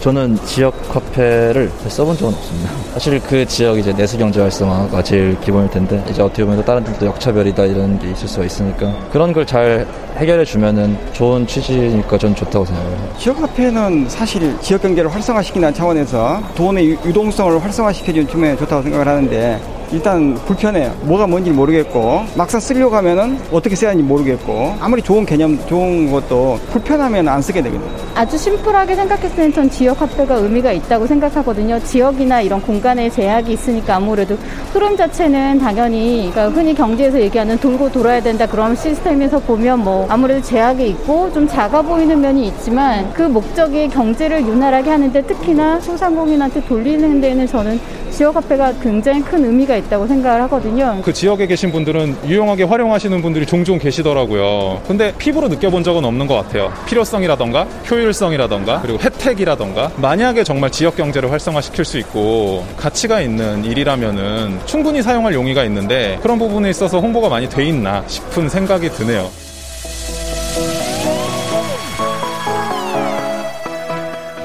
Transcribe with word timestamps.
저는 0.00 0.38
지역 0.44 0.74
화폐를 0.94 1.70
써본 1.88 2.16
적은 2.16 2.32
없습니다. 2.32 2.70
사실 2.94 3.18
그 3.20 3.44
지역 3.44 3.76
이제 3.78 3.92
내수 3.92 4.16
경제 4.16 4.40
활성화가 4.40 5.02
제일 5.02 5.38
기본일 5.40 5.68
텐데 5.70 6.02
이제 6.08 6.22
어떻게 6.22 6.44
보면 6.44 6.64
다른 6.64 6.84
데도 6.84 7.06
역차별이다 7.06 7.64
이런 7.64 7.98
게 7.98 8.10
있을 8.12 8.28
수가 8.28 8.44
있으니까 8.46 8.94
그런 9.10 9.32
걸 9.32 9.44
잘 9.48 9.86
해결해 10.18 10.44
주면은 10.44 10.96
좋은 11.14 11.46
취지니까 11.46 12.18
전 12.18 12.34
좋다고 12.34 12.64
생각해요. 12.66 12.98
지역 13.18 13.40
화폐는 13.40 14.08
사실 14.08 14.54
지역 14.60 14.82
경제를 14.82 15.12
활성화시키는 15.12 15.72
차원에서 15.72 16.42
돈의 16.54 16.98
유동성을 17.06 17.62
활성화시켜주는 17.64 18.28
측면에 18.28 18.56
좋다고 18.56 18.82
생각을 18.82 19.08
하는데 19.08 19.58
일단 19.90 20.34
불편해요. 20.44 20.92
뭐가 21.02 21.26
뭔지 21.26 21.50
모르겠고 21.50 22.24
막상 22.36 22.60
쓰려고 22.60 22.94
하면은 22.96 23.38
어떻게 23.50 23.74
써야 23.74 23.90
하는지 23.90 24.06
모르겠고 24.06 24.76
아무리 24.80 25.00
좋은 25.00 25.24
개념 25.24 25.58
좋은 25.66 26.10
것도 26.12 26.60
불편하면 26.72 27.26
안 27.26 27.40
쓰게 27.40 27.62
되거든요. 27.62 27.90
아주 28.18 28.36
심플하게 28.36 28.96
생각했을 28.96 29.52
전 29.52 29.70
지역 29.70 30.02
화폐가 30.02 30.34
의미가 30.34 30.72
있다고 30.72 31.06
생각하거든요. 31.06 31.78
지역이나 31.78 32.40
이런 32.40 32.60
공간에 32.60 33.08
제약이 33.08 33.52
있으니까 33.52 33.94
아무래도 33.94 34.36
흐름 34.72 34.96
자체는 34.96 35.60
당연히 35.60 36.28
그러니까 36.32 36.48
흔히 36.48 36.74
경제에서 36.74 37.20
얘기하는 37.20 37.58
돌고 37.58 37.92
돌아야 37.92 38.20
된다 38.20 38.44
그런 38.44 38.74
시스템에서 38.74 39.38
보면 39.38 39.84
뭐 39.84 40.04
아무래도 40.08 40.42
제약이 40.42 40.88
있고 40.88 41.32
좀 41.32 41.46
작아 41.46 41.80
보이는 41.80 42.20
면이 42.20 42.48
있지만 42.48 43.08
그 43.12 43.22
목적이 43.22 43.86
경제를 43.88 44.40
윤활하게 44.40 44.90
하는데 44.90 45.22
특히나 45.22 45.78
소상공인한테 45.78 46.64
돌리는 46.64 47.20
데는 47.20 47.46
저는 47.46 47.78
지역 48.10 48.34
화폐가 48.34 48.72
굉장히 48.82 49.22
큰 49.22 49.44
의미가 49.44 49.76
있다고 49.76 50.08
생각을 50.08 50.42
하거든요. 50.42 51.00
그 51.04 51.12
지역에 51.12 51.46
계신 51.46 51.70
분들은 51.70 52.16
유용하게 52.26 52.64
활용하시는 52.64 53.22
분들이 53.22 53.46
종종 53.46 53.78
계시더라고요. 53.78 54.80
근데 54.88 55.14
피부로 55.18 55.46
느껴본 55.46 55.84
적은 55.84 56.04
없는 56.04 56.26
것 56.26 56.34
같아요. 56.34 56.72
필요성이라던가 56.86 57.68
효율 57.88 58.07
성이라던가 58.12 58.80
그리고 58.80 58.98
혜택이라던가 58.98 59.92
만약에 59.96 60.44
정말 60.44 60.70
지역 60.70 60.96
경제를 60.96 61.30
활성화시킬 61.30 61.84
수 61.84 61.98
있고 61.98 62.66
가치가 62.76 63.20
있는 63.20 63.64
일이라면은 63.64 64.60
충분히 64.66 65.02
사용할 65.02 65.34
용의가 65.34 65.64
있는데 65.64 66.18
그런 66.22 66.38
부분에 66.38 66.70
있어서 66.70 67.00
홍보가 67.00 67.28
많이 67.28 67.48
돼 67.48 67.64
있나 67.64 68.04
싶은 68.06 68.48
생각이 68.48 68.90
드네요. 68.90 69.28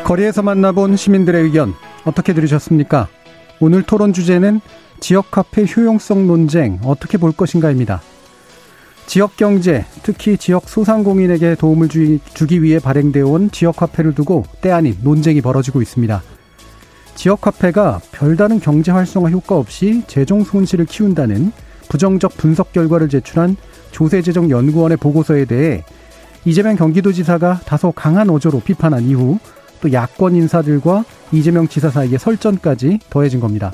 거리에서 0.04 0.42
만나본 0.42 0.98
시민들의 0.98 1.44
의견 1.44 1.74
어떻게 2.06 2.34
들으셨습니까? 2.34 3.08
오늘 3.60 3.84
토론 3.84 4.14
주제는 4.14 4.60
지역 5.00 5.38
화폐 5.38 5.66
효용성 5.66 6.28
논쟁 6.28 6.80
어떻게 6.84 7.18
볼 7.18 7.32
것인가입니다. 7.32 8.02
지역 9.06 9.38
경제, 9.38 9.86
특히 10.02 10.38
지역 10.38 10.68
소상공인에게 10.68 11.56
도움을 11.56 11.90
주기 11.90 12.64
위해 12.64 12.80
발행되어 12.80 13.28
온 13.28 13.52
지역화폐를 13.52 14.16
두고 14.16 14.46
때 14.62 14.72
아닌 14.72 14.98
논쟁이 15.02 15.42
벌어지고 15.42 15.82
있습니다. 15.82 16.24
지역화폐가 17.16 18.02
별다른 18.12 18.60
경제 18.60 18.92
활성화 18.92 19.30
효과 19.30 19.56
없이 19.58 20.04
재정 20.08 20.44
손실을 20.44 20.86
키운다는 20.86 21.52
부정적 21.90 22.38
분석 22.38 22.74
결과를 22.74 23.10
제출한 23.10 23.56
조세재정연구원의 23.92 24.98
보고서에 24.98 25.46
대해 25.46 25.84
이재명 26.46 26.76
경기도지사가 26.76 27.62
다소 27.66 27.92
강한 27.92 28.30
어조로 28.30 28.62
비판한 28.62 29.04
이후 29.04 29.38
또 29.82 29.92
야권 29.92 30.36
인사들과 30.36 31.06
이재명 31.32 31.68
지사 31.68 31.90
사이에 31.90 32.18
설전까지 32.18 33.00
더해진 33.10 33.40
겁니다. 33.40 33.72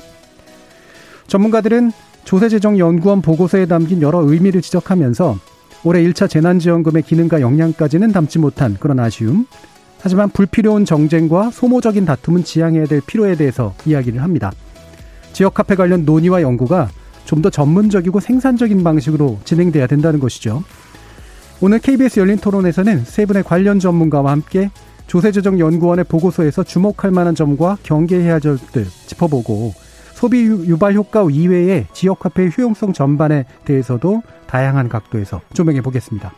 전문가들은 1.28 1.92
조세재정연구원 2.30 3.22
보고서에 3.22 3.66
담긴 3.66 4.02
여러 4.02 4.20
의미를 4.20 4.62
지적하면서 4.62 5.36
올해 5.82 6.00
1차 6.04 6.30
재난지원금의 6.30 7.02
기능과 7.02 7.40
역량까지는 7.40 8.12
담지 8.12 8.38
못한 8.38 8.76
그런 8.78 9.00
아쉬움. 9.00 9.46
하지만 10.00 10.30
불필요한 10.30 10.84
정쟁과 10.84 11.50
소모적인 11.50 12.04
다툼은 12.04 12.44
지양해야 12.44 12.86
될 12.86 13.00
필요에 13.00 13.34
대해서 13.34 13.74
이야기를 13.84 14.22
합니다. 14.22 14.52
지역화폐 15.32 15.74
관련 15.74 16.04
논의와 16.04 16.42
연구가 16.42 16.90
좀 17.24 17.42
더 17.42 17.50
전문적이고 17.50 18.20
생산적인 18.20 18.84
방식으로 18.84 19.40
진행돼야 19.44 19.88
된다는 19.88 20.20
것이죠. 20.20 20.62
오늘 21.60 21.80
KBS 21.80 22.20
열린 22.20 22.38
토론에서는 22.38 23.06
세 23.06 23.26
분의 23.26 23.42
관련 23.42 23.80
전문가와 23.80 24.30
함께 24.30 24.70
조세재정연구원의 25.08 26.04
보고서에서 26.04 26.62
주목할 26.62 27.10
만한 27.10 27.34
점과 27.34 27.76
경계해야 27.82 28.34
할 28.34 28.40
점들 28.40 28.86
짚어보고 29.06 29.74
소비 30.20 30.42
유발 30.44 30.92
효과 30.92 31.26
이외의 31.30 31.86
지역화폐의 31.94 32.52
효용성 32.54 32.92
전반에 32.92 33.46
대해서도 33.64 34.22
다양한 34.48 34.90
각도에서 34.90 35.40
조명해 35.54 35.80
보겠습니다. 35.80 36.34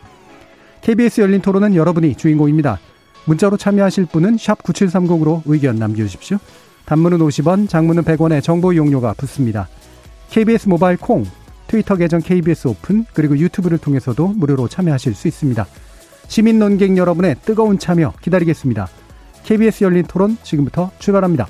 KBS 0.79 1.19
열린 1.19 1.41
토론은 1.41 1.75
여러분이 1.75 2.15
주인공입니다. 2.15 2.79
문자로 3.25 3.57
참여하실 3.57 4.05
분은 4.05 4.37
9730으로 4.37 5.41
의견 5.43 5.75
남겨주십시오. 5.75 6.37
단문은 6.85 7.17
50원, 7.17 7.67
장문은 7.67 8.03
100원의 8.03 8.41
정보 8.41 8.71
이용료가 8.71 9.15
붙습니다. 9.17 9.67
KBS 10.29 10.69
모바일 10.69 10.95
콩, 10.95 11.25
트위터 11.67 11.97
계정 11.97 12.21
KBS 12.21 12.69
오픈, 12.69 13.03
그리고 13.13 13.37
유튜브를 13.37 13.79
통해서도 13.79 14.29
무료로 14.29 14.69
참여하실 14.69 15.13
수 15.13 15.27
있습니다. 15.27 15.65
시민 16.29 16.57
논객 16.57 16.95
여러분의 16.95 17.35
뜨거운 17.43 17.77
참여 17.77 18.13
기다리겠습니다. 18.21 18.87
KBS 19.43 19.83
열린 19.83 20.05
토론 20.05 20.37
지금부터 20.41 20.91
출발합니다. 20.99 21.49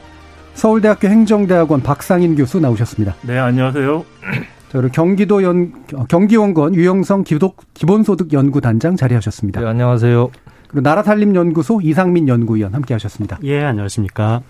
서울대학교 0.61 1.07
행정대학원 1.07 1.81
박상인 1.81 2.35
교수 2.35 2.59
나오셨습니다. 2.59 3.15
네, 3.23 3.35
안녕하세요. 3.39 4.05
자, 4.69 4.77
그리고 4.77 4.89
경기도 4.91 5.41
연, 5.41 5.73
경기원권 6.07 6.75
유영성 6.75 7.23
기본소득 7.73 8.31
연구단장 8.31 8.95
자리하셨습니다. 8.95 9.59
네, 9.59 9.65
안녕하세요. 9.65 10.29
그리고 10.67 10.81
나라살림연구소 10.81 11.81
이상민 11.81 12.27
연구위원 12.27 12.75
함께 12.75 12.93
하셨습니다. 12.93 13.39
예, 13.41 13.63
안녕하십니까. 13.63 14.43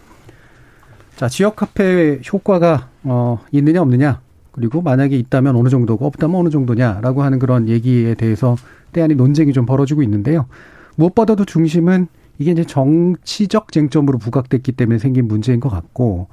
자, 1.16 1.29
지역화폐 1.29 2.19
효과가, 2.33 2.89
어, 3.03 3.39
있느냐, 3.53 3.81
없느냐. 3.81 4.19
그리고 4.51 4.81
만약에 4.81 5.16
있다면 5.16 5.55
어느 5.55 5.69
정도고 5.69 6.05
없다면 6.07 6.35
어느 6.35 6.49
정도냐라고 6.49 7.23
하는 7.23 7.39
그런 7.39 7.69
얘기에 7.69 8.16
대해서 8.16 8.57
때 8.91 9.01
아닌 9.01 9.16
논쟁이 9.16 9.53
좀 9.53 9.66
벌어지고 9.66 10.03
있는데요. 10.03 10.47
무엇보다도 10.95 11.45
중심은 11.45 12.09
이게 12.41 12.52
이제 12.52 12.63
정치적 12.63 13.72
쟁점으로 13.72 14.18
부각됐기 14.18 14.72
때문에 14.72 14.97
생긴 14.97 15.28
문제인 15.28 15.59
것 15.59 15.70
같고, 15.70 16.28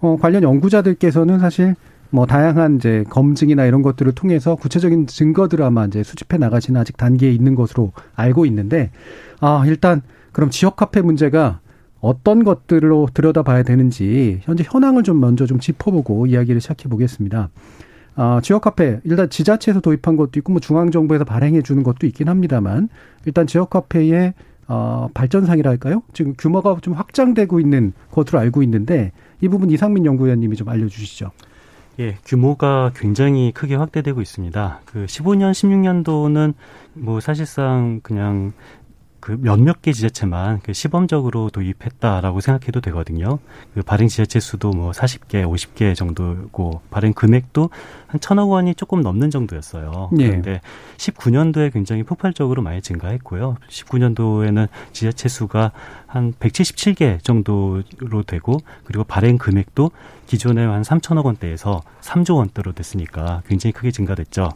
어, 0.00 0.16
관련 0.18 0.42
연구자들께서는 0.42 1.38
사실 1.38 1.74
뭐 2.08 2.24
다양한 2.24 2.76
이제 2.76 3.04
검증이나 3.10 3.66
이런 3.66 3.82
것들을 3.82 4.10
통해서 4.12 4.56
구체적인 4.56 5.06
증거들을 5.06 5.62
아마 5.62 5.84
이제 5.84 6.02
수집해 6.02 6.38
나가시는 6.38 6.80
아직 6.80 6.96
단계에 6.96 7.30
있는 7.30 7.54
것으로 7.54 7.92
알고 8.14 8.46
있는데, 8.46 8.90
아, 9.40 9.62
일단 9.66 10.00
그럼 10.32 10.48
지역 10.48 10.80
화폐 10.80 11.02
문제가 11.02 11.60
어떤 12.00 12.42
것들로 12.42 13.08
들여다봐야 13.12 13.62
되는지 13.62 14.40
현재 14.44 14.64
현황을 14.66 15.02
좀 15.02 15.20
먼저 15.20 15.44
좀 15.44 15.60
짚어보고 15.60 16.26
이야기를 16.26 16.62
시작해 16.62 16.88
보겠습니다. 16.88 17.50
아, 18.16 18.40
지역 18.42 18.64
화폐 18.64 19.00
일단 19.04 19.28
지자체에서 19.28 19.80
도입한 19.80 20.16
것도 20.16 20.32
있고 20.36 20.52
뭐 20.52 20.60
중앙 20.60 20.90
정부에서 20.90 21.24
발행해 21.24 21.60
주는 21.60 21.82
것도 21.82 22.06
있긴 22.06 22.30
합니다만 22.30 22.88
일단 23.26 23.46
지역 23.46 23.74
화폐의 23.74 24.32
어, 24.72 25.08
발전상이랄까요? 25.14 26.00
지금 26.12 26.34
규모가 26.38 26.76
좀 26.80 26.94
확장되고 26.94 27.58
있는 27.58 27.92
것으로 28.12 28.38
알고 28.38 28.62
있는데 28.62 29.10
이 29.40 29.48
부분 29.48 29.68
이상민 29.68 30.06
연구위원님이 30.06 30.54
좀 30.54 30.68
알려주시죠. 30.68 31.32
예, 31.98 32.16
규모가 32.24 32.92
굉장히 32.94 33.50
크게 33.50 33.74
확대되고 33.74 34.20
있습니다. 34.22 34.80
그 34.84 35.06
15년, 35.06 35.50
16년도는 35.50 36.54
뭐 36.94 37.18
사실상 37.18 37.98
그냥 38.04 38.52
그 39.20 39.36
몇몇 39.40 39.82
개 39.82 39.92
지자체만 39.92 40.60
그 40.62 40.72
시범적으로 40.72 41.50
도입했다라고 41.50 42.40
생각해도 42.40 42.80
되거든요. 42.80 43.38
그 43.74 43.82
발행 43.82 44.08
지자체 44.08 44.40
수도 44.40 44.70
뭐 44.70 44.92
40개, 44.92 45.44
50개 45.44 45.94
정도고 45.94 46.80
발행 46.90 47.12
금액도 47.12 47.70
한 48.06 48.20
천억 48.20 48.50
원이 48.50 48.74
조금 48.74 49.02
넘는 49.02 49.30
정도였어요. 49.30 50.10
예. 50.18 50.26
그런데 50.26 50.60
19년도에 50.96 51.72
굉장히 51.72 52.02
폭발적으로 52.02 52.62
많이 52.62 52.82
증가했고요. 52.82 53.56
19년도에는 53.68 54.68
지자체 54.92 55.28
수가 55.28 55.72
한 56.06 56.32
177개 56.32 57.22
정도로 57.22 58.22
되고 58.26 58.58
그리고 58.84 59.04
발행 59.04 59.38
금액도 59.38 59.90
기존에 60.26 60.64
한 60.64 60.82
3천억 60.82 61.24
원대에서 61.24 61.82
3조 62.00 62.36
원대로 62.36 62.72
됐으니까 62.72 63.42
굉장히 63.46 63.72
크게 63.72 63.90
증가됐죠. 63.90 64.50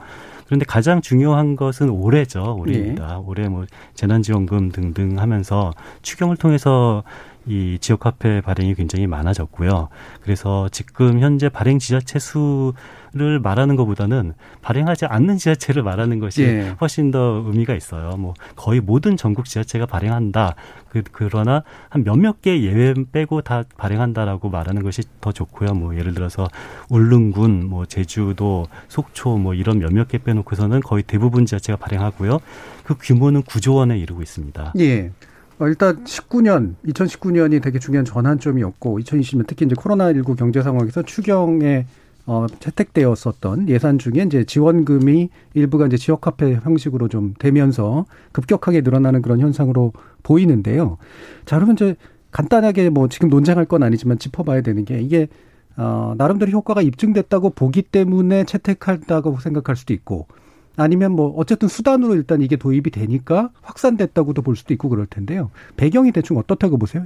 그런데 0.46 0.64
가장 0.64 1.00
중요한 1.00 1.56
것은 1.56 1.88
올해죠. 1.88 2.56
올해입니다. 2.58 3.19
올해 3.26 3.49
뭐 3.49 3.64
재난지원금 3.94 4.70
등등 4.73 5.19
하면서 5.19 5.73
추경을 6.02 6.37
통해서 6.37 7.02
이 7.46 7.79
지역 7.81 8.06
화폐 8.06 8.41
발행이 8.41 8.75
굉장히 8.75 9.06
많아졌고요. 9.06 9.88
그래서 10.23 10.69
지금 10.70 11.20
현재 11.20 11.49
발행 11.49 11.79
지자체 11.79 12.19
수를 12.19 13.38
말하는 13.43 13.76
것보다는 13.76 14.32
발행하지 14.62 15.06
않는 15.06 15.37
지자체를 15.37 15.82
말하는 15.82 16.19
것이 16.20 16.43
예. 16.43 16.75
훨씬 16.81 17.11
더 17.11 17.43
의미가 17.46 17.75
있어요. 17.75 18.17
뭐 18.17 18.35
거의 18.56 18.81
모든 18.81 19.17
전국 19.17 19.44
지자체가 19.44 19.87
발행한다. 19.87 20.55
그, 20.88 21.02
그러나 21.12 21.64
한 21.88 22.05
몇몇 22.05 22.41
개 22.41 22.61
예외 22.62 22.94
빼고 23.12 23.43
다 23.43 23.64
발행한다라고 23.76 24.49
말하는 24.49 24.82
것이 24.82 25.02
더 25.20 25.32
좋고요. 25.32 25.75
뭐 25.75 25.96
예를 25.96 26.14
들어서 26.14 26.49
울릉군, 26.88 27.69
뭐 27.69 27.85
제주도, 27.85 28.67
속초 28.88 29.37
뭐 29.37 29.55
이런 29.55 29.81
몇몇 29.81 30.08
개 30.08 30.19
빼놓고서는 30.19 30.81
거의 30.81 31.02
대부분 31.02 31.46
지자체가 31.46 31.76
발행하고요. 31.76 32.38
그 32.85 32.94
규모는 33.00 33.43
9조 33.43 33.75
원에 33.76 33.99
이르고 33.99 34.23
있습니다. 34.23 34.73
예. 34.79 35.11
어, 35.59 35.69
일단 35.69 36.03
19년, 36.05 36.75
2019년이 36.87 37.62
되게 37.62 37.79
중요한 37.79 38.05
전환점이었고 38.05 38.99
2020년 39.01 39.45
특히 39.47 39.67
이제 39.67 39.75
코로나19 39.75 40.37
경제 40.37 40.62
상황에서 40.62 41.03
추경에 41.03 41.87
어, 42.27 42.47
채택되었었던 42.59 43.69
예산 43.69 43.99
중에 43.99 44.23
이제 44.27 44.45
지원금이 44.45 45.29
일부가 45.53 45.87
이제 45.87 45.97
지역화폐 45.97 46.55
형식으로 46.62 47.09
좀 47.09 47.35
되면서 47.39 48.06
급격하게 48.33 48.81
늘어나는 48.81 49.21
그런 49.21 49.41
현상으로 49.41 49.93
보이는데요. 50.23 50.97
자, 51.45 51.56
그러면 51.56 51.75
이제 51.75 51.97
간단하게 52.31 52.89
뭐 52.91 53.09
지금 53.09 53.29
논쟁할 53.29 53.67
건 53.67 53.83
아니지만 53.83 54.19
짚어봐야 54.19 54.62
되는 54.62 54.85
게 54.85 55.01
이게 55.01 55.29
어, 55.77 56.15
나름대로 56.17 56.51
효과가 56.51 56.83
입증됐다고 56.83 57.51
보기 57.51 57.83
때문에 57.83 58.45
채택한다고 58.45 59.39
생각할 59.41 59.77
수도 59.77 59.93
있고 59.93 60.27
아니면 60.76 61.12
뭐 61.12 61.35
어쨌든 61.37 61.69
수단으로 61.69 62.15
일단 62.15 62.43
이게 62.43 62.56
도입이 62.56 62.91
되니까 62.91 63.50
확산됐다고도 63.62 64.43
볼 64.43 64.56
수도 64.56 64.75
있고 64.75 64.88
그럴 64.88 65.06
텐데요. 65.06 65.50
배경이 65.76 66.12
대충 66.12 66.37
어떻다고 66.38 66.79
보세요? 66.79 67.05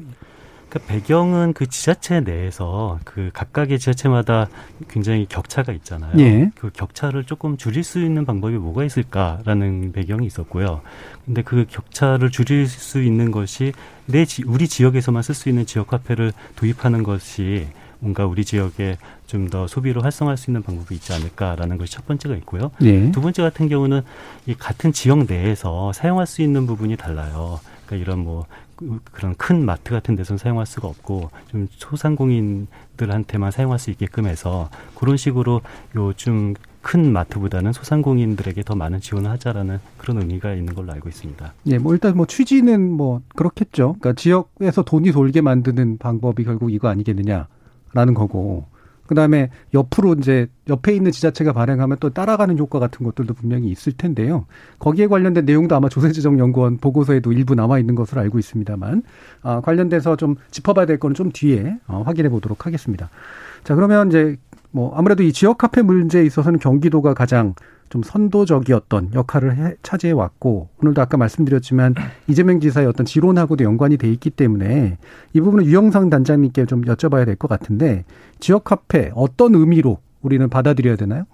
그 0.68 0.78
배경은 0.80 1.54
그 1.54 1.66
지자체 1.66 2.20
내에서 2.20 2.98
그 3.04 3.30
각각의 3.32 3.78
지자체마다 3.78 4.48
굉장히 4.88 5.26
격차가 5.26 5.72
있잖아요. 5.72 6.12
예. 6.18 6.50
그 6.56 6.70
격차를 6.70 7.24
조금 7.24 7.56
줄일 7.56 7.82
수 7.84 8.00
있는 8.04 8.26
방법이 8.26 8.54
뭐가 8.56 8.84
있을까라는 8.84 9.92
배경이 9.92 10.26
있었고요. 10.26 10.82
근데 11.24 11.42
그 11.42 11.64
격차를 11.68 12.30
줄일 12.30 12.66
수 12.66 13.02
있는 13.02 13.30
것이 13.30 13.72
내 14.04 14.26
지, 14.26 14.42
우리 14.46 14.68
지역에서만 14.68 15.22
쓸 15.22 15.34
수 15.34 15.48
있는 15.48 15.64
지역 15.64 15.92
화폐를 15.92 16.32
도입하는 16.56 17.02
것이 17.02 17.66
뭔가 18.00 18.26
우리 18.26 18.44
지역에 18.44 18.96
좀 19.26 19.48
더 19.50 19.66
소비를 19.66 20.04
활성화할 20.04 20.36
수 20.36 20.50
있는 20.50 20.62
방법이 20.62 20.94
있지 20.94 21.12
않을까라는 21.12 21.78
것이 21.78 21.92
첫 21.92 22.06
번째가 22.06 22.34
있고요. 22.36 22.70
예. 22.82 23.10
두 23.12 23.20
번째 23.20 23.42
같은 23.42 23.68
경우는 23.68 24.02
이 24.46 24.54
같은 24.54 24.92
지역 24.92 25.24
내에서 25.26 25.92
사용할 25.92 26.26
수 26.26 26.42
있는 26.42 26.66
부분이 26.66 26.96
달라요. 26.96 27.60
그러니까 27.86 28.04
이런 28.04 28.24
뭐 28.24 28.46
그- 28.76 29.00
그런 29.10 29.34
큰 29.36 29.64
마트 29.64 29.90
같은 29.92 30.16
데서는 30.16 30.38
사용할 30.38 30.66
수가 30.66 30.86
없고 30.88 31.30
좀 31.50 31.66
소상공인들한테만 31.72 33.50
사용할 33.50 33.78
수 33.78 33.90
있게끔 33.90 34.26
해서 34.26 34.68
그런 34.94 35.16
식으로 35.16 35.62
요좀큰 35.96 37.12
마트보다는 37.12 37.72
소상공인들에게 37.72 38.62
더 38.62 38.74
많은 38.74 39.00
지원을 39.00 39.30
하자라는 39.30 39.78
그런 39.96 40.18
의미가 40.18 40.54
있는 40.54 40.74
걸로 40.74 40.92
알고 40.92 41.08
있습니다. 41.08 41.54
예, 41.66 41.78
뭐 41.78 41.92
일단 41.94 42.16
뭐 42.16 42.26
취지는 42.26 42.90
뭐 42.92 43.20
그렇겠죠. 43.34 43.96
그러니까 44.00 44.20
지역에서 44.20 44.82
돈이 44.82 45.12
돌게 45.12 45.40
만드는 45.40 45.98
방법이 45.98 46.44
결국 46.44 46.72
이거 46.72 46.88
아니겠느냐 46.88 47.46
라는 47.92 48.14
거고. 48.14 48.66
그다음에 49.08 49.50
옆으로 49.72 50.14
이제 50.18 50.48
옆에 50.68 50.94
있는 50.94 51.10
지자체가 51.10 51.54
발행하면 51.54 51.96
또 51.98 52.10
따라가는 52.10 52.58
효과 52.58 52.78
같은 52.78 53.04
것들도 53.04 53.34
분명히 53.34 53.70
있을 53.70 53.92
텐데요. 53.92 54.44
거기에 54.78 55.06
관련된 55.06 55.46
내용도 55.46 55.74
아마 55.74 55.88
조세지정연구원 55.88 56.76
보고서에도 56.76 57.32
일부 57.32 57.54
남아 57.54 57.78
있는 57.78 57.94
것으로 57.94 58.20
알고 58.20 58.38
있습니다만 58.38 59.02
아, 59.42 59.60
관련돼서 59.62 60.16
좀 60.16 60.36
짚어봐야 60.50 60.84
될 60.84 60.98
거는 60.98 61.14
좀 61.14 61.30
뒤에 61.32 61.78
어, 61.86 62.02
확인해 62.04 62.28
보도록 62.28 62.66
하겠습니다. 62.66 63.08
자 63.64 63.74
그러면 63.74 64.08
이제 64.08 64.36
뭐 64.70 64.94
아무래도 64.94 65.22
이 65.22 65.32
지역 65.32 65.62
화폐 65.64 65.80
문제에 65.80 66.24
있어서는 66.24 66.58
경기도가 66.58 67.14
가장 67.14 67.54
좀 67.88 68.02
선도적이었던 68.02 69.10
역할을 69.14 69.56
해, 69.56 69.74
차지해 69.82 70.12
왔고 70.12 70.68
오늘도 70.82 71.00
아까 71.00 71.16
말씀드렸지만 71.16 71.94
이재명 72.26 72.60
지사의 72.60 72.86
어떤 72.86 73.06
지론하고도 73.06 73.64
연관이 73.64 73.96
돼 73.96 74.10
있기 74.12 74.30
때문에 74.30 74.98
이 75.32 75.40
부분은 75.40 75.64
유영상 75.64 76.10
단장님께 76.10 76.66
좀 76.66 76.82
여쭤봐야 76.82 77.24
될 77.24 77.36
것 77.36 77.48
같은데 77.48 78.04
지역 78.40 78.70
화폐 78.70 79.10
어떤 79.14 79.54
의미로 79.54 79.98
우리는 80.22 80.48
받아들여야 80.48 80.96
되나요? 80.96 81.24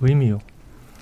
의미요. 0.00 0.38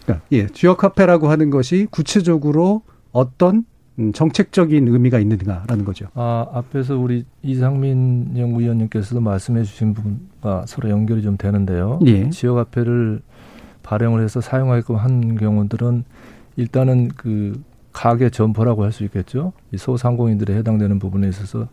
그러니까 0.04 0.24
예, 0.32 0.46
지역 0.48 0.84
화폐라고 0.84 1.28
하는 1.28 1.50
것이 1.50 1.86
구체적으로 1.90 2.82
어떤 3.12 3.64
음, 3.98 4.12
정책적인 4.12 4.88
의미가 4.88 5.18
있는가라는 5.18 5.84
거죠. 5.84 6.06
아, 6.14 6.46
앞에서 6.52 6.96
우리 6.96 7.24
이상민 7.42 8.36
연구위원님께서도 8.36 9.20
말씀해 9.20 9.64
주신 9.64 9.92
부분과 9.92 10.64
서로 10.66 10.88
연결이 10.88 11.22
좀 11.22 11.36
되는데요. 11.36 11.98
예. 12.06 12.30
지역 12.30 12.56
화폐를 12.56 13.20
발행을 13.92 14.22
해서 14.22 14.40
사용하게끔 14.40 14.96
한 14.96 15.36
경우들은 15.36 16.04
일단은 16.56 17.08
그 17.08 17.62
가계 17.92 18.30
점포라고 18.30 18.84
할 18.84 18.92
수 18.92 19.04
있겠죠. 19.04 19.52
이 19.70 19.76
소상공인들에 19.76 20.56
해당되는 20.56 20.98
부분에 20.98 21.28
있어서 21.28 21.68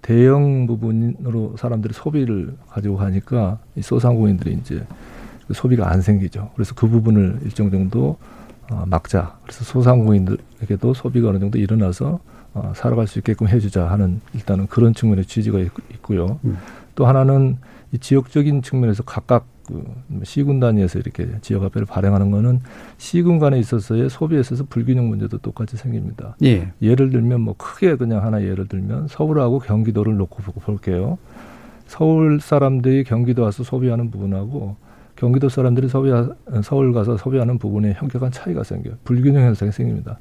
대형 0.00 0.68
부분으로 0.68 1.56
사람들이 1.56 1.92
소비를 1.92 2.54
가지고 2.68 2.96
가니까 2.96 3.58
이 3.74 3.82
소상공인들이 3.82 4.52
이제 4.54 4.86
그 5.48 5.54
소비가 5.54 5.90
안 5.90 6.00
생기죠. 6.00 6.50
그래서 6.54 6.74
그 6.76 6.88
부분을 6.88 7.40
일정 7.42 7.70
정도 7.72 8.18
어, 8.70 8.84
막자. 8.86 9.36
그래서 9.42 9.64
소상공인들에게도 9.64 10.94
소비가 10.94 11.30
어느 11.30 11.40
정도 11.40 11.58
일어나서 11.58 12.20
어, 12.54 12.72
살아갈 12.76 13.08
수 13.08 13.18
있게끔 13.18 13.48
해주자 13.48 13.90
하는 13.90 14.20
일단은 14.32 14.68
그런 14.68 14.94
측면의 14.94 15.24
취지가 15.24 15.58
있, 15.58 15.72
있고요. 15.94 16.38
음. 16.44 16.56
또 16.94 17.04
하나는 17.06 17.58
이 17.90 17.98
지역적인 17.98 18.62
측면에서 18.62 19.02
각각 19.02 19.46
그 19.66 19.82
시군 20.24 20.60
단위에서 20.60 20.98
이렇게 20.98 21.28
지역 21.40 21.62
화폐를 21.62 21.86
발행하는 21.86 22.30
거는 22.30 22.60
시군 22.98 23.38
간에 23.38 23.58
있어서의 23.58 24.10
소비에 24.10 24.40
있어서 24.40 24.64
불균형 24.68 25.08
문제도 25.08 25.36
똑같이 25.38 25.76
생깁니다. 25.76 26.36
예. 26.42 26.72
예를 26.82 27.10
들면 27.10 27.40
뭐 27.40 27.54
크게 27.56 27.96
그냥 27.96 28.24
하나 28.24 28.42
예를 28.42 28.68
들면 28.68 29.08
서울하고 29.08 29.58
경기도를 29.60 30.16
놓고 30.16 30.42
볼게요. 30.60 31.18
서울 31.86 32.40
사람들이 32.40 33.04
경기도 33.04 33.42
와서 33.42 33.62
소비하는 33.62 34.10
부분하고 34.10 34.76
경기도 35.16 35.48
사람들이 35.48 35.88
소비 35.88 36.10
서울 36.62 36.92
가서 36.92 37.16
소비하는 37.16 37.58
부분에 37.58 37.92
현격한 37.94 38.32
차이가 38.32 38.64
생겨요. 38.64 38.94
불균형 39.04 39.42
현상이 39.42 39.72
생깁니다. 39.72 40.18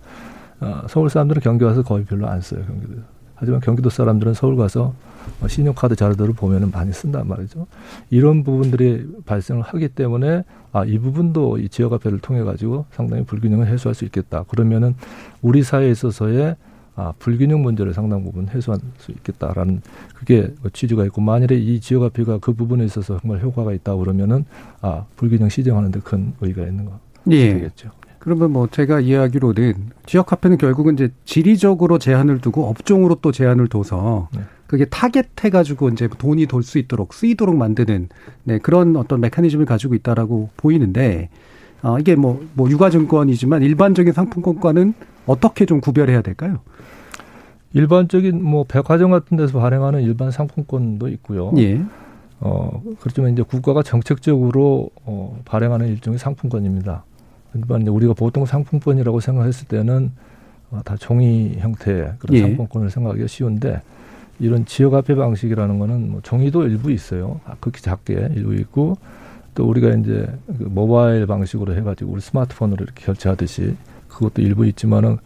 어, 0.60 0.84
서울 0.88 1.10
사람들은 1.10 1.42
경기 1.42 1.66
와서 1.66 1.82
거의 1.84 2.06
별로 2.06 2.28
안 2.28 2.42
써요 2.42 2.64
경기도. 2.66 3.02
하지만 3.44 3.60
경기도 3.60 3.90
사람들은 3.90 4.34
서울 4.36 4.56
가서 4.56 4.94
어, 5.42 5.48
신용카드 5.50 5.98
자료들을 5.98 6.34
보면은 6.34 6.72
많이 6.72 6.94
쓴단 6.94 7.28
말이죠. 7.28 7.68
이런 8.10 8.46
부분들이 8.46 9.06
발생을 9.26 9.62
하기 9.64 9.90
때문에 9.90 10.46
아, 10.72 10.86
이 10.86 10.98
부분도 10.98 11.58
이 11.58 11.68
지역화폐를 11.68 12.20
통해 12.20 12.42
가지고 12.44 12.86
상당히 12.92 13.26
불균형을 13.26 13.68
해소할 13.68 13.96
수 13.96 14.06
있겠다. 14.06 14.44
그러면은 14.44 14.96
우리 15.42 15.62
사회에 15.62 15.92
있어서의 15.92 16.56
아, 16.96 17.12
불균형 17.20 17.62
문제를 17.62 17.94
상당 17.94 18.24
부분 18.24 18.48
해소할 18.48 18.80
수 19.00 19.12
있겠다라는 19.12 19.82
그게 20.16 20.54
취지가 20.72 21.04
있고 21.08 21.20
만일에 21.20 21.56
이 21.58 21.82
지역화폐가 21.82 22.38
그 22.38 22.54
부분에 22.54 22.86
있어서 22.86 23.20
정말 23.20 23.42
효과가 23.42 23.74
있다 23.74 23.96
그러면은 23.98 24.46
아, 24.80 25.04
불균형 25.18 25.50
시정하는 25.50 25.92
데 25.92 26.00
큰 26.00 26.32
의의가 26.40 26.64
있는 26.66 26.86
거 26.86 26.98
예. 27.30 27.56
되겠죠. 27.56 27.90
그러면 28.24 28.52
뭐 28.52 28.68
제가 28.68 29.02
이해하기로는 29.02 29.74
지역 30.06 30.32
화폐는 30.32 30.58
결국은 30.58 30.94
이제 30.94 31.10
지리적으로 31.26 32.00
제한을 32.00 32.40
두고 32.40 32.68
업종으로 32.68 33.16
또 33.16 33.34
제한을 33.34 33.68
둬서 33.68 34.30
네. 34.34 34.40
그게 34.66 34.86
타겟해 34.86 35.50
가지고 35.52 35.90
이제 35.90 36.08
돈이 36.08 36.46
돌 36.46 36.64
수 36.64 36.78
있도록 36.78 37.14
쓰이도록 37.14 37.58
만드는 37.58 38.08
네, 38.46 38.60
그런 38.60 38.96
어떤 38.96 39.20
메커니즘을 39.20 39.66
가지고 39.66 39.96
있다라고 39.96 40.52
보이는데 40.56 41.32
어, 41.82 42.00
이게 42.00 42.16
뭐, 42.16 42.42
뭐 42.54 42.70
유가증권이지만 42.70 43.62
일반적인 43.62 44.14
상품권과는 44.14 44.94
어떻게 45.26 45.66
좀 45.66 45.82
구별해야 45.82 46.22
될까요? 46.22 46.60
일반적인 47.74 48.42
뭐 48.42 48.64
백화점 48.64 49.12
같은 49.12 49.36
데서 49.36 49.60
발행하는 49.60 50.02
일반 50.02 50.32
상품권도 50.32 51.10
있고요. 51.10 51.52
예. 51.58 51.84
어, 52.40 52.82
그렇지만 53.02 53.34
이제 53.34 53.44
국가가 53.44 53.84
정책적으로 53.84 54.92
어, 55.04 55.42
발행하는 55.44 55.90
일종의 55.90 56.20
상품권입니다. 56.20 57.04
일반 57.56 57.88
우리가 57.88 58.14
보통 58.14 58.46
상품권이라고 58.46 59.20
생각했을 59.20 59.68
때는 59.68 60.12
다 60.84 60.96
종이 60.98 61.56
형태의 61.60 62.14
그런 62.20 62.36
예. 62.36 62.42
상품권을 62.42 62.90
생각하기가 62.90 63.28
쉬운데 63.28 63.82
이런 64.40 64.66
지역화폐 64.66 65.16
방식이라는 65.16 65.80
거는 65.80 66.12
뭐 66.12 66.22
종이도 66.22 66.64
일부 66.68 66.92
있어요. 66.92 67.40
아, 67.46 67.56
극히 67.60 67.82
작게 67.82 68.30
일부 68.36 68.56
있고 68.56 68.98
또 69.54 69.68
우리가 69.70 69.90
이제 69.96 70.28
그 70.48 70.64
모바일 70.64 71.28
방식으로 71.28 71.76
해가지고 71.76 72.14
우리 72.14 72.22
스마트폰으로 72.22 72.84
이렇게 72.84 73.06
결제하듯이 73.06 73.76
그것도 74.08 74.42
일부 74.42 74.66
있지만은 74.66 75.18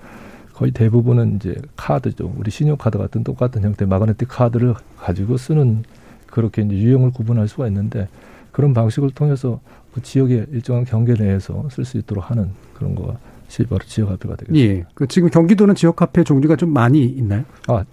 거의 0.54 0.72
대부분은 0.72 1.38
이제 1.38 1.56
카드죠. 1.76 2.34
우리 2.36 2.52
신용카드 2.52 2.98
같은 2.98 3.24
똑같은 3.24 3.64
형태의 3.64 3.88
마그네틱 3.88 4.28
카드를 4.28 4.74
가지고 4.98 5.38
쓰는 5.38 5.84
그렇게 6.26 6.62
이제 6.62 6.76
유형을 6.76 7.12
구분할 7.12 7.48
수가 7.48 7.68
있는데 7.68 8.08
그런 8.52 8.74
방식을 8.74 9.12
통해서 9.12 9.60
그 9.98 10.04
지역의 10.04 10.46
일정한 10.52 10.86
경계 10.86 11.16
내에서 11.16 11.68
쓸 11.72 11.84
수 11.84 11.98
있도록 11.98 12.30
하는 12.30 12.52
그런 12.76 12.94
것이 12.94 13.64
바로 13.68 13.80
지역 13.84 14.12
화폐가 14.12 14.36
되겠습니다. 14.36 14.76
예. 14.76 14.86
그 14.94 15.08
지금 15.08 15.32
경기도는 15.32 15.74
지역 15.74 15.96
카페 15.96 16.24
종류가 16.24 16.56
좀 16.56 16.72
많이 16.72 17.04
있나요? 17.04 17.46
아, 17.68 17.84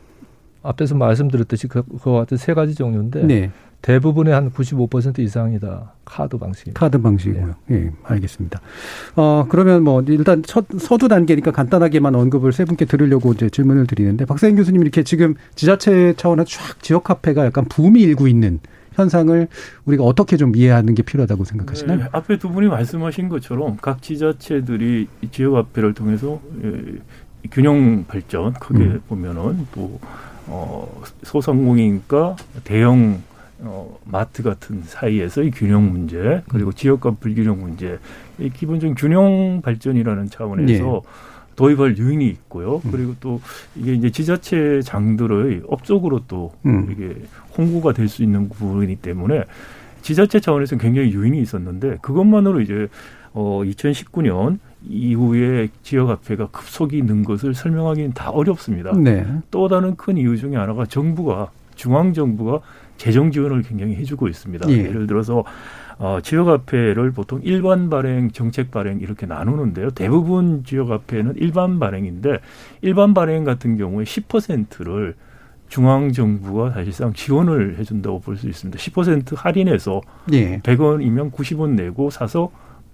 앞에서 0.62 0.96
말씀드렸듯이 0.96 1.66
그, 1.66 1.82
그와 2.02 2.20
같은 2.20 2.37
세 2.37 2.52
가지 2.52 2.75
종류인데 2.75 3.25
네. 3.25 3.50
대부분의 3.80 4.34
한 4.34 4.50
95% 4.50 5.18
이상이 5.18 5.58
다 5.61 5.92
카드 6.04 6.37
방식입니다. 6.37 6.78
카드 6.78 7.00
방식이고요. 7.00 7.54
예, 7.70 7.90
알겠습니다. 8.02 8.61
어, 9.16 9.46
그러면 9.49 9.82
뭐 9.82 10.02
일단 10.06 10.42
첫, 10.42 10.66
서두 10.78 11.08
단계니까 11.08 11.52
간단하게만 11.52 12.14
언급을 12.14 12.52
세 12.52 12.66
분께 12.66 12.84
들으려고 12.84 13.32
이제 13.32 13.49
질문을 13.49 13.87
드리는데 13.87 14.26
박사인 14.26 14.56
교수님 14.56 14.82
이렇게 14.82 15.04
지금 15.04 15.37
지자체 15.54 16.12
차원에서 16.18 16.49
쫙 16.50 16.82
지역 16.82 17.04
카페가 17.04 17.46
약간 17.46 17.64
붐이 17.64 18.02
일고 18.02 18.28
있는 18.28 18.61
현상을 18.95 19.49
우리가 19.85 20.05
어떻게 20.05 20.37
좀 20.37 20.55
이해하는 20.57 20.95
게 20.95 21.03
필요하다고 21.03 21.45
생각하시나요? 21.45 21.99
네, 21.99 22.05
앞에 22.13 22.39
두 22.39 22.51
분이 22.51 22.69
말씀하신 22.69 23.29
것처럼 23.29 23.77
각 23.81 24.03
지자체들이 24.03 25.09
이 25.23 25.31
지역 25.31 25.57
화폐를 25.57 25.95
통해서 25.95 26.41
예, 26.63 26.99
이 27.45 27.49
균형 27.51 28.05
발전 28.07 28.55
크게 28.55 28.85
음. 28.85 29.03
보면은 29.09 29.67
또 29.75 30.01
어, 30.47 31.03
소상공인과 31.23 32.37
대형 32.65 33.23
어, 33.61 33.99
마트 34.05 34.43
같은 34.43 34.83
사이에서의 34.85 35.51
균형 35.53 35.91
문제 35.91 36.43
그리고 36.49 36.73
지역 36.73 37.01
간 37.01 37.17
불균형 37.19 37.61
문제 37.61 37.99
이 38.39 38.51
기본적인 38.51 38.95
균형 38.95 39.61
발전이라는 39.63 40.31
차원에서 40.31 41.03
도입할 41.56 41.96
유인이 41.99 42.26
있고요. 42.28 42.80
음. 42.84 42.90
그리고 42.90 43.14
또 43.20 43.40
이게 43.76 43.94
이제 43.94 44.11
지자체 44.11 44.82
장들의 44.82 45.62
업적으로 45.68 46.20
또 46.28 46.52
음. 46.66 46.88
이게 46.90 47.14
홍보가 47.56 47.92
될 47.92 48.08
수 48.08 48.23
있는 48.23 48.49
부분이기 48.49 48.96
때문에 48.96 49.44
지자체 50.02 50.38
차원에서는 50.40 50.82
굉장히 50.82 51.12
유인이 51.12 51.40
있었는데 51.40 51.99
그것만으로 52.02 52.61
이제 52.61 52.88
어 53.32 53.62
2019년 53.64 54.58
이후에 54.87 55.68
지역 55.82 56.11
화폐가 56.11 56.49
급속히 56.49 57.02
는 57.02 57.25
것을 57.25 57.54
설명하기는 57.54 58.12
다 58.12 58.30
어렵습니다. 58.30 58.92
네. 58.92 59.26
또 59.50 59.66
다른 59.68 59.96
큰 59.96 60.18
이유 60.18 60.37
중에 60.37 60.56
하나가 60.56 60.84
정부가 60.84 61.50
중앙 61.75 62.12
정부가 62.12 62.61
재정 62.99 63.30
지원을 63.32 63.62
굉장히 63.62 63.96
해주고 63.96 64.28
있습니다. 64.28 64.70
예. 64.70 64.76
예를 64.84 65.06
들어서 65.06 65.42
어, 65.99 66.19
지역화폐를 66.23 67.13
보통 67.13 67.41
일반 67.45 67.89
발행, 67.89 68.31
정책 68.31 68.71
발행 68.71 69.01
이렇게 69.01 69.27
나누는데요. 69.27 69.91
대부분 69.91 70.65
지역화폐는 70.65 71.35
일반 71.37 71.79
발행인데 71.79 72.39
일반 72.83 73.15
발행 73.15 73.45
같은 73.45 73.77
경우에 73.77 74.05
10%를 74.05 75.15
중앙 75.69 76.13
정부가 76.13 76.71
사실상 76.73 77.13
지원을 77.13 77.79
해준다고 77.79 78.21
볼 78.21 78.37
수 78.37 78.49
있습니다. 78.49 78.79
10% 78.79 79.37
할인해서 79.37 80.01
예. 80.33 80.61
100원이면 80.61 81.33
90원 81.33 81.71
내고 81.71 82.11
사서 82.11 82.51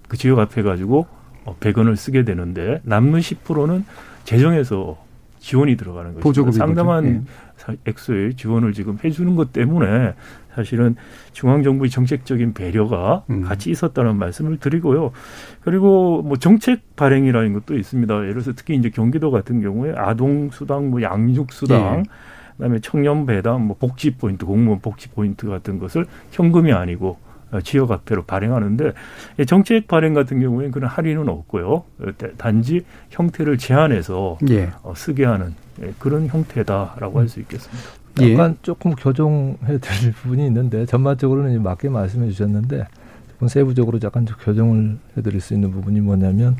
그 0.07 0.17
지역화폐 0.17 0.61
가지고 0.61 1.07
어, 1.45 1.55
100원을 1.59 1.95
쓰게 1.95 2.23
되는데 2.23 2.81
남는 2.83 3.19
10%는 3.19 3.83
재정에서 4.23 4.97
지원이 5.39 5.75
들어가는. 5.75 6.15
보조금이 6.19 6.53
상당한 6.55 7.03
거죠. 7.03 7.15
예. 7.15 7.21
사- 7.57 7.75
액수의 7.87 8.35
지원을 8.35 8.73
지금 8.73 8.97
해주는 9.03 9.35
것 9.35 9.51
때문에 9.53 10.13
사실은 10.55 10.95
중앙정부의 11.33 11.89
정책적인 11.89 12.53
배려가 12.53 13.23
음. 13.29 13.41
같이 13.43 13.71
있었다는 13.71 14.17
말씀을 14.17 14.57
드리고요. 14.57 15.11
그리고 15.61 16.21
뭐 16.21 16.37
정책 16.37 16.95
발행이라는 16.95 17.53
것도 17.53 17.77
있습니다. 17.77 18.13
예를 18.15 18.33
들어서 18.33 18.53
특히 18.55 18.75
이제 18.75 18.89
경기도 18.89 19.31
같은 19.31 19.61
경우에 19.61 19.93
아동수당, 19.95 20.89
뭐 20.89 21.01
양육수당, 21.01 21.99
예. 21.99 22.03
그다음에 22.57 22.79
청년 22.79 23.25
배당, 23.25 23.65
뭐 23.65 23.75
복지 23.79 24.11
포인트, 24.15 24.45
공무원 24.45 24.81
복지 24.81 25.09
포인트 25.09 25.47
같은 25.47 25.79
것을 25.79 26.05
현금이 26.31 26.71
아니고 26.71 27.09
어, 27.09 27.30
지역 27.59 27.91
화폐로 27.91 28.23
발행하는데 28.23 28.93
이 29.39 29.45
정책 29.45 29.87
발행 29.87 30.13
같은 30.13 30.39
경우에는 30.39 30.71
그런 30.71 30.89
할인은 30.89 31.27
없고요. 31.27 31.67
어, 31.73 31.83
다- 32.17 32.27
단지 32.37 32.81
형태를 33.09 33.57
제한해서 33.57 34.37
예. 34.49 34.69
어, 34.83 34.93
쓰게 34.95 35.25
하는 35.25 35.53
예, 35.83 35.93
그런 35.99 36.27
형태다라고 36.27 37.19
할 37.19 37.27
수 37.27 37.39
있겠습니다. 37.41 37.89
예. 38.21 38.33
약간 38.33 38.57
조금 38.61 38.93
교정해 38.95 39.77
드릴 39.79 40.11
부분이 40.21 40.45
있는데 40.47 40.85
전반적으로는 40.85 41.51
이제 41.51 41.59
맞게 41.59 41.89
말씀해 41.89 42.29
주셨는데 42.29 42.85
조금 43.31 43.47
세부적으로 43.47 43.99
약간 44.03 44.25
좀 44.25 44.37
교정을 44.41 44.97
해 45.17 45.21
드릴 45.21 45.41
수 45.41 45.53
있는 45.53 45.71
부분이 45.71 45.99
뭐냐면 46.01 46.55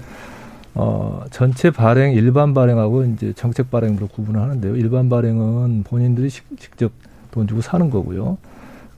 어, 0.73 1.23
전체 1.31 1.69
발행, 1.69 2.13
일반 2.13 2.53
발행하고 2.53 3.03
이제 3.03 3.33
정책 3.33 3.69
발행으로 3.69 4.07
구분을 4.07 4.39
하는데요. 4.41 4.75
일반 4.77 5.09
발행은 5.09 5.83
본인들이 5.83 6.29
식- 6.29 6.45
직접 6.57 6.91
돈 7.31 7.45
주고 7.47 7.59
사는 7.61 7.89
거고요. 7.89 8.37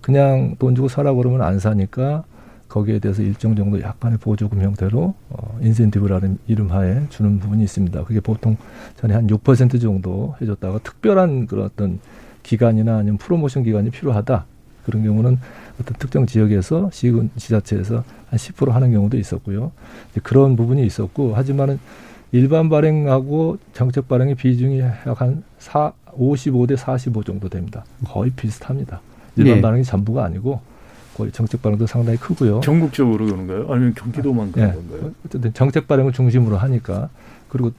그냥 0.03 0.57
돈 0.59 0.75
주고 0.75 0.89
사라 0.89 1.13
그러면 1.13 1.41
안 1.41 1.59
사니까 1.59 2.25
거기에 2.67 2.99
대해서 2.99 3.21
일정 3.21 3.55
정도 3.55 3.81
약간의 3.81 4.17
보조금 4.17 4.61
형태로 4.61 5.13
어, 5.29 5.59
인센티브라는 5.61 6.39
이름하에 6.47 7.03
주는 7.09 7.39
부분이 7.39 7.63
있습니다. 7.63 8.03
그게 8.03 8.19
보통 8.19 8.57
전에 8.97 9.13
한 9.13 9.27
6% 9.27 9.79
정도 9.81 10.35
해줬다가 10.41 10.79
특별한 10.79 11.47
그런 11.47 11.65
어떤 11.65 11.99
기간이나 12.43 12.97
아니면 12.97 13.17
프로모션 13.17 13.63
기간이 13.63 13.91
필요하다. 13.91 14.45
그런 14.85 15.03
경우는 15.03 15.39
어떤 15.79 15.95
특정 15.97 16.25
지역에서 16.25 16.89
시군 16.91 17.29
지자체에서 17.37 18.03
한 18.29 18.37
10% 18.37 18.71
하는 18.71 18.91
경우도 18.91 19.17
있었고요. 19.17 19.71
이제 20.11 20.19
그런 20.21 20.57
부분이 20.57 20.85
있었고 20.85 21.35
하지만은 21.35 21.79
일반 22.33 22.67
발행하고 22.67 23.57
정책 23.71 24.09
발행의 24.09 24.35
비중이 24.35 24.79
약 24.81 25.21
한 25.21 25.43
4, 25.59 25.93
55대 26.17 26.75
45 26.75 27.23
정도 27.23 27.47
됩니다. 27.47 27.85
거의 28.05 28.31
비슷합니다. 28.31 28.99
일반 29.35 29.57
예. 29.57 29.61
발행이 29.61 29.83
전부가 29.83 30.25
아니고 30.25 30.61
거의 31.15 31.31
정책 31.31 31.61
발행도 31.61 31.85
상당히 31.87 32.17
크고요. 32.17 32.61
전국적으로 32.61 33.25
그런가요? 33.25 33.67
아니면 33.71 33.93
경기도만 33.93 34.51
그런 34.51 34.69
예. 34.69 34.73
건가요? 34.73 35.11
어쨌든 35.25 35.53
정책 35.53 35.87
발행을 35.87 36.11
중심으로 36.11 36.57
하니까 36.57 37.09
그리고 37.49 37.71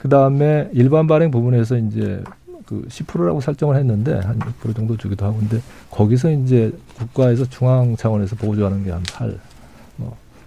그 0.00 0.08
다음에 0.08 0.68
일반 0.72 1.06
발행 1.06 1.30
부분에서 1.30 1.76
이제 1.78 2.22
그 2.66 2.86
10%라고 2.88 3.40
설정을 3.40 3.76
했는데 3.76 4.14
한 4.18 4.38
6% 4.38 4.74
정도 4.74 4.96
주기도 4.96 5.24
하고 5.26 5.38
근데 5.38 5.60
거기서 5.90 6.30
이제 6.32 6.72
국가에서 6.96 7.44
중앙 7.44 7.96
차원에서 7.96 8.36
보조하는 8.36 8.84
게 8.84 8.90
한 8.90 9.02
8, 9.12 9.28
뭐 9.28 9.38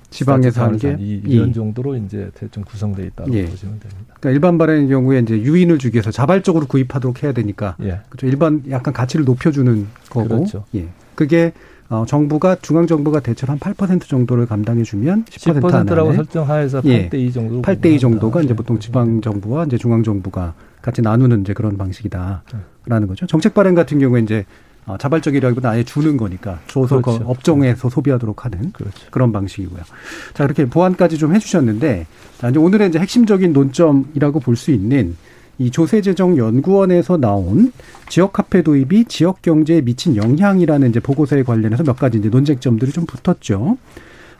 지방에서 0.09 0.63
한게 0.63 0.95
이. 0.99 1.21
이런 1.25 1.53
정도로 1.53 1.95
이제 1.97 2.29
대충 2.35 2.63
구성돼 2.63 3.05
있다고 3.07 3.33
예. 3.33 3.45
보시면 3.45 3.79
됩니다. 3.79 4.15
그러니까 4.19 4.29
일반 4.31 4.57
발행의 4.57 4.87
경우에 4.87 5.19
이제 5.19 5.37
유인을 5.37 5.77
주기 5.77 5.95
위해서 5.95 6.11
자발적으로 6.11 6.65
구입하도록 6.67 7.23
해야 7.23 7.31
되니까 7.31 7.75
예. 7.81 8.01
그렇죠. 8.09 8.27
일반 8.27 8.63
약간 8.69 8.93
가치를 8.93 9.25
높여주는 9.25 9.87
거고. 10.09 10.27
그렇죠. 10.27 10.65
예. 10.75 10.87
그게 11.15 11.53
어, 11.87 12.03
정부가 12.07 12.57
중앙 12.61 12.87
정부가 12.87 13.19
대체로 13.19 13.53
한8% 13.53 14.07
정도를 14.07 14.47
감당해 14.47 14.83
주면 14.83 15.25
10% 15.25 15.61
10%라고 15.61 16.09
안에 16.09 16.15
설정하에서 16.15 16.81
예. 16.85 17.09
8대 17.09 17.15
2 17.15 17.31
정도 17.31 17.61
8대 17.61 17.85
2 17.93 17.99
정도가 17.99 18.41
이제 18.41 18.55
보통 18.55 18.79
지방 18.79 19.21
정부와 19.21 19.65
이제 19.65 19.77
중앙 19.77 20.01
정부가 20.01 20.55
같이 20.81 21.01
나누는 21.01 21.41
이제 21.41 21.53
그런 21.53 21.77
방식이다라는 21.77 23.07
거죠. 23.07 23.27
정책 23.27 23.53
발행 23.53 23.75
같은 23.75 23.99
경우에 23.99 24.21
이제 24.21 24.45
어, 24.85 24.97
자발적이라기보다 24.97 25.71
아예 25.71 25.83
주는 25.83 26.15
거니까 26.15 26.59
줘서 26.67 26.97
그 26.97 27.01
그렇죠. 27.01 27.25
업종에서 27.25 27.89
소비하도록 27.89 28.45
하는 28.45 28.71
그렇죠. 28.71 29.07
그런 29.09 29.31
방식이고요. 29.31 29.81
자, 30.33 30.43
이렇게 30.43 30.65
보완까지 30.65 31.17
좀 31.17 31.33
해주셨는데, 31.33 32.05
자, 32.37 32.49
이제 32.49 32.59
오늘의 32.59 32.89
이제 32.89 32.99
핵심적인 32.99 33.53
논점이라고 33.53 34.39
볼 34.39 34.55
수 34.55 34.71
있는 34.71 35.15
이 35.57 35.71
조세재정연구원에서 35.71 37.17
나온 37.17 37.71
지역 38.09 38.33
카페 38.33 38.61
도입이 38.61 39.05
지역 39.05 39.41
경제에 39.41 39.81
미친 39.81 40.15
영향이라는 40.15 40.89
이제 40.89 40.99
보고서에 40.99 41.43
관련해서 41.43 41.83
몇 41.83 41.97
가지 41.97 42.17
이제 42.17 42.29
논쟁점들이 42.29 42.91
좀 42.91 43.05
붙었죠. 43.05 43.77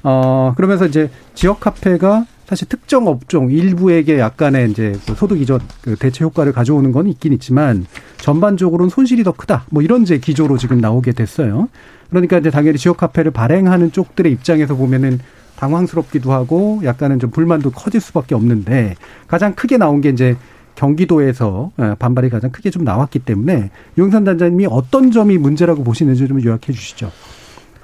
어, 0.03 0.53
그러면서 0.55 0.85
이제 0.85 1.09
지역 1.33 1.59
카페가 1.61 2.25
사실 2.47 2.67
특정 2.69 3.07
업종 3.07 3.49
일부에게 3.49 4.19
약간의 4.19 4.69
이제 4.69 4.93
그 5.07 5.15
소득 5.15 5.41
이전 5.41 5.59
그 5.81 5.95
대체 5.95 6.23
효과를 6.23 6.53
가져오는 6.53 6.91
건 6.91 7.07
있긴 7.07 7.33
있지만 7.33 7.85
전반적으로는 8.17 8.89
손실이 8.89 9.23
더 9.23 9.31
크다. 9.31 9.65
뭐 9.71 9.81
이런 9.81 10.03
이제 10.03 10.19
기조로 10.19 10.57
지금 10.57 10.79
나오게 10.79 11.13
됐어요. 11.13 11.69
그러니까 12.09 12.37
이제 12.37 12.51
당연히 12.51 12.77
지역 12.77 12.97
카페를 12.97 13.31
발행하는 13.31 13.91
쪽들의 13.91 14.31
입장에서 14.31 14.75
보면은 14.75 15.19
당황스럽기도 15.57 16.33
하고 16.33 16.81
약간은 16.83 17.19
좀 17.19 17.31
불만도 17.31 17.71
커질 17.71 18.01
수밖에 18.01 18.35
없는데 18.35 18.95
가장 19.27 19.55
크게 19.55 19.77
나온 19.77 20.01
게 20.01 20.09
이제 20.09 20.35
경기도에서 20.75 21.71
예, 21.79 21.95
반발이 21.97 22.29
가장 22.29 22.51
크게 22.51 22.69
좀 22.69 22.83
나왔기 22.83 23.19
때문에 23.19 23.71
유영선 23.97 24.25
단장님이 24.25 24.67
어떤 24.69 25.11
점이 25.11 25.37
문제라고 25.37 25.83
보시는지 25.83 26.27
좀 26.27 26.43
요약해 26.43 26.73
주시죠. 26.73 27.11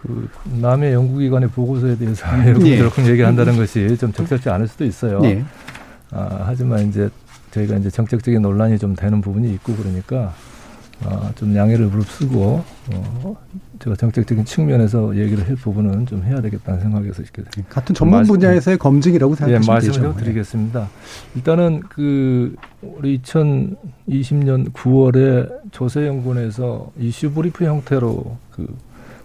그 0.01 0.27
남의 0.60 0.93
연구기관의 0.93 1.50
보고서에 1.50 1.96
대해서 1.98 2.25
예. 2.43 2.50
이렇게 2.50 2.77
저렇게 2.77 3.05
얘기한다는 3.05 3.55
것이 3.55 3.96
좀 3.98 4.12
적절치 4.12 4.50
않을 4.50 4.67
수도 4.67 4.84
있어요. 4.84 5.22
예. 5.25 5.43
아, 6.12 6.43
하지만 6.46 6.88
이제 6.88 7.10
저희가 7.51 7.77
이제 7.77 7.89
정책적인 7.89 8.41
논란이 8.41 8.79
좀 8.79 8.96
되는 8.96 9.22
부분이 9.22 9.53
있고 9.53 9.75
그러니까 9.75 10.34
어, 11.03 11.31
좀 11.36 11.55
양해를 11.55 11.88
무릅쓰고 11.88 12.63
어, 12.93 13.38
제가 13.79 13.96
정책적인 13.96 14.46
측면에서 14.46 15.15
얘기를 15.17 15.48
할 15.48 15.55
부분은 15.55 16.05
좀 16.05 16.24
해야 16.24 16.41
되겠다는 16.41 16.79
생각에서 16.79 17.24
이렇게 17.24 17.43
같은 17.70 17.96
전문 17.96 18.24
분야에서의 18.24 18.77
검증이라고 18.77 19.34
예, 19.34 19.36
생각하시면 19.36 19.74
말씀을 19.75 19.93
되죠. 19.93 20.13
좀 20.13 20.15
드리겠습니다. 20.17 20.89
일단은 21.36 21.81
그 21.89 22.55
우리 22.81 23.20
2020년 23.20 24.72
9월에 24.74 25.72
조세연구원에서 25.72 26.91
이슈 27.00 27.31
브리프 27.31 27.65
형태로 27.65 28.38
그 28.51 28.67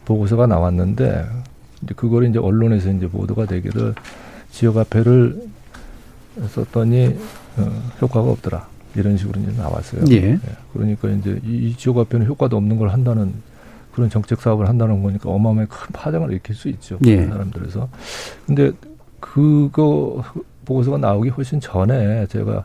보고서가 0.06 0.46
나왔는데 0.46 1.26
이제 1.82 1.94
그걸 1.94 2.24
이제 2.24 2.38
언론에서 2.38 2.90
이제 2.90 3.06
보도가 3.06 3.44
되기를 3.44 3.94
지역화폐를 4.50 5.42
썼더니 6.48 7.16
어, 7.58 7.90
효과가 8.00 8.30
없더라 8.30 8.66
이런 8.94 9.18
식으로 9.18 9.40
이제 9.42 9.52
나왔어요. 9.58 10.04
예. 10.10 10.38
그러니까 10.72 11.08
이제 11.10 11.38
이, 11.44 11.68
이 11.68 11.76
지역화폐는 11.76 12.26
효과도 12.26 12.56
없는 12.56 12.78
걸 12.78 12.88
한다는 12.88 13.34
그런 13.92 14.08
정책 14.08 14.40
사업을 14.40 14.68
한다는 14.68 15.02
거니까 15.02 15.28
어마어마하게 15.30 15.68
큰 15.68 15.92
파장을 15.92 16.30
일으킬 16.30 16.54
수 16.54 16.68
있죠. 16.68 16.98
예. 17.06 17.26
사람들에서. 17.26 17.88
근데 18.46 18.72
그거 19.20 20.22
보고서가 20.64 20.98
나오기 20.98 21.30
훨씬 21.30 21.60
전에 21.60 22.26
제가 22.26 22.52
어, 22.52 22.64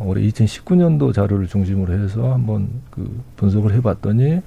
올해 0.00 0.22
2019년도 0.28 1.12
자료를 1.12 1.46
중심으로 1.46 1.92
해서 1.92 2.32
한번 2.32 2.68
그 2.90 3.20
분석을 3.36 3.74
해봤더니 3.74 4.40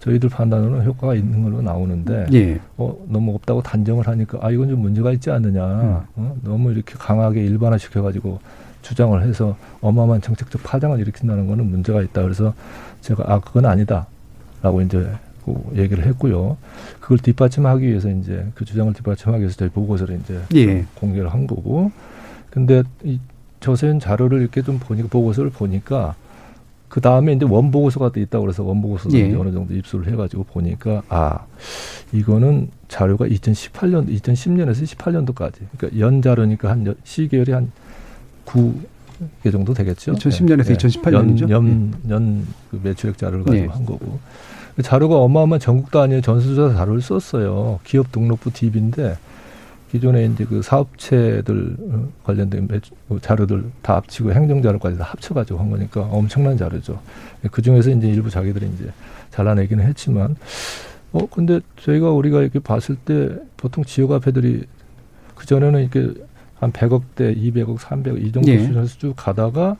저희들 0.00 0.28
판단으로는 0.28 0.84
효과가 0.84 1.14
있는 1.14 1.42
걸로 1.42 1.62
나오는데 1.62 2.26
예. 2.34 2.60
어, 2.76 2.94
너무 3.08 3.34
없다고 3.34 3.62
단정을 3.62 4.06
하니까 4.06 4.38
아 4.42 4.50
이건 4.50 4.68
좀 4.68 4.80
문제가 4.80 5.12
있지 5.12 5.30
않느냐 5.30 5.64
음. 5.64 6.00
어? 6.16 6.36
너무 6.42 6.72
이렇게 6.72 6.94
강하게 6.98 7.44
일반화 7.44 7.78
시켜가지고 7.78 8.40
주장을 8.82 9.20
해서 9.22 9.56
어마어마한 9.80 10.20
정책적 10.20 10.62
파장을 10.62 10.98
일으킨다는 11.00 11.46
거는 11.46 11.64
문제가 11.64 12.02
있다 12.02 12.22
그래서 12.22 12.52
제가 13.00 13.24
아 13.26 13.40
그건 13.40 13.64
아니다라고 13.64 14.82
이제 14.82 15.08
그 15.46 15.54
얘기를 15.76 16.04
했고요 16.06 16.58
그걸 17.00 17.18
뒷받침하기 17.18 17.86
위해서 17.86 18.10
이제 18.10 18.46
그 18.54 18.66
주장을 18.66 18.92
뒷받침하기 18.92 19.40
위해서 19.40 19.56
저희 19.56 19.70
보고서를 19.70 20.20
이제 20.20 20.40
예. 20.54 20.84
공개를 20.94 21.32
한 21.32 21.46
거고 21.46 21.90
근데 22.50 22.82
이 23.02 23.18
조세현 23.64 23.98
자료를 23.98 24.42
이렇게 24.42 24.60
좀 24.60 24.78
보니까 24.78 25.08
보고서를 25.08 25.48
보니까 25.50 26.14
그 26.90 27.00
다음에 27.00 27.32
이제 27.32 27.46
원 27.48 27.70
보고서가 27.70 28.12
또 28.12 28.20
있다고 28.20 28.44
그래서 28.44 28.62
원 28.62 28.82
보고서도 28.82 29.16
예. 29.18 29.34
어느 29.34 29.50
정도 29.52 29.72
입수를 29.74 30.06
해가지고 30.12 30.44
보니까 30.44 31.02
아 31.08 31.38
이거는 32.12 32.68
자료가 32.88 33.26
2018년, 33.26 34.06
2010년에서 34.20 34.84
18년도까지 34.84 35.54
그러니까 35.76 35.98
연 35.98 36.20
자료니까 36.20 36.68
한 36.70 36.86
연- 36.86 36.94
시계열이 37.04 37.52
한 37.52 37.72
9개 38.44 39.50
정도 39.50 39.72
되겠죠. 39.72 40.12
2010년에서 40.12 40.70
예. 40.70 40.74
2018년 40.74 41.32
이죠? 41.34 41.46
연, 41.48 41.94
연, 42.10 42.46
그 42.70 42.78
매출액 42.82 43.16
자료를 43.16 43.44
가지고 43.44 43.64
예. 43.64 43.66
한 43.68 43.86
거고. 43.86 44.18
그 44.76 44.82
자료가 44.82 45.16
어마어마한 45.16 45.60
전국 45.60 45.90
단위의 45.90 46.20
전수조사 46.20 46.76
자료를 46.76 47.00
썼어요. 47.00 47.80
기업 47.84 48.12
등록부 48.12 48.52
DB인데 48.52 49.16
기존에 49.94 50.24
이제 50.24 50.44
그 50.44 50.60
사업체들 50.60 51.76
어, 51.92 52.08
관련된 52.24 52.66
그 52.66 53.20
자료들 53.20 53.64
다 53.80 53.94
합치고 53.94 54.32
행정 54.32 54.60
자료까지 54.60 54.98
다 54.98 55.04
합쳐가지고 55.04 55.60
한 55.60 55.70
거니까 55.70 56.00
엄청난 56.00 56.56
자료죠. 56.56 57.00
그 57.52 57.62
중에서 57.62 57.90
이제 57.90 58.08
일부 58.08 58.28
자기들이 58.28 58.68
이제 58.74 58.90
잘라내기는 59.30 59.84
했지만, 59.84 60.34
어, 61.12 61.28
근데 61.30 61.60
저희가 61.76 62.10
우리가 62.10 62.42
이렇게 62.42 62.58
봤을 62.58 62.96
때 62.96 63.36
보통 63.56 63.84
지역 63.84 64.10
화폐들이 64.10 64.64
그 65.36 65.46
전에는 65.46 65.80
이렇게 65.80 66.12
한 66.58 66.72
100억대, 66.72 67.36
200억, 67.36 67.78
300억 67.78 68.20
이 68.20 68.32
정도 68.32 68.50
예. 68.50 68.58
수준에서 68.58 68.98
쭉 68.98 69.14
가다가 69.16 69.76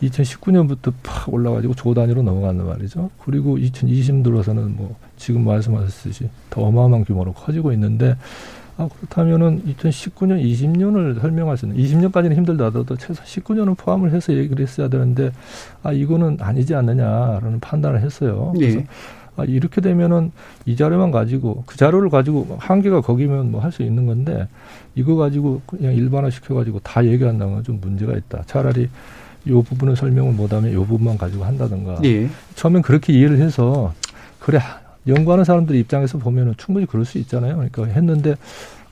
2019년부터 0.00 0.92
팍 1.02 1.34
올라가지고 1.34 1.74
조 1.74 1.92
단위로 1.92 2.22
넘어간단 2.22 2.68
말이죠. 2.68 3.10
그리고 3.24 3.58
2020 3.58 4.22
들어서는 4.22 4.76
뭐 4.76 4.94
지금 5.16 5.44
말씀하셨듯이 5.44 6.28
더 6.50 6.62
어마어마한 6.62 7.04
규모로 7.04 7.32
커지고 7.32 7.72
있는데 7.72 8.16
아, 8.80 8.88
그렇다면은 8.88 9.62
2019년, 9.66 10.42
20년을 10.42 11.20
설명할 11.20 11.58
수 11.58 11.66
있는 11.66 11.76
20년까지는 11.82 12.34
힘들다더라도 12.34 12.96
최소 12.96 13.22
19년은 13.22 13.76
포함을 13.76 14.12
해서 14.12 14.32
얘기를 14.32 14.62
했어야 14.64 14.88
되는데 14.88 15.30
아 15.82 15.92
이거는 15.92 16.38
아니지 16.40 16.74
않느냐라는 16.74 17.60
판단을 17.60 18.00
했어요. 18.00 18.52
그래서 18.56 18.78
예. 18.78 18.86
아, 19.36 19.44
이렇게 19.44 19.80
되면은 19.82 20.32
이 20.64 20.76
자료만 20.76 21.10
가지고 21.10 21.62
그 21.66 21.76
자료를 21.76 22.08
가지고 22.08 22.56
한계가 22.58 23.02
거기면 23.02 23.50
뭐 23.50 23.60
할 23.60 23.70
수 23.70 23.82
있는 23.82 24.06
건데 24.06 24.48
이거 24.94 25.14
가지고 25.16 25.60
그냥 25.66 25.94
일반화 25.94 26.30
시켜가지고 26.30 26.80
다 26.80 27.04
얘기한다는 27.04 27.52
건 27.54 27.62
좀 27.62 27.78
문제가 27.82 28.14
있다. 28.14 28.42
차라리 28.46 28.88
요 29.48 29.62
부분을 29.62 29.94
설명을 29.94 30.32
못하면 30.32 30.72
요 30.72 30.84
부분만 30.86 31.18
가지고 31.18 31.44
한다든가. 31.44 31.98
예. 32.04 32.28
처음엔 32.54 32.80
그렇게 32.82 33.12
이해를 33.12 33.38
해서 33.38 33.92
그래 34.38 34.58
연구하는 35.06 35.44
사람들 35.44 35.76
입장에서 35.76 36.18
보면은 36.18 36.54
충분히 36.56 36.86
그럴 36.86 37.04
수 37.04 37.18
있잖아요. 37.18 37.54
그러니까 37.56 37.84
했는데 37.86 38.36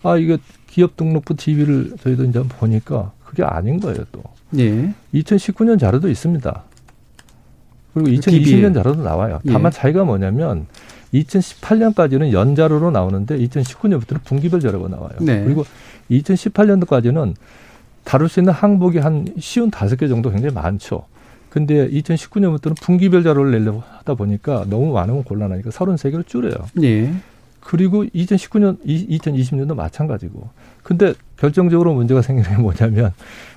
아 0.02 0.16
이거 0.16 0.38
기업 0.66 0.96
등록부 0.96 1.34
TV를 1.36 1.96
저희도 2.00 2.24
이제 2.24 2.42
보니까 2.42 3.12
그게 3.24 3.42
아닌 3.44 3.80
거예요 3.80 4.04
또. 4.12 4.22
예. 4.58 4.92
2019년 5.14 5.78
자료도 5.78 6.08
있습니다. 6.08 6.62
그리고 7.94 8.10
그 8.10 8.16
2020년 8.16 8.44
DB에. 8.44 8.72
자료도 8.72 9.02
나와요. 9.02 9.40
예. 9.46 9.52
다만 9.52 9.70
차이가 9.72 10.04
뭐냐면 10.04 10.66
2018년까지는 11.12 12.32
연자료로 12.32 12.90
나오는데 12.90 13.38
2019년부터는 13.38 14.24
분기별 14.24 14.60
자료가 14.60 14.88
나와요. 14.88 15.12
네. 15.20 15.44
그리고 15.44 15.64
2018년도까지는 16.10 17.34
다룰 18.04 18.28
수 18.28 18.40
있는 18.40 18.52
항목이 18.52 18.98
한 18.98 19.26
쉬운 19.38 19.70
다섯 19.70 19.96
개 19.96 20.08
정도 20.08 20.30
굉장히 20.30 20.54
많죠. 20.54 21.04
근데 21.58 21.88
2019년부터는 21.90 22.80
분기별 22.80 23.24
자료를 23.24 23.50
내려고 23.50 23.82
하다 23.98 24.14
보니까 24.14 24.64
너무 24.70 24.92
많으면 24.92 25.24
곤란하니까 25.24 25.70
33개로 25.70 26.24
줄여요. 26.24 26.54
예. 26.84 27.12
그리고 27.58 28.04
2019년, 28.04 28.78
2020년도 28.86 29.74
마찬가지고. 29.74 30.50
근데 30.84 31.14
결정적으로 31.36 31.94
문제가 31.94 32.22
생기는 32.22 32.48
게 32.48 32.56
뭐냐면 32.62 33.12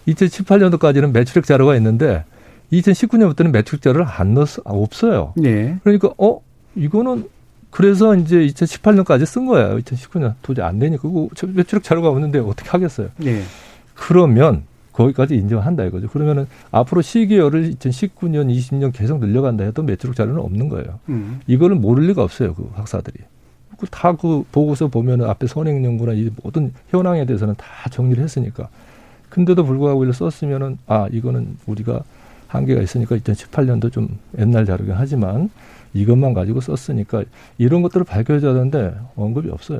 2018년도까지는 0.08 1.12
매출액 1.12 1.46
자료가 1.46 1.76
있는데 1.76 2.24
2019년부터는 2.74 3.52
매출액 3.52 3.84
자료를 3.84 4.08
안 4.08 4.34
넣었어, 4.34 4.64
아, 4.66 4.72
없어요. 4.72 5.34
예. 5.44 5.78
그러니까 5.84 6.10
어 6.18 6.42
이거는 6.76 7.30
그래서 7.70 8.16
이제 8.16 8.48
2018년까지 8.48 9.28
쓴 9.28 9.46
거예요. 9.46 9.78
2019년 9.78 10.34
도저히 10.42 10.66
안 10.66 10.80
되니까 10.80 11.04
그거 11.04 11.30
저 11.36 11.46
매출액 11.46 11.84
자료가 11.84 12.10
없는데 12.10 12.40
어떻게 12.40 12.68
하겠어요? 12.68 13.10
예. 13.26 13.44
그러면 13.94 14.64
거기까지 14.94 15.36
인정한다 15.36 15.86
이거죠. 15.86 16.08
그러면은 16.10 16.48
앞으로 16.72 17.02
시기열을 17.02 17.72
2019년, 17.76 18.54
20년 18.54 18.92
계속 18.94 19.20
늘려간다 19.20 19.64
해도 19.64 19.84
매출액 19.84 20.16
자료는 20.16 20.42
없는 20.42 20.70
거예요. 20.70 21.00
음. 21.10 21.40
이거는 21.48 21.82
모를 21.82 22.08
리가 22.08 22.24
없어요. 22.24 22.54
그 22.54 22.70
학사들이. 22.74 23.18
다 23.90 24.14
그 24.14 24.44
보고서 24.52 24.88
보면은 24.90 25.28
앞에 25.28 25.48
선행 25.48 25.84
연구나 25.84 26.14
이 26.14 26.30
모든 26.44 26.72
현황에 26.90 27.26
대해서는 27.26 27.56
다 27.56 27.66
정리를 27.90 28.24
했으니까. 28.24 28.70
근데도 29.30 29.64
불구하고 29.64 30.04
이를 30.04 30.14
썼으면은 30.14 30.78
아 30.88 31.08
이거는 31.12 31.58
우리가 31.66 32.04
한계가 32.48 32.82
있으니까 32.82 33.16
2018년도 33.16 33.92
좀 33.92 34.20
옛날 34.38 34.66
자료긴 34.66 34.94
하지만 34.96 35.50
이것만 35.94 36.34
가지고 36.34 36.62
썼으니까 36.62 37.24
이런 37.58 37.82
것들을 37.82 38.04
밝혀줘야 38.04 38.54
되는데 38.54 38.94
언급이 39.16 39.50
없어요. 39.50 39.80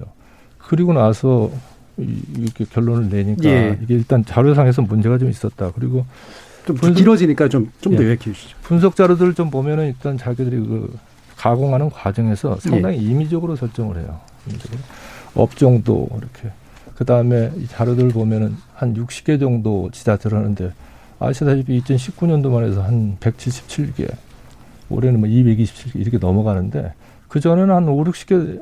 그리고 0.58 0.94
나서 0.94 1.52
이- 1.98 2.22
이렇게 2.38 2.66
결론을 2.66 3.10
내니까 3.10 3.44
예. 3.50 3.80
이게 3.82 3.96
일단 3.96 4.24
자료상에서 4.26 4.82
문제가 4.84 5.18
좀 5.18 5.30
있었다. 5.30 5.72
그리고 5.72 6.06
좀 6.66 6.76
분석- 6.76 6.96
길어지니까 6.98 7.50
좀 7.50 7.72
좀더 7.82 8.02
예. 8.04 8.08
요약해 8.08 8.32
주시죠. 8.32 8.58
분석 8.62 8.96
자료들을 8.96 9.34
좀 9.34 9.50
보면은 9.50 9.88
일단 9.88 10.18
자기들이 10.18 10.58
그 10.58 10.96
가공하는 11.38 11.90
과정에서 11.90 12.58
상당히 12.60 12.98
임의적으로 12.98 13.56
설정을 13.56 13.98
해요. 13.98 14.20
업종도 15.34 16.10
이렇게. 16.18 16.52
그 16.96 17.06
다음에 17.06 17.52
이 17.58 17.68
자료들 17.68 18.10
보면은 18.10 18.56
한 18.76 18.94
60개 18.94 19.40
정도 19.40 19.90
지자체를 19.92 20.38
하는데 20.38 20.72
아시다시피 21.20 21.82
2019년도만 21.82 22.68
해서 22.68 22.84
한 22.84 23.18
177개, 23.20 24.12
올해는 24.90 25.20
뭐 25.20 25.30
227개 25.30 25.96
이렇게 25.96 26.18
넘어가는데 26.18 26.94
그 27.28 27.40
전에는 27.40 27.74
한 27.74 27.88
5, 27.88 28.04
60개 28.04 28.62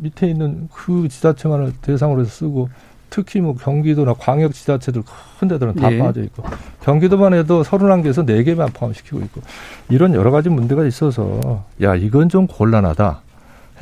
밑에 0.00 0.28
있는 0.28 0.68
그 0.72 1.08
지자체만을 1.08 1.74
대상으로 1.82 2.22
해서 2.22 2.30
쓰고 2.30 2.68
특히 3.10 3.40
뭐 3.40 3.54
경기도나 3.54 4.14
광역 4.14 4.54
지자체들 4.54 5.02
큰 5.38 5.48
데들은 5.48 5.74
다 5.74 5.92
예. 5.92 5.98
빠져 5.98 6.22
있고 6.22 6.44
경기도만 6.80 7.34
해도 7.34 7.62
31개에서 7.62 8.26
4개만 8.26 8.72
포함시키고 8.72 9.20
있고 9.20 9.42
이런 9.90 10.14
여러 10.14 10.30
가지 10.30 10.48
문제가 10.48 10.86
있어서 10.86 11.64
야 11.82 11.94
이건 11.94 12.30
좀 12.30 12.46
곤란하다 12.46 13.20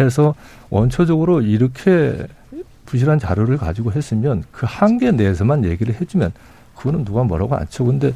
해서 0.00 0.34
원초적으로 0.70 1.42
이렇게 1.42 2.26
부실한 2.86 3.20
자료를 3.20 3.56
가지고 3.56 3.92
했으면 3.92 4.42
그 4.50 4.66
한계 4.68 5.12
내에서만 5.12 5.64
얘기를 5.64 5.94
해주면 6.00 6.32
그거는 6.74 7.04
누가 7.04 7.22
뭐라고 7.22 7.54
안 7.54 7.66
쳐. 7.68 7.84
근데 7.84 8.12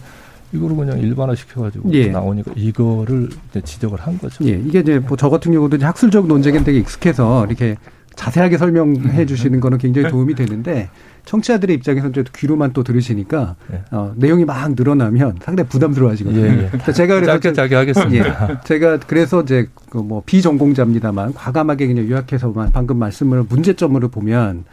이거를 0.54 0.76
그냥 0.76 0.98
일반화 1.00 1.34
시켜가지고 1.34 1.92
예. 1.92 2.08
나오니까 2.08 2.52
이거를 2.56 3.28
지적을 3.64 4.00
한 4.00 4.18
거죠. 4.18 4.44
예, 4.44 4.50
이게 4.64 4.80
이제 4.80 4.98
뭐 4.98 5.16
저 5.16 5.28
같은 5.30 5.52
경우도 5.52 5.78
학술적 5.84 6.26
논쟁에 6.26 6.62
되게 6.64 6.78
익숙해서 6.78 7.46
이렇게 7.46 7.76
자세하게 8.14 8.58
설명해 8.58 9.26
주시는 9.26 9.58
거는 9.60 9.78
굉장히 9.78 10.08
도움이 10.08 10.34
되는데 10.34 10.88
청취자들의 11.24 11.74
입장에서는 11.76 12.12
또 12.12 12.22
귀로만 12.36 12.72
또 12.72 12.84
들으시니까 12.84 13.56
예. 13.72 13.82
어, 13.90 14.12
내용이 14.16 14.44
막 14.44 14.72
늘어나면 14.76 15.36
상당히 15.42 15.68
부담스러워하시거든요. 15.68 16.46
예, 16.46 16.70
예. 16.72 16.92
제가 16.92 17.14
그래서 17.14 17.32
짧게 17.32 17.48
좀- 17.48 17.54
짧게 17.54 17.74
하겠습니다. 17.74 18.48
예. 18.50 18.56
제가 18.64 18.98
그래서 19.06 19.42
이제 19.42 19.68
그 19.90 19.98
뭐 20.04 20.22
비전공자입니다만 20.26 21.32
과감하게 21.34 21.86
그냥 21.86 22.08
요약해서만 22.08 22.70
방금 22.72 22.98
말씀을 22.98 23.44
문제점으로 23.48 24.08
보면 24.08 24.64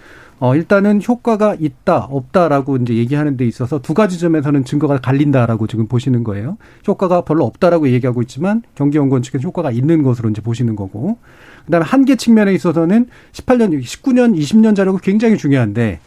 어 0.43 0.55
일단은 0.55 1.01
효과가 1.07 1.55
있다 1.59 2.05
없다라고 2.05 2.77
이제 2.77 2.95
얘기하는 2.95 3.37
데 3.37 3.45
있어서 3.45 3.79
두 3.79 3.93
가지 3.93 4.17
점에서는 4.17 4.65
증거가 4.65 4.97
갈린다라고 4.97 5.67
지금 5.67 5.87
보시는 5.87 6.23
거예요. 6.23 6.57
효과가 6.87 7.21
별로 7.21 7.45
없다라고 7.45 7.87
얘기하고 7.89 8.23
있지만 8.23 8.63
경기연구원 8.73 9.21
측은 9.21 9.43
효과가 9.43 9.69
있는 9.69 10.01
것으로 10.01 10.31
이제 10.31 10.41
보시는 10.41 10.75
거고. 10.75 11.19
그다음에 11.65 11.85
한계 11.85 12.15
측면에 12.15 12.53
있어서는 12.53 13.07
18년, 13.33 13.81
19년, 13.81 14.37
20년 14.37 14.75
자료가 14.75 14.99
굉장히 14.99 15.37
중요한데 15.37 15.99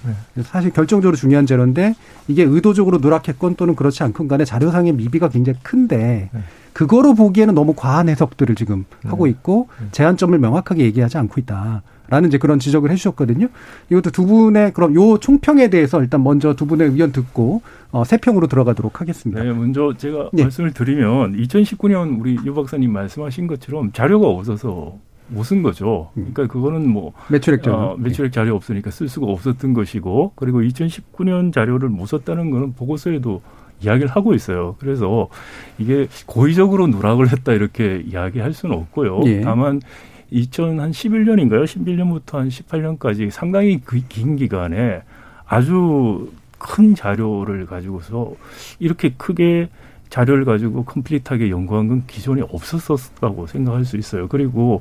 사실 0.43 0.73
결정적으로 0.73 1.17
중요한 1.17 1.47
자료인데 1.47 1.95
이게 2.29 2.43
의도적으로 2.43 2.99
누락했건 2.99 3.57
또는 3.57 3.75
그렇지 3.75 4.03
않건 4.03 4.29
간에 4.29 4.45
자료상의 4.45 4.93
미비가 4.93 5.29
굉장히 5.29 5.59
큰데 5.63 6.31
그거로 6.73 7.15
보기에는 7.15 7.55
너무 7.55 7.75
과한 7.75 8.09
해석들을 8.09 8.55
지금 8.57 8.85
하고 9.05 9.27
있고 9.27 9.69
제한점을 9.93 10.37
명확하게 10.39 10.85
얘기하지 10.85 11.19
않고 11.19 11.41
있다. 11.41 11.83
라는 12.09 12.29
이제 12.29 12.37
그런 12.37 12.59
지적을 12.59 12.91
해주셨거든요. 12.91 13.49
이것도 13.91 14.11
두 14.11 14.27
분의 14.27 14.75
그럼 14.75 14.95
요 14.95 15.17
총평에 15.19 15.69
대해서 15.69 16.03
일단 16.03 16.23
먼저 16.23 16.55
두 16.55 16.67
분의 16.67 16.91
의견 16.91 17.13
듣고 17.13 17.63
어, 17.93 18.05
세 18.05 18.19
평으로 18.19 18.47
들어가도록 18.47 19.01
하겠습니다. 19.01 19.43
네, 19.43 19.53
먼저 19.53 19.95
제가 19.97 20.29
네. 20.33 20.43
말씀을 20.43 20.73
드리면 20.73 21.37
2019년 21.37 22.21
우리 22.21 22.37
유 22.45 22.55
박사님 22.55 22.93
말씀하신 22.93 23.47
것처럼 23.47 23.93
자료가 23.93 24.29
없어서 24.29 24.99
못 25.29 25.45
쓴 25.45 25.63
거죠. 25.63 26.11
그러니까 26.15 26.47
그거는 26.47 26.89
뭐 26.89 27.13
매출액 27.29 27.63
자료. 27.63 27.77
어, 27.77 27.97
매출액 27.97 28.33
자료 28.33 28.55
없으니까 28.57 28.91
쓸 28.91 29.09
수가 29.09 29.27
없었던 29.27 29.73
것이고 29.75 30.33
그리고 30.37 30.61
2019년 30.61 31.53
자료를 31.53 31.89
못 31.89 32.07
썼다는 32.07 32.51
거는 32.51 32.75
보고서에도 32.75 33.41
이야기를 33.83 34.09
하고 34.11 34.35
있어요. 34.35 34.77
그래서 34.79 35.29
이게 35.79 36.09
고의적으로 36.27 36.87
누락을 36.87 37.31
했다 37.33 37.53
이렇게 37.53 38.03
이야기할 38.07 38.53
수는 38.53 38.77
없고요. 38.77 39.21
예. 39.27 39.41
다만 39.41 39.81
2011년인가요? 40.33 41.65
11년부터 41.65 42.35
한 42.39 42.49
18년까지 42.49 43.31
상당히 43.31 43.81
그긴 43.81 44.37
기간에 44.37 45.03
아주 45.47 46.31
큰 46.59 46.95
자료를 46.95 47.67
가지고서 47.67 48.33
이렇게 48.79 49.13
크게 49.17 49.69
자료를 50.15 50.45
가지고 50.45 50.85
컴플릿하게 50.85 51.51
연구한 51.51 51.89
건 51.89 52.05
기존에 52.07 52.41
없었었다고 52.49 53.49
생각할 53.49 53.85
수 53.85 53.97
있어요. 53.97 54.29
그리고 54.29 54.81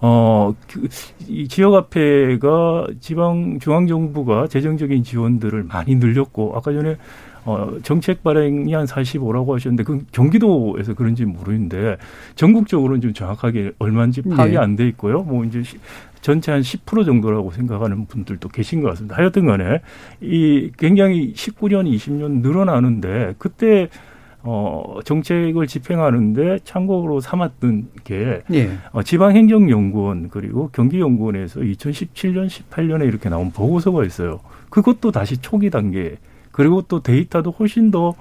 어, 0.00 0.54
그, 0.70 0.86
이 1.26 1.48
지역화폐가 1.48 2.86
지방 3.00 3.58
중앙정부가 3.58 4.46
재정적인 4.46 5.02
지원들을 5.02 5.64
많이 5.64 5.96
늘렸고 5.96 6.52
아까 6.54 6.72
전에 6.72 6.96
어, 7.44 7.78
정책 7.82 8.22
발행이 8.22 8.72
한 8.72 8.86
45라고 8.86 9.52
하셨는데 9.54 9.82
그 9.82 10.04
경기도에서 10.12 10.94
그런지 10.94 11.24
모르는데 11.24 11.96
전국적으로는 12.36 13.00
좀 13.00 13.12
정확하게 13.12 13.72
얼마인지 13.80 14.22
파악이 14.22 14.52
네. 14.52 14.58
안돼 14.58 14.86
있고요. 14.90 15.22
뭐 15.24 15.44
이제 15.44 15.64
시- 15.64 15.78
전체 16.20 16.52
한 16.52 16.60
10% 16.60 17.04
정도라고 17.04 17.50
생각하는 17.50 18.06
분들도 18.06 18.48
계신 18.50 18.80
것 18.80 18.90
같습니다. 18.90 19.16
하여튼 19.16 19.46
간에 19.46 19.80
이 20.20 20.70
굉장히 20.78 21.32
19년, 21.32 21.92
20년 21.92 22.42
늘어나는데 22.42 23.34
그때 23.38 23.88
어, 24.42 25.00
정책을 25.04 25.66
집행하는데 25.66 26.60
참고로 26.64 27.20
삼았던 27.20 27.88
게 28.04 28.42
예. 28.52 28.78
어, 28.92 29.02
지방행정연구원 29.02 30.28
그리고 30.30 30.70
경기연구원에서 30.72 31.60
2017년, 31.60 32.48
18년에 32.48 33.06
이렇게 33.06 33.28
나온 33.28 33.50
보고서가 33.50 34.04
있어요. 34.04 34.40
그것도 34.70 35.10
다시 35.12 35.38
초기 35.38 35.70
단계 35.70 36.16
그리고 36.52 36.82
또 36.82 37.02
데이터도 37.02 37.50
훨씬 37.52 37.90
더 37.90 38.14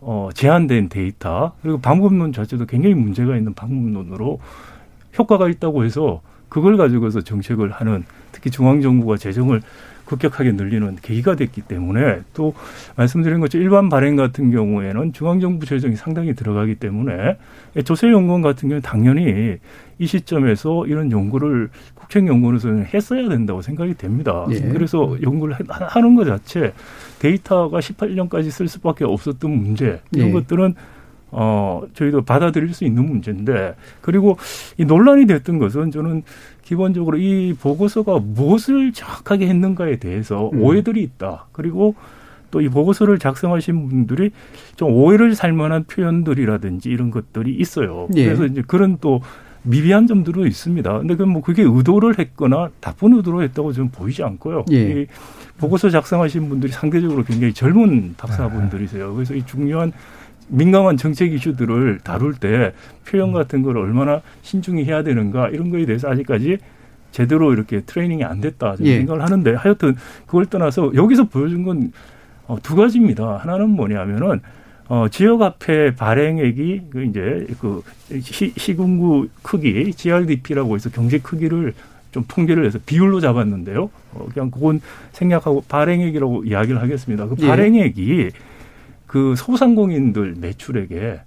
어, 0.00 0.30
제한된 0.34 0.88
데이터 0.88 1.52
그리고 1.62 1.78
방법론 1.80 2.32
자체도 2.32 2.66
굉장히 2.66 2.94
문제가 2.94 3.36
있는 3.36 3.54
방법론으로 3.54 4.40
효과가 5.18 5.48
있다고 5.48 5.84
해서 5.84 6.20
그걸 6.48 6.76
가지고서 6.76 7.20
정책을 7.20 7.70
하는 7.70 8.04
특히 8.32 8.50
중앙정부가 8.50 9.16
재정을 9.16 9.62
급격하게 10.16 10.52
늘리는 10.52 10.96
계기가 11.00 11.34
됐기 11.36 11.62
때문에 11.62 12.20
또 12.34 12.54
말씀드린 12.96 13.40
것처럼 13.40 13.62
일반 13.64 13.88
발행 13.88 14.16
같은 14.16 14.50
경우에는 14.50 15.12
중앙정부 15.12 15.64
재정이 15.66 15.96
상당히 15.96 16.34
들어가기 16.34 16.74
때문에 16.76 17.38
조세연구원 17.84 18.42
같은 18.42 18.68
경우는 18.68 18.82
당연히 18.82 19.56
이 19.98 20.06
시점에서 20.06 20.86
이런 20.86 21.10
연구를 21.10 21.70
국책연구원에서는 21.94 22.86
했어야 22.92 23.28
된다고 23.28 23.62
생각이 23.62 23.94
됩니다. 23.94 24.46
예. 24.50 24.60
그래서 24.60 25.16
연구를 25.22 25.54
하- 25.68 25.86
하는 25.86 26.14
것 26.14 26.24
자체 26.24 26.72
데이터가 27.20 27.78
18년까지 27.78 28.50
쓸 28.50 28.68
수밖에 28.68 29.04
없었던 29.04 29.50
문제 29.50 30.00
이런 30.12 30.28
예. 30.28 30.32
것들은 30.32 30.74
어, 31.32 31.82
저희도 31.94 32.22
받아들일 32.22 32.72
수 32.74 32.84
있는 32.84 33.06
문제인데, 33.06 33.74
그리고 34.00 34.36
이 34.78 34.84
논란이 34.84 35.26
됐던 35.26 35.58
것은 35.58 35.90
저는 35.90 36.22
기본적으로 36.62 37.18
이 37.18 37.54
보고서가 37.54 38.20
무엇을 38.20 38.92
정확하게 38.92 39.48
했는가에 39.48 39.96
대해서 39.96 40.50
음. 40.52 40.62
오해들이 40.62 41.02
있다. 41.02 41.46
그리고 41.52 41.94
또 42.52 42.60
이 42.60 42.68
보고서를 42.68 43.18
작성하신 43.18 43.88
분들이 43.88 44.30
좀 44.76 44.92
오해를 44.92 45.34
살 45.34 45.52
만한 45.54 45.84
표현들이라든지 45.84 46.90
이런 46.90 47.10
것들이 47.10 47.54
있어요. 47.54 48.08
예. 48.14 48.26
그래서 48.26 48.44
이제 48.44 48.62
그런 48.66 48.98
또 49.00 49.22
미비한 49.64 50.06
점들도 50.06 50.46
있습니다. 50.46 50.98
근데 50.98 51.16
그뭐 51.16 51.40
그게 51.40 51.62
의도를 51.62 52.18
했거나 52.18 52.70
나쁜 52.80 53.14
의도로 53.14 53.42
했다고 53.42 53.72
저는 53.72 53.90
보이지 53.90 54.22
않고요. 54.22 54.66
예. 54.72 55.02
이 55.02 55.06
보고서 55.58 55.88
작성하신 55.88 56.48
분들이 56.48 56.72
상대적으로 56.72 57.24
굉장히 57.24 57.54
젊은 57.54 58.14
박사분들이세요. 58.18 59.14
그래서 59.14 59.34
이 59.34 59.46
중요한 59.46 59.92
민감한 60.48 60.96
정책 60.96 61.32
이슈들을 61.32 62.00
다룰 62.04 62.34
때 62.34 62.72
표현 63.08 63.32
같은 63.32 63.62
걸 63.62 63.78
얼마나 63.78 64.20
신중히 64.42 64.84
해야 64.84 65.02
되는가 65.02 65.48
이런 65.48 65.70
거에 65.70 65.86
대해서 65.86 66.08
아직까지 66.08 66.58
제대로 67.10 67.52
이렇게 67.52 67.82
트레이닝이 67.82 68.24
안 68.24 68.40
됐다 68.40 68.76
예. 68.80 68.98
생각을 68.98 69.22
하는데 69.22 69.54
하여튼 69.54 69.94
그걸 70.26 70.46
떠나서 70.46 70.92
여기서 70.94 71.24
보여준 71.28 71.62
건 71.62 71.92
어, 72.46 72.58
두 72.62 72.74
가지입니다. 72.74 73.36
하나는 73.36 73.70
뭐냐면은 73.70 74.40
어, 74.88 75.06
지역화폐 75.08 75.94
발행액이 75.94 76.82
그 76.90 77.04
이제 77.04 77.46
그 77.60 77.82
시, 78.20 78.52
시군구 78.56 79.28
크기 79.42 79.92
GRDP라고 79.92 80.74
해서 80.74 80.90
경제 80.90 81.18
크기를 81.18 81.72
좀 82.10 82.24
통계를 82.28 82.66
해서 82.66 82.78
비율로 82.84 83.20
잡았는데요. 83.20 83.88
어, 84.12 84.26
그냥 84.32 84.50
그건 84.50 84.80
생략하고 85.12 85.64
발행액이라고 85.68 86.44
이야기를 86.44 86.82
하겠습니다. 86.82 87.26
그 87.26 87.36
예. 87.40 87.46
발행액이 87.46 88.30
그 89.12 89.34
소상공인들 89.36 90.36
매출액에 90.40 91.20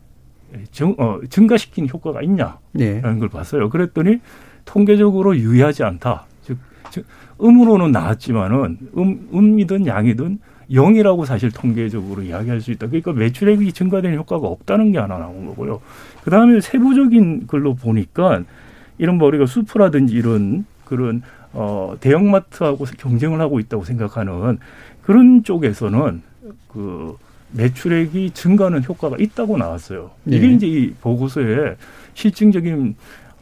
증, 0.72 0.96
어, 0.98 1.20
증가시킨 1.30 1.88
효과가 1.88 2.24
있냐라는 2.24 2.58
예. 2.80 3.00
걸 3.00 3.30
봤어요. 3.30 3.70
그랬더니 3.70 4.22
통계적으로 4.66 5.38
유의하지 5.38 5.84
않다. 5.84 6.26
즉, 6.42 6.58
즉 6.90 7.06
음으로는 7.40 7.92
나왔지만은 7.92 8.80
음, 8.98 9.30
음이든 9.32 9.86
양이든 9.86 10.40
영이라고 10.72 11.26
사실 11.26 11.52
통계적으로 11.52 12.24
이야기할 12.24 12.60
수 12.60 12.72
있다. 12.72 12.88
그러니까 12.88 13.14
매출액이 13.14 13.72
증가되는 13.72 14.18
효과가 14.18 14.48
없다는 14.48 14.92
게 14.92 14.98
하나 14.98 15.20
나온 15.20 15.46
거고요. 15.46 15.80
그 16.24 16.32
다음에 16.32 16.62
세부적인 16.62 17.46
걸로 17.46 17.76
보니까 17.76 18.42
이런 18.98 19.20
뭐 19.20 19.28
우리가 19.28 19.46
슈퍼라든지 19.46 20.16
이런 20.16 20.66
그런 20.86 21.22
어 21.54 21.96
대형마트하고 22.00 22.86
경쟁을 22.98 23.40
하고 23.42 23.60
있다고 23.60 23.84
생각하는 23.84 24.58
그런 25.04 25.44
쪽에서는 25.44 26.24
그 26.70 27.16
매출액이 27.56 28.32
증가하는 28.32 28.84
효과가 28.84 29.18
있다고 29.20 29.58
나왔어요. 29.58 30.12
이게 30.26 30.48
예. 30.48 30.54
이제 30.54 30.68
이 30.68 30.94
보고서의 31.02 31.76
실증적인 32.14 32.96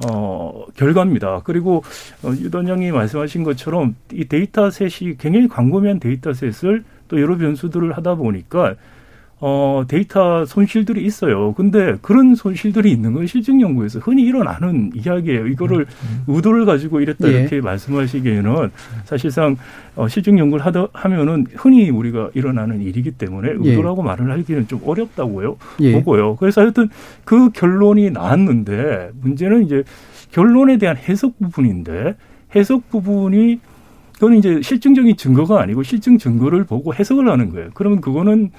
어, 0.05 0.65
결과입니다. 0.75 1.41
그리고 1.43 1.83
어, 2.23 2.29
유단장이 2.29 2.91
말씀하신 2.91 3.43
것처럼 3.43 3.95
이 4.11 4.25
dataset이 4.25 5.17
굉장히 5.17 5.47
광범위한 5.47 5.99
dataset을 5.99 6.83
또 7.07 7.21
여러 7.21 7.37
변수들을 7.37 7.95
하다 7.95 8.15
보니까 8.15 8.75
어, 9.45 9.83
데이터 9.89 10.45
손실들이 10.45 11.03
있어요. 11.03 11.53
근데 11.53 11.97
그런 12.01 12.33
손실들이 12.33 12.89
있는 12.89 13.11
건 13.11 13.27
실증 13.27 13.59
연구에서 13.59 13.99
흔히 13.99 14.23
일어나는 14.23 14.91
이야기예요. 14.95 15.47
이거를 15.47 15.85
의도를 16.27 16.63
가지고 16.63 17.01
이랬다 17.01 17.27
예. 17.27 17.41
이렇게 17.41 17.59
말씀하시기에는 17.59 18.71
사실상 19.03 19.57
어, 19.97 20.07
실증 20.07 20.39
연구를 20.39 20.65
하다 20.65 20.87
하면은 20.93 21.45
흔히 21.55 21.89
우리가 21.89 22.29
일어나는 22.35 22.81
일이기 22.81 23.11
때문에 23.11 23.49
예. 23.49 23.69
의도라고 23.71 24.01
말을 24.01 24.31
하기는 24.31 24.69
좀 24.69 24.79
어렵다고요. 24.85 25.57
예. 25.81 25.91
보고요. 25.91 26.37
그래서 26.37 26.61
하여튼 26.61 26.87
그 27.25 27.49
결론이 27.49 28.11
나왔는데 28.11 29.09
문제는 29.19 29.65
이제 29.65 29.83
결론에 30.31 30.77
대한 30.77 30.95
해석 30.95 31.37
부분인데 31.39 32.15
해석 32.55 32.89
부분이 32.89 33.59
그건 34.13 34.37
이제 34.37 34.61
실증적인 34.61 35.17
증거가 35.17 35.61
아니고 35.61 35.83
실증 35.83 36.17
증거를 36.17 36.63
보고 36.63 36.93
해석을 36.93 37.29
하는 37.29 37.49
거예요. 37.49 37.71
그러면 37.73 37.99
그거는 37.99 38.51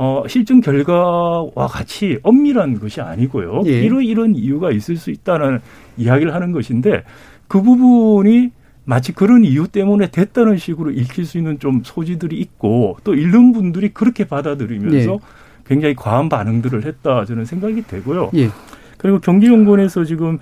어, 0.00 0.22
실증 0.28 0.60
결과와 0.60 1.66
같이 1.68 2.20
엄밀한 2.22 2.78
것이 2.78 3.00
아니고요. 3.00 3.62
예. 3.66 3.82
이런 3.82 4.04
이런 4.04 4.36
이유가 4.36 4.70
있을 4.70 4.94
수 4.96 5.10
있다는 5.10 5.58
이야기를 5.96 6.32
하는 6.32 6.52
것인데 6.52 7.02
그 7.48 7.60
부분이 7.60 8.52
마치 8.84 9.10
그런 9.10 9.44
이유 9.44 9.66
때문에 9.66 10.12
됐다는 10.12 10.56
식으로 10.56 10.92
읽힐 10.92 11.24
수 11.24 11.36
있는 11.36 11.58
좀 11.58 11.82
소지들이 11.84 12.38
있고 12.38 12.96
또 13.02 13.16
읽는 13.16 13.50
분들이 13.52 13.88
그렇게 13.88 14.22
받아들이면서 14.24 15.14
예. 15.14 15.18
굉장히 15.66 15.96
과한 15.96 16.28
반응들을 16.28 16.84
했다 16.84 17.24
저는 17.24 17.44
생각이 17.44 17.82
되고요. 17.82 18.30
예. 18.36 18.50
그리고 18.98 19.18
경기연구원에서 19.18 20.04
지금 20.04 20.38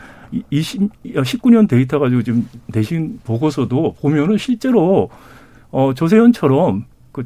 20, 0.51 1.03
19년 1.03 1.67
데이터 1.67 1.99
가지고 1.99 2.23
지금 2.23 2.47
내신 2.67 3.21
보고서도 3.25 3.95
보면은 4.03 4.37
실제로 4.37 5.09
어 5.71 5.95
조세현처럼 5.95 6.85
그 7.11 7.25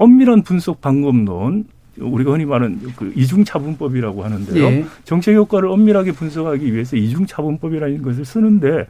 엄밀한 0.00 0.42
분석 0.42 0.80
방법론 0.80 1.66
우리가 1.98 2.32
흔히 2.32 2.46
말하는 2.46 2.80
그 2.96 3.12
이중차분법이라고 3.14 4.24
하는데요. 4.24 4.64
예. 4.64 4.84
정책 5.04 5.34
효과를 5.34 5.68
엄밀하게 5.68 6.12
분석하기 6.12 6.72
위해서 6.72 6.96
이중차분법이라는 6.96 8.00
것을 8.00 8.24
쓰는데 8.24 8.86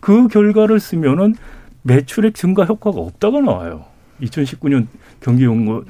그 0.00 0.26
결과를 0.28 0.80
쓰면은 0.80 1.34
매출액 1.82 2.34
증가 2.34 2.64
효과가 2.64 2.98
없다고 2.98 3.42
나와요. 3.42 3.84
2019년 4.22 4.86
경기연구 5.20 5.84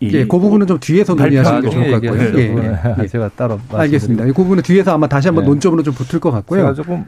예, 0.00 0.24
그 0.24 0.38
부분은 0.38 0.66
좀 0.66 0.78
뒤에서 0.78 1.14
논의하시는 1.14 1.60
게 1.60 1.70
좋을 1.70 1.90
것 1.90 2.00
같고요. 2.00 2.38
예, 2.38 2.56
예, 2.56 3.02
예. 3.02 3.06
제가 3.08 3.28
따로 3.36 3.60
알겠습니다. 3.70 4.24
그 4.26 4.32
부분은 4.32 4.62
뒤에서 4.62 4.94
아마 4.94 5.06
다시 5.08 5.28
한번 5.28 5.44
예. 5.44 5.48
논점으로 5.48 5.82
좀 5.82 5.92
붙을 5.92 6.20
것 6.20 6.30
같고요. 6.30 6.60
제가 6.60 6.74
조금 6.74 7.04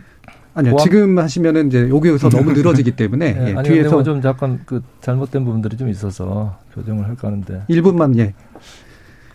아니요, 0.54 0.72
보완... 0.72 0.84
지금 0.84 1.18
하시면은 1.18 1.68
이제 1.68 1.88
여기서 1.88 2.28
너무 2.30 2.52
늘어지기 2.52 2.92
때문에 2.92 3.36
예, 3.38 3.54
예, 3.56 3.62
뒤에서 3.62 3.92
뭐좀 3.92 4.20
약간 4.24 4.60
그 4.66 4.82
잘못된 5.00 5.44
부분들이 5.44 5.76
좀 5.76 5.88
있어서 5.88 6.58
교정을 6.74 7.06
할까 7.06 7.28
하는데 7.28 7.62
1분만 7.68 8.18
예. 8.18 8.34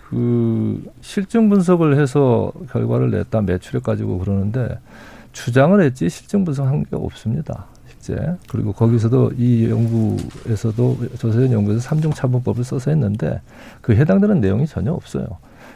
그 0.10 0.84
실증 1.02 1.50
분석을 1.50 2.00
해서 2.00 2.52
결과를 2.72 3.12
냈다 3.12 3.42
매출액 3.42 3.84
가지고 3.84 4.20
그러는데 4.20 4.80
주장을 5.32 5.80
했지 5.82 6.10
실증 6.10 6.46
분석한 6.46 6.84
게 6.84 6.96
없습니다. 6.96 7.66
실제 7.88 8.36
그리고 8.50 8.72
거기서도 8.72 9.32
이 9.38 9.70
연구에서도 9.70 10.98
조세현 11.18 11.52
연구에서 11.52 11.80
삼중 11.80 12.14
차분법을 12.14 12.64
써서 12.64 12.92
했는데 12.92 13.42
그 13.82 13.94
해당되는 13.96 14.42
내용이 14.42 14.68
전혀 14.68 14.94
없어요. 14.94 15.26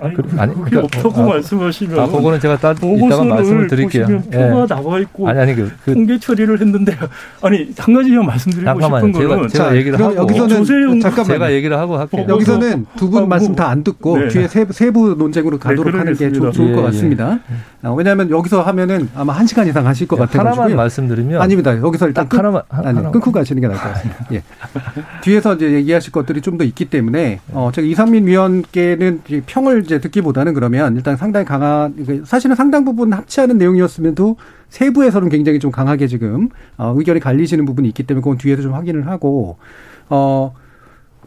아니, 0.01 0.13
그, 0.13 0.23
아니 0.37 0.53
그게 0.53 0.69
그러니까, 0.71 0.97
없다고 0.97 1.21
아, 1.21 1.25
말씀하시면 1.27 1.99
아, 1.99 2.05
그거는 2.07 2.39
제가 2.39 2.57
따, 2.57 2.71
이따가 2.71 3.23
말씀을 3.23 3.67
드릴게요. 3.67 4.05
표가 4.07 4.61
예. 4.61 4.65
나와 4.67 4.99
있고 4.99 5.27
아니, 5.27 5.39
아니, 5.39 5.55
그, 5.55 5.71
그, 5.85 5.93
통계 5.93 6.17
처리를 6.19 6.59
했는데 6.61 6.95
아니 7.41 7.69
한 7.77 7.93
가지만 7.93 8.25
말씀드리고 8.25 8.65
잠깐만요. 8.65 9.07
싶은 9.13 9.27
거는 9.27 9.47
제가, 9.49 9.63
제가 9.65 9.77
얘기를 9.77 9.99
하고 9.99 10.15
여기서는 10.15 10.99
잠깐만 10.99 11.25
제가 11.25 11.53
얘기를 11.53 11.77
하고 11.77 11.97
할게요. 11.97 12.25
여기서는 12.27 12.85
두분 12.97 13.23
아, 13.23 13.25
말씀 13.25 13.55
다 13.55 13.69
안 13.69 13.83
듣고 13.83 14.17
네. 14.17 14.27
뒤에 14.29 14.47
세부, 14.47 14.73
세부 14.73 15.15
논쟁으로 15.17 15.57
네, 15.59 15.63
가도록 15.63 15.91
네, 15.93 15.99
하는 15.99 16.13
게 16.15 16.31
좋, 16.31 16.51
좋을 16.51 16.69
예, 16.71 16.73
것 16.73 16.81
예. 16.81 16.85
같습니다. 16.85 17.39
예. 17.83 17.89
왜냐하면 17.95 18.29
여기서 18.29 18.61
하면은 18.63 19.07
아마 19.15 19.33
한 19.33 19.45
시간 19.47 19.67
이상 19.67 19.85
하실 19.85 20.07
것 20.07 20.17
같아요. 20.17 20.39
하나만 20.47 20.75
말씀드리면 20.75 21.41
아닙니다. 21.41 21.77
여기서 21.77 22.07
일단 22.07 22.27
끊, 22.27 22.39
하나만 22.39 22.61
아니, 22.69 22.85
하나만. 22.87 23.11
끊고 23.11 23.31
가시는 23.31 23.61
게 23.61 23.67
나을 23.67 23.79
것 23.79 23.93
같습니다. 23.93 24.25
예. 24.33 24.41
뒤에서 25.21 25.55
이제 25.55 25.71
얘기하실 25.71 26.11
것들이 26.11 26.41
좀 26.41 26.59
더 26.59 26.65
있기 26.65 26.85
때문에 26.85 27.39
어, 27.53 27.69
제가 27.73 27.87
이상민 27.87 28.27
위원께는 28.27 29.21
평을 29.45 29.83
이제 29.89 29.99
듣기보다는 29.99 30.53
그러면 30.53 30.95
일단 30.95 31.17
상당히 31.17 31.45
강한 31.45 32.23
사실은 32.25 32.55
상당 32.55 32.85
부분 32.85 33.11
합치하는 33.11 33.57
내용이었음에도 33.57 34.37
세부에서는 34.69 35.29
굉장히 35.29 35.59
좀 35.59 35.71
강하게 35.71 36.07
지금 36.07 36.49
어, 36.77 36.93
의견이 36.95 37.19
갈리시는 37.19 37.65
부분이 37.65 37.87
있기 37.87 38.03
때문에 38.03 38.21
그건 38.21 38.37
뒤에서 38.37 38.61
좀 38.61 38.73
확인을 38.73 39.07
하고 39.07 39.57
어 40.09 40.53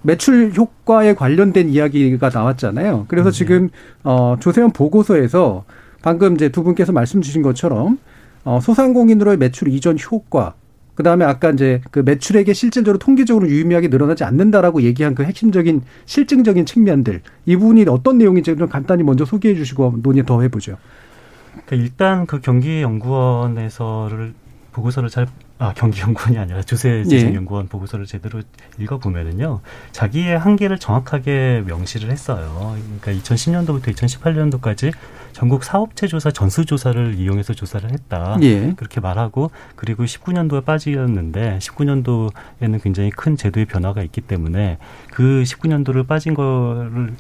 매출 0.03 0.53
효과에 0.57 1.15
관련된 1.15 1.69
이야기가 1.69 2.31
나왔잖아요. 2.31 3.07
그래서 3.09 3.31
음, 3.31 3.33
지금 3.33 3.69
어 4.05 4.37
조세현 4.39 4.71
보고서에서 4.73 5.65
방금 6.03 6.35
이제 6.35 6.49
두 6.49 6.63
분께서 6.63 6.93
말씀 6.93 7.21
주신 7.21 7.43
것처럼 7.43 7.99
어 8.45 8.61
소상공인으로의 8.61 9.39
매출 9.39 9.69
이전 9.69 9.97
효과 10.11 10.55
그 10.95 11.03
다음에 11.03 11.25
아까 11.25 11.51
이제 11.51 11.81
그 11.91 12.01
매출액이 12.01 12.53
실질적으로 12.53 12.99
통계적으로 12.99 13.49
유의미하게 13.49 13.89
늘어나지 13.89 14.25
않는다라고 14.25 14.83
얘기한 14.83 15.15
그 15.15 15.25
핵심적인 15.25 15.83
실증적인 16.05 16.67
측면들 16.67 17.23
이 17.47 17.57
부분이 17.57 17.87
어떤 17.89 18.19
내용인지 18.19 18.57
좀 18.57 18.69
간단히 18.69 19.03
먼저 19.03 19.25
소개해 19.25 19.55
주시고 19.55 20.01
논의 20.03 20.25
더 20.25 20.43
해보죠. 20.43 20.77
그러니까 21.53 21.77
일단 21.77 22.27
그 22.27 22.41
경기연구원에서를 22.41 24.35
보고서를 24.73 25.09
잘 25.09 25.27
아, 25.63 25.73
경기연구원이 25.75 26.39
아니라 26.39 26.61
조세재정연구원 26.61 27.67
예. 27.67 27.69
보고서를 27.69 28.05
제대로 28.05 28.43
읽어보면은요, 28.81 29.61
자기의 29.93 30.37
한계를 30.37 30.81
정확하게 30.81 31.63
명시를 31.69 32.11
했어요. 32.11 32.77
그러니까 33.01 33.13
2010년도부터 33.23 33.95
2018년도까지 33.95 34.93
전국 35.33 35.63
사업체 35.63 36.09
조사 36.09 36.33
전수조사를 36.33 37.15
이용해서 37.15 37.55
조사를 37.55 37.93
했다. 37.93 38.39
예. 38.43 38.73
그렇게 38.73 39.01
말하고, 39.01 39.53
그리고 39.77 40.03
19년도에 40.03 40.65
빠지었는데, 40.65 41.61
19년도에는 41.61 42.83
굉장히 42.83 43.11
큰 43.11 43.37
제도의 43.37 43.67
변화가 43.67 44.03
있기 44.03 44.21
때문에 44.21 44.79
그 45.13 45.45
19년도를 45.47 46.09
빠진 46.09 46.35
거를 46.35 47.15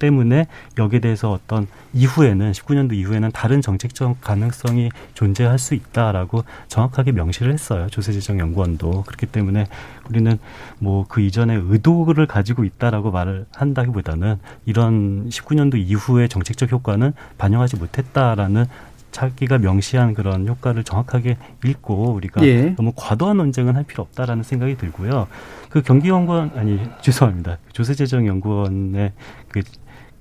때문에 0.00 0.46
여기에 0.78 0.98
대해서 1.00 1.30
어떤 1.30 1.68
이후에는 1.92 2.50
19년도 2.52 2.94
이후에는 2.94 3.30
다른 3.30 3.62
정책적 3.62 4.20
가능성이 4.20 4.90
존재할 5.14 5.58
수 5.58 5.74
있다라고 5.74 6.44
정확하게 6.66 7.12
명시를 7.12 7.52
했어요. 7.52 7.86
조세재정연구원도 7.90 9.04
그렇기 9.06 9.26
때문에 9.26 9.66
우리는 10.08 10.38
뭐 10.80 11.04
그 11.10 11.20
이전에 11.20 11.54
의도를 11.54 12.26
가지고 12.26 12.64
있다라고 12.64 13.10
말을 13.10 13.46
한다기보다는 13.52 14.38
이런 14.64 15.28
19년도 15.28 15.76
이후의 15.76 16.28
정책적 16.28 16.70
효과는 16.70 17.12
반영하지 17.36 17.76
못했다라는 17.76 18.66
자기가 19.10 19.58
명시한 19.58 20.14
그런 20.14 20.46
효과를 20.46 20.84
정확하게 20.84 21.36
읽고 21.64 22.12
우리가 22.12 22.46
예. 22.46 22.76
너무 22.76 22.92
과도한 22.94 23.38
논쟁은 23.38 23.74
할 23.74 23.82
필요 23.82 24.04
없다라는 24.04 24.44
생각이 24.44 24.76
들고요. 24.76 25.26
그 25.68 25.82
경기연구원 25.82 26.52
아니 26.54 26.78
죄송합니다. 27.02 27.58
조세재정연구원의 27.72 29.12
그 29.48 29.62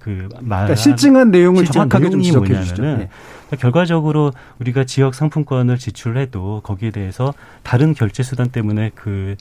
그 0.09 0.27
말. 0.41 0.65
그러니까 0.65 0.75
실증한 0.75 1.29
내용을 1.29 1.65
정확하게 1.65 2.09
좀 2.09 2.21
지적해 2.21 2.55
주시죠. 2.55 2.81
네. 2.81 3.09
그러니까 3.47 3.57
결과적으로 3.59 4.31
우리가 4.59 4.83
지역 4.85 5.13
상품권을 5.13 5.77
지출해도 5.77 6.61
거기에 6.63 6.89
대해서 6.89 7.33
다른 7.61 7.93
결제 7.93 8.23
수단 8.23 8.49
때문에 8.49 8.89
그, 8.95 9.35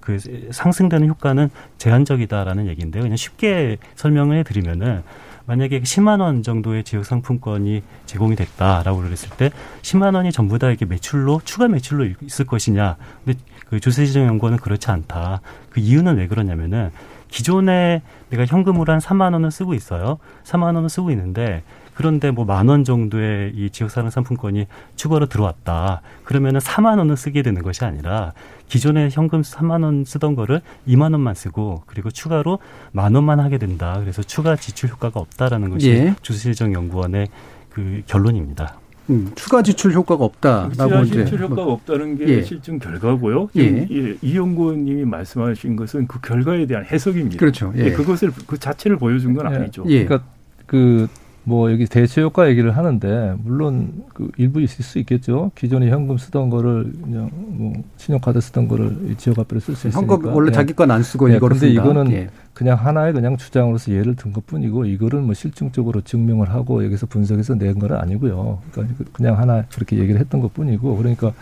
그 0.00 0.18
상승되는 0.50 1.08
효과는 1.08 1.50
제한적이다라는 1.78 2.66
얘기인데요. 2.66 3.02
그냥 3.02 3.16
쉽게 3.16 3.78
설명을 3.94 4.38
해드리면은 4.38 5.02
만약에 5.46 5.80
10만 5.80 6.20
원 6.20 6.42
정도의 6.42 6.84
지역 6.84 7.06
상품권이 7.06 7.82
제공이 8.06 8.36
됐다라고 8.36 9.00
그랬을 9.00 9.30
때 9.36 9.50
10만 9.82 10.14
원이 10.14 10.32
전부 10.32 10.58
다 10.58 10.70
이게 10.70 10.84
매출로 10.84 11.40
추가 11.44 11.68
매출로 11.68 12.06
있을 12.22 12.44
것이냐. 12.44 12.96
근데 13.24 13.38
그 13.70 13.80
조세지정 13.80 14.26
연구원은 14.26 14.58
그렇지 14.58 14.90
않다. 14.90 15.40
그 15.70 15.80
이유는 15.80 16.16
왜 16.16 16.26
그러냐면은 16.26 16.90
기존에 17.28 18.02
내가 18.30 18.44
현금으로 18.46 18.92
한 18.92 19.00
3만 19.00 19.32
원을 19.32 19.50
쓰고 19.50 19.74
있어요. 19.74 20.18
3만 20.44 20.74
원을 20.74 20.88
쓰고 20.88 21.10
있는데 21.10 21.62
그런데 21.94 22.30
뭐 22.30 22.44
만 22.44 22.68
원 22.68 22.84
정도의 22.84 23.52
이 23.54 23.70
지역사랑 23.70 24.10
상품권이 24.10 24.66
추가로 24.96 25.26
들어왔다. 25.26 26.00
그러면은 26.24 26.60
4만 26.60 26.98
원을 26.98 27.16
쓰게 27.16 27.42
되는 27.42 27.60
것이 27.62 27.84
아니라 27.84 28.32
기존에 28.68 29.08
현금 29.10 29.42
3만 29.42 29.82
원 29.82 30.04
쓰던 30.04 30.36
거를 30.36 30.60
2만 30.86 31.12
원만 31.12 31.34
쓰고 31.34 31.82
그리고 31.86 32.10
추가로 32.10 32.60
만 32.92 33.14
원만 33.14 33.40
하게 33.40 33.58
된다. 33.58 33.96
그래서 34.00 34.22
추가 34.22 34.54
지출 34.56 34.90
효과가 34.90 35.18
없다라는 35.18 35.70
것이 35.70 35.90
예. 35.90 36.14
주세정 36.22 36.72
연구원의 36.72 37.28
그 37.70 38.02
결론입니다. 38.06 38.76
음, 39.10 39.30
추가 39.34 39.62
지출 39.62 39.92
효과가 39.92 40.24
없다라고 40.24 41.04
추가 41.04 41.04
지출 41.04 41.40
효과가 41.40 41.64
뭐, 41.64 41.72
없다는 41.74 42.18
게 42.18 42.28
예. 42.28 42.42
실증 42.42 42.78
결과고요. 42.78 43.48
예. 43.56 43.86
예. 43.90 44.16
이 44.20 44.36
연구원님이 44.36 45.04
말씀하신 45.04 45.76
것은 45.76 46.06
그 46.06 46.20
결과에 46.20 46.66
대한 46.66 46.84
해석입니다. 46.84 47.38
그렇죠. 47.38 47.72
예. 47.76 47.90
그것을 47.92 48.32
그 48.46 48.58
자체를 48.58 48.98
보여준 48.98 49.34
건 49.34 49.50
예. 49.52 49.56
아니죠. 49.56 49.84
예. 49.88 50.04
그러니까 50.04 50.28
그 50.66 51.08
뭐 51.48 51.72
여기 51.72 51.86
대체 51.86 52.20
효과 52.20 52.46
얘기를 52.50 52.76
하는데 52.76 53.34
물론 53.42 54.04
그 54.12 54.30
일부 54.36 54.60
있을 54.60 54.84
수 54.84 54.98
있겠죠. 54.98 55.50
기존에 55.54 55.88
현금 55.88 56.18
쓰던 56.18 56.50
거를 56.50 56.92
그냥 57.02 57.30
뭐 57.32 57.72
신용카드 57.96 58.38
쓰던 58.38 58.68
거를 58.68 59.14
지역화폐로 59.16 59.58
쓸 59.58 59.74
수 59.74 59.88
있으니까. 59.88 60.14
현금 60.14 60.34
원래 60.34 60.52
자기 60.52 60.74
건 60.74 60.90
안 60.90 61.02
쓰고 61.02 61.28
이거를 61.30 61.56
근데 61.58 61.72
이거는 61.72 62.28
그냥 62.58 62.76
하나의 62.76 63.12
그냥 63.12 63.36
주장으로서 63.36 63.92
예를 63.92 64.16
든 64.16 64.32
것뿐이고 64.32 64.84
이거를 64.86 65.20
뭐 65.20 65.32
실증적으로 65.32 66.00
증명을 66.00 66.50
하고 66.50 66.84
여기서 66.84 67.06
분석해서 67.06 67.54
낸 67.54 67.78
건 67.78 67.92
아니고요. 67.92 68.58
그러니까 68.72 69.04
그냥 69.12 69.38
하나 69.38 69.62
그렇게 69.72 69.96
얘기를 69.96 70.20
했던 70.20 70.40
것뿐이고 70.40 70.96
그러니까 70.96 71.32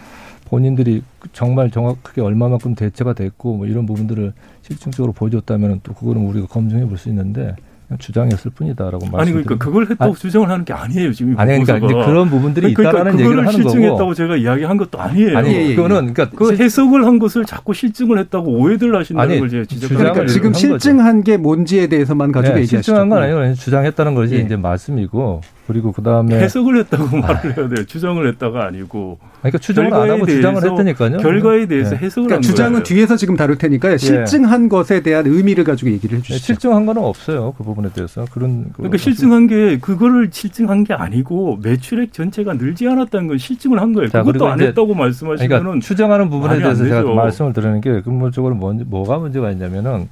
본인들이 0.45 1.03
정말 1.33 1.71
정확하게 1.71 2.21
얼마만큼 2.21 2.75
대체가 2.75 3.15
됐고 3.15 3.57
뭐 3.57 3.67
이런 3.67 3.87
부분들을 3.87 4.35
실증적으로 4.61 5.13
보여줬다면 5.13 5.81
또 5.83 5.95
그거는 5.95 6.21
우리가 6.27 6.49
검증해 6.49 6.85
볼 6.85 6.99
수 6.99 7.09
있는데 7.09 7.57
주장이었을 7.99 8.51
뿐이다라고 8.51 9.07
말씀. 9.07 9.18
아니 9.20 9.31
그러니까 9.31 9.57
그걸 9.57 9.85
했다고 9.85 10.12
아, 10.12 10.14
주장을 10.16 10.49
하는 10.49 10.64
게 10.64 10.72
아니에요 10.72 11.12
지금. 11.12 11.38
아니 11.38 11.62
그러니까 11.62 12.07
그런 12.07 12.29
부분들이 12.29 12.75
그러니까 12.75 12.99
있다라는 12.99 13.20
얘기를 13.20 13.46
하는 13.46 13.53
거고. 13.59 13.70
실증했다고 13.70 14.14
제가 14.14 14.37
이야기한 14.37 14.77
것도 14.77 15.01
아니에요. 15.01 15.38
아니 15.38 15.55
예, 15.55 15.70
예. 15.70 15.75
그거는 15.77 16.12
그러니까 16.12 16.37
그 16.37 16.57
해석을 16.57 17.05
한 17.05 17.18
것을 17.18 17.44
자꾸 17.44 17.72
실증을 17.72 18.18
했다고 18.18 18.51
오해들 18.51 18.94
하신다는 18.96 19.31
아니, 19.31 19.40
걸 19.40 19.49
제가 19.49 19.64
지적하는 19.66 20.12
그러니까 20.12 20.27
지금 20.33 20.53
실증한 20.53 21.22
게 21.22 21.37
뭔지에 21.37 21.87
대해서만 21.87 22.33
가지고 22.33 22.55
네, 22.55 22.62
얘기하시죠. 22.62 22.83
실증한 22.83 23.09
건 23.09 23.22
아니고 23.22 23.55
주장했다는 23.55 24.14
것이 24.14 24.35
예. 24.35 24.38
이제 24.40 24.57
말씀이고 24.57 25.40
그리고 25.67 25.93
그 25.93 26.03
다음에 26.03 26.39
해석을 26.39 26.79
했다고 26.79 27.17
말을 27.17 27.57
해야 27.57 27.69
돼요. 27.69 27.85
추정을 27.87 28.29
했다가 28.29 28.67
아니고. 28.67 29.19
그러니까 29.41 29.59
추정을 29.59 29.93
안 29.93 30.11
하고 30.11 30.27
주장을 30.27 30.65
했다니까요. 30.65 31.19
결과에 31.19 31.67
대해서 31.67 31.91
네. 31.91 31.97
해석을 31.97 32.29
그러니까 32.29 32.49
주장은 32.49 32.73
거예요. 32.73 32.83
뒤에서 32.85 33.17
지금 33.17 33.37
다룰 33.37 33.59
테니까요. 33.59 33.97
실증한 33.97 34.65
예. 34.65 34.69
것에 34.69 35.01
대한 35.01 35.27
의미를 35.27 35.65
가지고 35.65 35.91
얘기를 35.91 36.19
해주시죠. 36.19 36.39
네, 36.39 36.45
실증한 36.45 36.87
거는 36.87 37.03
없어요. 37.03 37.55
그 37.59 37.65
부분에 37.65 37.91
대해서 37.93 38.25
그런. 38.31 38.73
그러니까 38.73 38.97
실증한 38.97 39.47
게 39.49 39.79
그거를 39.79 40.29
실증한 40.31 40.85
게 40.85 40.95
아니고 40.95 41.59
매출액 41.63 42.13
전체가 42.13 42.55
늘지 42.55 42.89
않았다는 42.89 43.29
건 43.29 43.39
실증을 43.39 43.81
한 43.81 43.93
거예요. 43.93 44.09
자, 44.09 44.23
그것도 44.23 44.47
안 44.47 44.61
했다고 44.61 44.95
말씀하시면은 44.95 45.63
그러니까 45.65 45.87
추정하는 45.87 46.31
부분에 46.31 46.59
대해서 46.59 46.85
제가 46.85 47.03
말씀을 47.03 47.53
드리는 47.53 47.81
게 47.81 48.01
근본적으로 48.03 48.55
뭐, 48.55 48.73
뭐가 48.73 49.19
문제가 49.19 49.51
있냐면은. 49.51 50.09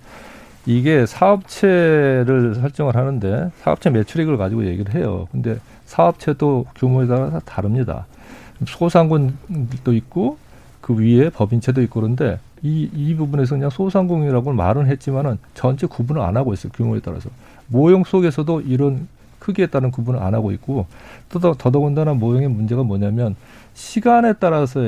이게 0.67 1.05
사업체를 1.07 2.55
설정을 2.55 2.97
하는데 2.97 3.51
사업체 3.61 3.91
매출액을 3.91 4.37
가지고 4.37 4.67
얘기를 4.67 4.95
해요. 4.95 5.29
근데 5.31 5.59
사업체도 5.85 6.67
규모에 6.75 7.07
따라 7.07 7.41
다릅니다. 7.45 8.07
소상공인도 8.67 9.93
있고 9.95 10.39
그 10.81 10.95
위에 10.97 11.31
법인체도 11.31 11.83
있고 11.83 12.01
그런데 12.01 12.39
이, 12.63 12.89
이 12.95 13.15
부분에서 13.15 13.57
그냥 13.57 13.69
소상공인이라고 13.69 14.53
말은 14.53 14.87
했지만은 14.87 15.39
전체 15.53 15.87
구분을 15.87 16.23
안 16.23 16.37
하고 16.37 16.55
있어요. 16.55 16.73
규모에 16.73 17.01
따라서. 17.05 17.29
모형 17.67 18.05
속에서도 18.05 18.63
이런 18.63 19.09
크기에 19.45 19.67
따른 19.67 19.91
구분을 19.91 20.23
안 20.23 20.35
하고 20.35 20.53
있고 20.53 20.87
또 21.29 21.39
더더군다나 21.39 22.15
모형의 22.15 22.49
문제가 22.49 22.83
뭐냐면 22.83 23.37
시간에 23.75 24.33
따라서 24.35 24.81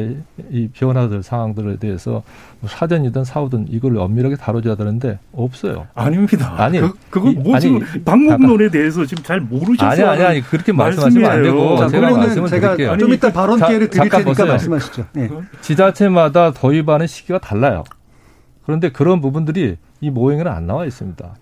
이 0.51 0.69
변화들 0.73 1.23
상황들에 1.23 1.77
대해서 1.77 2.23
뭐 2.61 2.71
사전이든 2.71 3.25
사후든 3.25 3.67
이걸 3.69 3.99
엄밀하게 3.99 4.37
다뤄줘야 4.37 4.77
되는데 4.77 5.19
없어요. 5.33 5.89
아닙니다. 5.95 6.55
아니 6.57 6.81
그, 6.81 6.93
그거 7.11 7.33
뭐 7.33 7.59
지금 7.59 7.81
방법론에 8.05 8.71
대해서 8.71 9.05
지금 9.05 9.23
잘 9.25 9.41
모르셔서 9.41 9.91
아니 9.91 10.03
아니 10.03 10.23
아니 10.23 10.41
그렇게 10.41 10.73
말씀하시면 10.73 11.31
안 11.31 11.43
되고 11.43 11.77
자, 11.77 11.89
제가 11.89 12.17
말씀을 12.17 12.49
제가 12.49 12.77
드릴게요. 12.77 12.97
좀 12.97 13.13
이따 13.13 13.31
발언 13.31 13.59
기회를 13.59 13.91
드릴 13.91 14.09
테니까 14.09 14.31
보세요. 14.31 14.47
말씀하시죠. 14.47 15.05
네. 15.13 15.29
지자체마다 15.61 16.53
도입하는 16.53 17.07
시기가 17.07 17.41
달라요. 17.41 17.85
그런데 18.65 18.89
그런 18.91 19.21
부분들이 19.21 19.77
이 20.01 20.11
모형에는 20.11 20.51
안 20.51 20.67
나와 20.67 20.87
있습니다. 20.87 21.35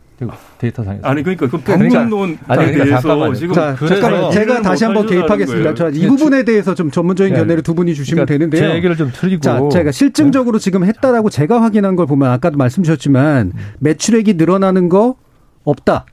데이터상에서. 0.58 1.06
아니 1.06 1.22
그러니까 1.22 1.48
그 1.48 1.58
방문론 1.58 2.08
그러니까, 2.08 2.44
아니 2.46 2.72
그러니까 2.72 3.00
잠깐만요. 3.00 3.34
지금 3.34 3.54
자, 3.54 3.76
잠깐만 3.76 4.30
제가 4.30 4.62
다시 4.62 4.84
한번 4.84 5.06
개입하겠습니다. 5.06 5.74
자, 5.74 5.90
이 5.92 6.06
부분에 6.06 6.44
대해서 6.44 6.74
좀 6.74 6.90
전문적인 6.90 7.32
네. 7.32 7.40
견해를 7.40 7.62
두 7.62 7.74
분이 7.74 7.94
주시면 7.94 8.26
그러니까 8.26 8.32
되는데요. 8.32 8.70
제 8.70 8.76
얘기를 8.76 8.96
좀 8.96 9.10
틀리고. 9.12 9.40
자, 9.40 9.60
제가 9.70 9.90
실증적으로 9.90 10.58
네. 10.58 10.62
지금 10.62 10.84
했다라고 10.84 11.30
제가 11.30 11.62
확인한 11.62 11.96
걸 11.96 12.06
보면 12.06 12.30
아까도 12.30 12.56
말씀 12.56 12.82
주셨지만 12.82 13.52
매출액이 13.80 14.34
늘어나는 14.34 14.88
거 14.88 15.16
없다. 15.64 16.06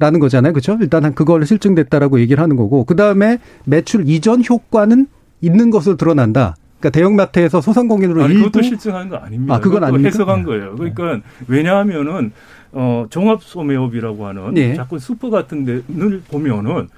라는 0.00 0.20
거잖아요. 0.20 0.52
그렇죠? 0.52 0.78
일단 0.80 1.04
한 1.04 1.12
그걸 1.12 1.44
실증됐다라고 1.44 2.20
얘기를 2.20 2.40
하는 2.40 2.54
거고 2.54 2.84
그다음에 2.84 3.38
매출 3.64 4.08
이전 4.08 4.44
효과는 4.48 5.08
있는 5.40 5.70
것으로 5.70 5.96
드러난다. 5.96 6.54
그러니까 6.80 6.90
대형마트에서 6.90 7.60
소상공인으로 7.60 8.22
아니, 8.22 8.34
일부 8.34 8.46
그것도 8.46 8.62
실증하는 8.62 9.08
거 9.08 9.16
아닙니다. 9.16 9.54
아, 9.54 9.60
그건 9.60 9.82
아닙니까? 9.84 10.08
해석한 10.08 10.44
거예요. 10.44 10.76
그러니까 10.76 11.20
왜냐하면은 11.48 12.32
어, 12.72 13.06
종합 13.10 13.42
소매업이라고 13.42 14.26
하는 14.26 14.54
네. 14.54 14.74
자꾸 14.74 14.98
슈퍼 14.98 15.30
같은 15.30 15.64
데를 15.64 16.22
보면은 16.28 16.88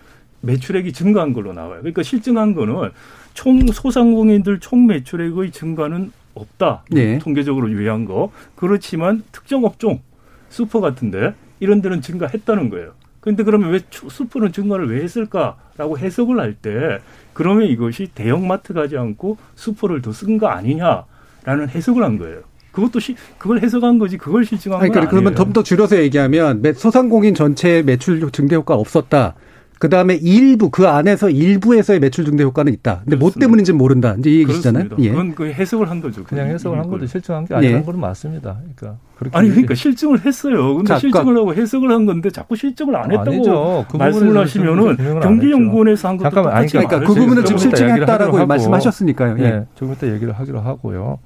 매출액이 0.43 0.93
증가한 0.93 1.33
걸로 1.33 1.53
나와요. 1.53 1.79
그러니까 1.81 2.03
실증한 2.03 2.55
거는 2.55 2.90
총 3.35 3.66
소상공인들 3.66 4.61
총 4.61 4.87
매출액의 4.87 5.51
증가는 5.53 6.12
없다. 6.35 6.85
네. 6.90 7.19
통계적으로 7.19 7.71
유의한 7.71 8.05
거. 8.05 8.31
그렇지만 8.57 9.23
특정 9.33 9.64
업종 9.64 10.01
슈퍼 10.49 10.81
같은데 10.81 11.35
이런 11.59 11.81
데는 11.81 12.01
증가했다는 12.01 12.71
거예요. 12.71 12.93
근데 13.21 13.43
그러면 13.45 13.71
왜 13.71 13.81
슈퍼는 13.90 14.51
증가를 14.53 14.90
왜 14.90 15.03
했을까라고 15.03 15.99
해석을 15.99 16.40
할 16.40 16.55
때 16.55 16.99
그러면 17.40 17.68
이것이 17.68 18.09
대형마트 18.14 18.74
가지 18.74 18.98
않고 18.98 19.38
슈퍼를 19.55 20.03
더 20.03 20.12
쓴 20.12 20.37
거 20.37 20.48
아니냐라는 20.48 21.70
해석을 21.74 22.03
한 22.05 22.18
거예요. 22.18 22.40
그것도 22.72 23.00
시, 23.00 23.16
그걸 23.38 23.61
해석한 23.62 23.98
거지 23.98 24.18
그걸 24.18 24.44
실증한 24.44 24.81
아니, 24.81 24.90
그러니까 24.90 25.11
그러면 25.11 25.35
좀 25.35 25.53
더 25.55 25.62
줄여서 25.62 25.96
얘기하면 26.03 26.62
소상공인 26.76 27.35
전체의 27.35 27.83
매출 27.83 28.31
증대 28.31 28.57
효과 28.57 28.74
없었다. 28.74 29.35
그 29.81 29.88
다음에 29.88 30.14
일부 30.14 30.69
그 30.69 30.87
안에서 30.87 31.31
일부에서의 31.31 32.01
매출 32.01 32.27
증대 32.27 32.45
효과는 32.45 32.71
있다. 32.75 33.01
근데 33.03 33.16
뭐 33.16 33.31
때문인지는 33.31 33.79
모른다. 33.79 34.14
이제 34.19 34.29
이 34.29 34.40
얘기시잖아요. 34.40 34.90
예. 34.99 35.09
그건 35.09 35.35
그 35.35 35.47
해석을 35.47 35.88
한 35.88 36.03
거죠. 36.03 36.23
그냥 36.23 36.49
해석을 36.49 36.79
한 36.79 36.90
거죠. 36.90 37.07
실증한 37.07 37.47
게 37.47 37.55
아니라는 37.55 37.81
예. 37.81 37.83
건 37.83 37.99
맞습니다. 37.99 38.59
그러니까 38.77 39.38
아니 39.38 39.49
그러니까 39.49 39.75
실증을 39.75 40.27
했어요. 40.27 40.75
근데 40.75 40.88
자, 40.88 40.99
실증을 40.99 41.35
하고 41.35 41.55
해석을 41.55 41.90
한 41.90 42.05
건데 42.05 42.29
자꾸 42.29 42.57
실증을 42.57 42.95
안 42.95 43.11
했다고 43.11 43.31
아니죠. 43.31 43.87
그 43.90 43.97
말씀을 43.97 44.37
하시면은 44.37 44.97
경기연구원에서 45.23 46.09
한 46.09 46.16
것도 46.19 46.29
잠깐만, 46.29 46.57
아니, 46.59 46.69
그러니까 46.69 47.01
그 47.01 47.14
부분은 47.14 47.47
지금 47.47 47.57
실증했다라고 47.57 48.47
말씀하셨으니까요. 48.47 49.37
예. 49.38 49.45
예. 49.45 49.66
조금 49.77 49.95
이따 49.95 50.07
얘기를 50.12 50.35
하기로 50.35 50.61
하고요. 50.61 51.21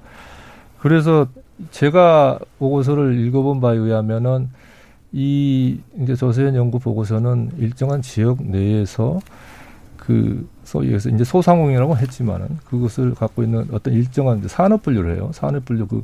그래서 0.79 1.27
제가 1.71 2.39
보고서를 2.59 3.19
읽어본 3.19 3.59
바에 3.59 3.75
의하면은 3.75 4.47
이 5.17 5.79
이제 6.01 6.13
조세현 6.13 6.55
연구 6.55 6.77
보고서는 6.77 7.51
일정한 7.57 8.01
지역 8.01 8.43
내에서 8.43 9.17
그 9.95 10.45
소위 10.65 10.93
해서 10.93 11.09
이제 11.09 11.23
소상공인이라고 11.23 11.95
했지만은 11.95 12.57
그것을 12.65 13.15
갖고 13.15 13.41
있는 13.41 13.65
어떤 13.71 13.93
일정한 13.93 14.45
산업 14.45 14.83
분류를 14.83 15.15
해요. 15.15 15.31
산업 15.33 15.63
분류 15.63 15.87
그 15.87 16.03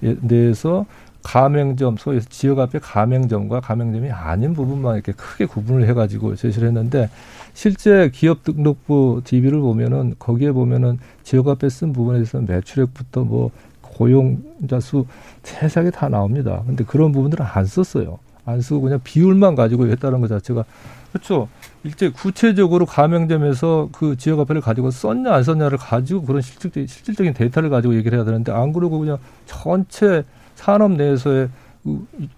내에서 0.00 0.86
가맹점 1.24 1.96
소위 1.96 2.20
지역 2.20 2.60
앞에 2.60 2.78
가맹점과 2.78 3.58
가맹점이 3.58 4.12
아닌 4.12 4.54
부분만 4.54 4.94
이렇게 4.94 5.10
크게 5.10 5.46
구분을 5.46 5.88
해가지고 5.88 6.36
제시를 6.36 6.68
했는데 6.68 7.10
실제 7.54 8.10
기업 8.14 8.44
등록부 8.44 9.22
DB를 9.24 9.58
보면은 9.58 10.14
거기에 10.20 10.52
보면은 10.52 11.00
지역 11.24 11.48
앞에 11.48 11.68
쓴 11.68 11.92
부분에 11.92 12.20
있어서 12.20 12.44
매출액부터 12.46 13.24
뭐 13.24 13.50
고용자 13.80 14.78
수 14.78 15.04
세세하게 15.42 15.90
다 15.90 16.08
나옵니다. 16.08 16.62
근데 16.64 16.84
그런 16.84 17.10
부분들은 17.10 17.44
안 17.44 17.66
썼어요. 17.66 18.20
안 18.44 18.60
쓰고 18.60 18.80
그냥 18.80 19.00
비율만 19.02 19.54
가지고 19.54 19.86
했다는 19.86 20.20
것 20.20 20.28
자체가 20.28 20.64
그렇죠. 21.12 21.48
일제 21.84 22.10
구체적으로 22.10 22.86
가맹점에서 22.86 23.90
그 23.92 24.16
지역 24.16 24.38
화폐를 24.38 24.60
가지고 24.60 24.90
썼냐 24.90 25.32
안 25.32 25.42
썼냐를 25.42 25.78
가지고 25.78 26.22
그런 26.22 26.40
실질적인, 26.40 26.86
실질적인 26.86 27.34
데이터를 27.34 27.70
가지고 27.70 27.94
얘기를 27.96 28.16
해야 28.16 28.24
되는데 28.24 28.52
안 28.52 28.72
그러고 28.72 28.98
그냥 28.98 29.18
전체 29.46 30.24
산업 30.54 30.92
내에서의 30.92 31.48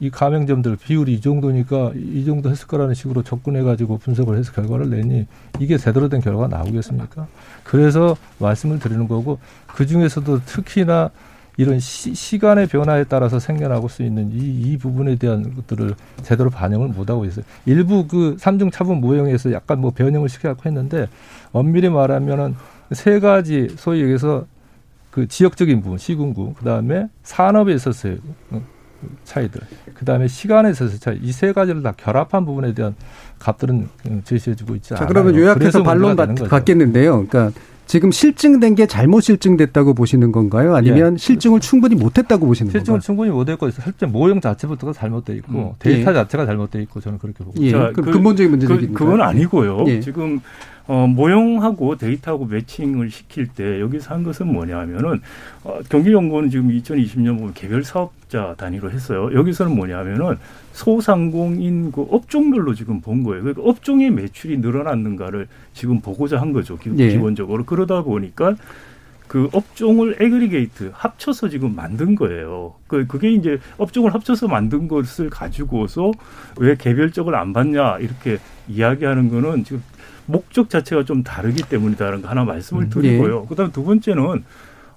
이 0.01 0.11
가맹점들 0.11 0.77
비율이 0.77 1.13
이 1.13 1.21
정도니까 1.21 1.93
이 1.95 2.25
정도 2.25 2.51
했을 2.51 2.67
거라는 2.67 2.95
식으로 2.95 3.23
접근해 3.23 3.63
가지고 3.63 3.99
분석을 3.99 4.39
해서 4.39 4.53
결과를 4.53 4.89
내니 4.89 5.27
이게 5.61 5.77
제대로 5.77 6.09
된 6.09 6.23
결과가 6.23 6.49
나오겠습니까? 6.49 7.27
그래서 7.63 8.17
말씀을 8.39 8.79
드리는 8.79 9.07
거고 9.07 9.39
그 9.67 9.87
중에서도 9.87 10.41
특히나 10.47 11.11
이런 11.57 11.79
시, 11.79 12.39
간의 12.39 12.67
변화에 12.67 13.05
따라서 13.05 13.39
생겨나고 13.39 13.89
수 13.89 14.03
있는 14.03 14.31
이, 14.33 14.39
이 14.73 14.77
부분에 14.79 15.17
대한 15.17 15.55
것들을 15.55 15.95
제대로 16.23 16.51
반영을 16.51 16.89
못하고 16.89 17.25
있어요. 17.25 17.45
일부 17.67 18.07
그 18.09 18.37
삼중 18.39 18.71
차분 18.71 19.01
모형에서 19.01 19.53
약간 19.53 19.81
뭐 19.81 19.93
변형을 19.93 20.29
시켜갖고 20.29 20.69
했는데 20.69 21.09
엄밀히 21.53 21.89
말하면은 21.89 22.57
세 22.91 23.21
가지 23.21 23.69
소위 23.77 24.03
여기서 24.03 24.47
그 25.11 25.29
지역적인 25.29 25.81
부분, 25.81 25.97
시군구, 25.97 26.55
그 26.55 26.65
다음에 26.65 27.09
산업에 27.23 27.73
있어서의 27.75 28.19
차이들, 29.25 29.61
그 29.95 30.05
다음에 30.05 30.27
시간에 30.27 30.71
있어서 30.71 30.99
차이, 30.99 31.19
이 31.23 31.31
세 31.31 31.53
가지를 31.53 31.83
다 31.83 31.93
결합한 31.97 32.45
부분에 32.45 32.75
대한 32.75 32.97
값들은 33.39 33.89
제시해주고 34.25 34.75
있지 34.77 34.95
않아요. 34.95 35.07
그러면 35.07 35.37
요약해서 35.37 35.83
반론 35.85 36.17
받, 36.17 36.35
받겠는데요. 36.35 37.27
그러니까 37.29 37.53
지금 37.87 38.11
실증된 38.11 38.75
게 38.75 38.87
잘못 38.87 39.21
실증됐다고 39.21 39.95
보시는 39.95 40.33
건가요? 40.33 40.75
아니면 40.75 41.15
예. 41.15 41.19
실증을 41.19 41.61
충분히 41.61 41.95
못했다고 41.95 42.47
보시는 42.47 42.73
실증을 42.73 42.99
건가요? 42.99 43.01
충분히 43.01 43.31
못했고 43.31 43.71
실제 43.71 44.07
모형 44.07 44.41
자체부터가 44.41 44.93
잘못돼 44.93 45.35
있고 45.37 45.53
음. 45.53 45.73
데이터 45.79 46.11
예. 46.11 46.15
자체가 46.15 46.47
잘못돼 46.47 46.83
있고 46.83 47.01
저는 47.01 47.19
그렇게 47.19 47.45
보고 47.45 47.61
예. 47.61 47.71
자, 47.71 47.93
그, 47.95 48.03
근본적인 48.03 48.51
문제입니다. 48.51 48.93
그, 48.93 49.05
그건 49.05 49.21
아니고요. 49.21 49.85
예. 49.89 50.01
지금 50.01 50.41
어, 50.87 51.07
모형하고 51.07 51.97
데이터하고 51.97 52.47
매칭을 52.47 53.11
시킬 53.11 53.47
때 53.47 53.81
여기서 53.81 54.15
한 54.15 54.23
것은 54.23 54.47
뭐냐면은 54.47 55.21
어, 55.63 55.79
경기연구원은 55.89 56.51
지금 56.51 56.69
2020년 56.69 57.39
보면 57.39 57.55
개별 57.55 57.85
사업자 57.85 58.55
단위로 58.59 58.91
했어요. 58.91 59.31
여기서는 59.33 59.75
뭐냐면은 59.75 60.37
소상공인 60.75 61.93
그 61.93 62.03
업종별로 62.11 62.75
지금 62.75 63.01
본 63.01 63.23
거예요. 63.23 63.45
그러니까 63.45 63.63
업종의 63.63 64.11
매출이 64.11 64.59
늘어났는가를 64.59 65.47
지금 65.73 66.01
보고자 66.01 66.41
한 66.41 66.53
거죠. 66.53 66.77
기, 66.77 66.91
네. 66.91 67.17
본적으로 67.17 67.65
그러다 67.65 68.03
보니까 68.03 68.57
그 69.29 69.49
업종을 69.53 70.17
aggregate 70.21 70.91
합쳐서 70.93 71.49
지금 71.49 71.77
만든 71.77 72.17
거예요. 72.17 72.75
그 72.89 73.07
그게 73.07 73.31
이제 73.31 73.61
업종을 73.79 74.15
합쳐서 74.15 74.49
만든 74.49 74.89
것을 74.89 75.31
가지고서 75.31 76.11
왜 76.59 76.75
개별적으로 76.75 77.37
안 77.37 77.53
봤냐 77.53 77.99
이렇게 77.99 78.39
이야기하는 78.67 79.29
거는 79.31 79.63
지금 79.63 79.81
목적 80.27 80.71
자체가 80.71 81.05
좀 81.05 81.23
다르기 81.23 81.63
때문이다라는 81.69 82.23
거 82.23 82.29
하나 82.29 82.45
말씀을 82.45 82.85
음, 82.85 82.91
드리고요. 82.91 83.43
네. 83.43 83.47
그다음 83.49 83.71
두 83.71 83.85
번째는 83.85 84.43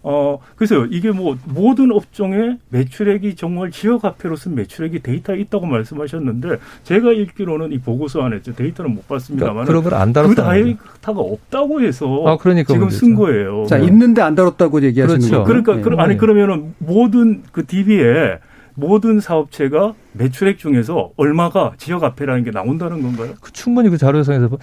어, 0.09 0.39
그래서 0.55 0.85
이게 0.85 1.11
뭐 1.11 1.37
모든 1.43 1.91
업종의 1.91 2.59
매출액이 2.69 3.35
정말 3.35 3.71
지역 3.71 4.05
화폐로쓴 4.05 4.55
매출액이 4.55 5.01
데이터에 5.01 5.37
있다고 5.39 5.65
말씀하셨는데 5.65 6.59
제가 6.83 7.11
읽기로는 7.11 7.73
이 7.73 7.79
보고서 7.79 8.21
안에 8.21 8.39
데이터는 8.41 8.95
못 8.95 9.05
봤습니다만 9.09 9.65
그러니까 9.65 10.53
그 10.53 10.63
데이터가 10.63 11.19
없다고 11.19 11.81
해서 11.81 12.23
아, 12.25 12.37
그러니까 12.37 12.73
지금 12.73 12.89
쓴 12.89 13.15
거예요. 13.15 13.65
자, 13.67 13.77
있는데 13.79 14.21
안 14.21 14.33
다뤘다고 14.33 14.81
얘기하시는 14.83 15.19
그렇죠. 15.19 15.43
그러니까 15.43 15.75
네. 15.75 16.01
아니 16.01 16.17
그러면은 16.17 16.73
모든 16.77 17.43
그 17.51 17.65
DB에 17.65 18.39
모든 18.75 19.19
사업체가 19.19 19.93
매출액 20.13 20.59
중에서 20.59 21.09
얼마가 21.17 21.73
지역 21.77 22.03
화폐라는 22.03 22.43
게 22.43 22.51
나온다는 22.51 23.01
건가요? 23.01 23.33
그 23.41 23.51
충분히 23.51 23.89
그 23.89 23.97
자료상에서 23.97 24.45
어? 24.45 24.57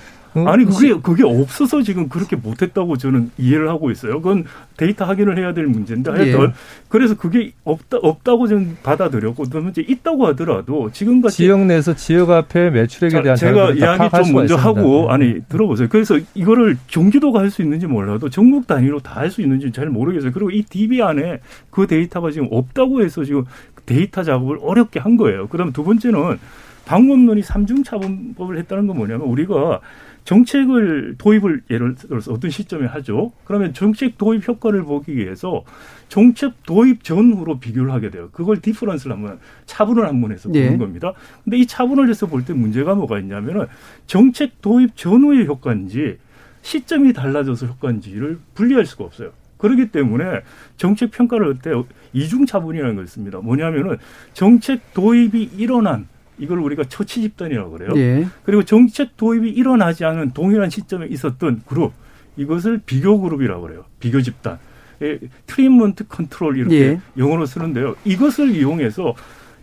아니 0.47 0.65
그게 0.65 0.95
그게 1.01 1.23
없어서 1.25 1.83
지금 1.83 2.09
그렇게 2.09 2.35
못했다고 2.37 2.97
저는 2.97 3.31
이해를 3.39 3.69
하고 3.69 3.91
있어요. 3.91 4.21
그건 4.21 4.45
데이터 4.77 5.05
확인을 5.05 5.39
해야 5.39 5.55
될 5.55 5.67
문제인데 5.67 6.11
하여튼 6.11 6.43
예. 6.43 6.53
그래서 6.89 7.15
그게 7.17 7.53
없다 7.65 7.99
없다고 8.03 8.49
저는 8.49 8.77
받아들였고 8.83 9.49
또 9.49 9.61
문제 9.61 9.81
있다고 9.83 10.27
하더라도 10.29 10.91
지금같이 10.91 11.37
지역 11.37 11.61
내에서 11.67 11.95
지역 11.95 12.31
화폐 12.31 12.71
매출액에 12.71 13.23
대한 13.23 13.37
제가 13.37 13.71
이야기 13.73 14.11
좀 14.11 14.35
먼저 14.35 14.55
있습니다. 14.55 14.63
하고 14.63 15.11
아니 15.11 15.41
들어보세요. 15.49 15.89
그래서 15.89 16.19
이거를 16.35 16.77
경기도가 16.89 17.39
할 17.41 17.51
수 17.51 17.63
있는지 17.63 17.87
몰라도 17.87 18.29
전국 18.29 18.67
단위로 18.67 19.01
다 19.01 19.21
할 19.21 19.31
수 19.31 19.41
있는지 19.43 19.71
잘 19.71 19.87
모르겠어요. 19.89 20.33
그리고 20.33 20.51
이 20.51 20.63
DB 20.63 21.01
안에 21.03 21.39
그 21.71 21.87
데이터가 21.87 22.31
지금 22.33 22.49
없다고 22.51 23.03
해서 23.05 23.23
지금 23.23 23.45
데이터 23.87 24.23
작업을 24.25 24.59
어렵게 24.61 24.99
한 24.99 25.17
거예요. 25.17 25.47
그다음 25.47 25.73
두 25.73 25.85
번째는 25.85 26.39
방법론이 26.87 27.43
삼중 27.43 27.83
차분법을 27.85 28.59
했다는 28.59 28.87
건 28.87 28.97
뭐냐면 28.97 29.27
우리가 29.29 29.81
정책을 30.25 31.17
도입을 31.19 31.63
예를 31.71 31.95
들어서 31.95 32.33
어떤 32.33 32.51
시점에 32.51 32.87
하죠. 32.87 33.33
그러면 33.45 33.75
정책 33.75 34.17
도입 34.19 34.47
효과를 34.49 34.83
보기 34.83 35.15
위해서 35.17 35.65
정책 36.09 36.63
도입 36.65 37.05
전후로 37.05 37.59
비교를 37.61 37.93
하게 37.93 38.11
돼요. 38.11 38.31
그걸 38.33 38.61
difference를 38.61 39.15
한번 39.15 39.39
차분을 39.67 40.07
한번 40.07 40.33
해서 40.33 40.49
보는 40.49 40.73
예. 40.73 40.77
겁니다. 40.79 41.13
근데 41.45 41.59
이 41.59 41.67
차분을 41.67 42.09
해서 42.09 42.27
볼 42.27 42.45
때 42.45 42.53
문제가 42.55 42.95
뭐가 42.95 43.19
있냐면은 43.21 43.67
정책 44.07 44.61
도입 44.63 44.97
전후의 44.97 45.47
효과인지 45.47 46.19
시점이 46.63 47.13
달라져서 47.13 47.67
효과인지를 47.67 48.39
분리할 48.55 48.87
수가 48.87 49.05
없어요. 49.05 49.33
그렇기 49.59 49.89
때문에 49.91 50.41
정책 50.77 51.11
평가를 51.11 51.47
할 51.47 51.55
때 51.59 51.71
이중 52.13 52.47
차분이라는 52.47 52.97
걸 52.97 53.07
씁니다. 53.07 53.39
뭐냐면은 53.41 53.97
정책 54.33 54.95
도입이 54.95 55.51
일어난 55.57 56.07
이걸 56.39 56.59
우리가 56.61 56.85
처치 56.85 57.21
집단이라고 57.23 57.71
그래요. 57.71 57.91
예. 57.97 58.27
그리고 58.45 58.65
정책 58.65 59.17
도입이 59.17 59.51
일어나지 59.51 60.05
않은 60.05 60.33
동일한 60.33 60.71
시점에 60.71 61.07
있었던 61.07 61.63
그룹 61.67 61.93
이것을 62.37 62.81
비교 62.85 63.21
그룹이라고 63.21 63.63
그래요. 63.63 63.85
비교 64.01 64.21
집단. 64.21 64.59
예, 65.03 65.19
treatment 65.47 66.07
control 66.09 66.57
이렇게 66.59 66.77
예. 66.77 67.01
영어로 67.17 67.47
쓰는데요. 67.47 67.95
이것을 68.05 68.55
이용해서 68.55 69.15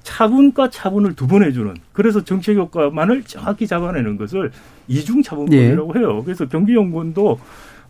차분과 0.03 0.69
차분을 0.69 1.15
두 1.15 1.27
번 1.27 1.43
해주는 1.43 1.73
그래서 1.93 2.23
정책 2.23 2.57
효과만을 2.57 3.23
정확히 3.23 3.67
잡아내는 3.67 4.17
것을 4.17 4.51
이중 4.87 5.21
차분법이라고 5.21 5.93
예. 5.95 5.99
해요. 5.99 6.23
그래서 6.23 6.47
경기연구원도 6.47 7.39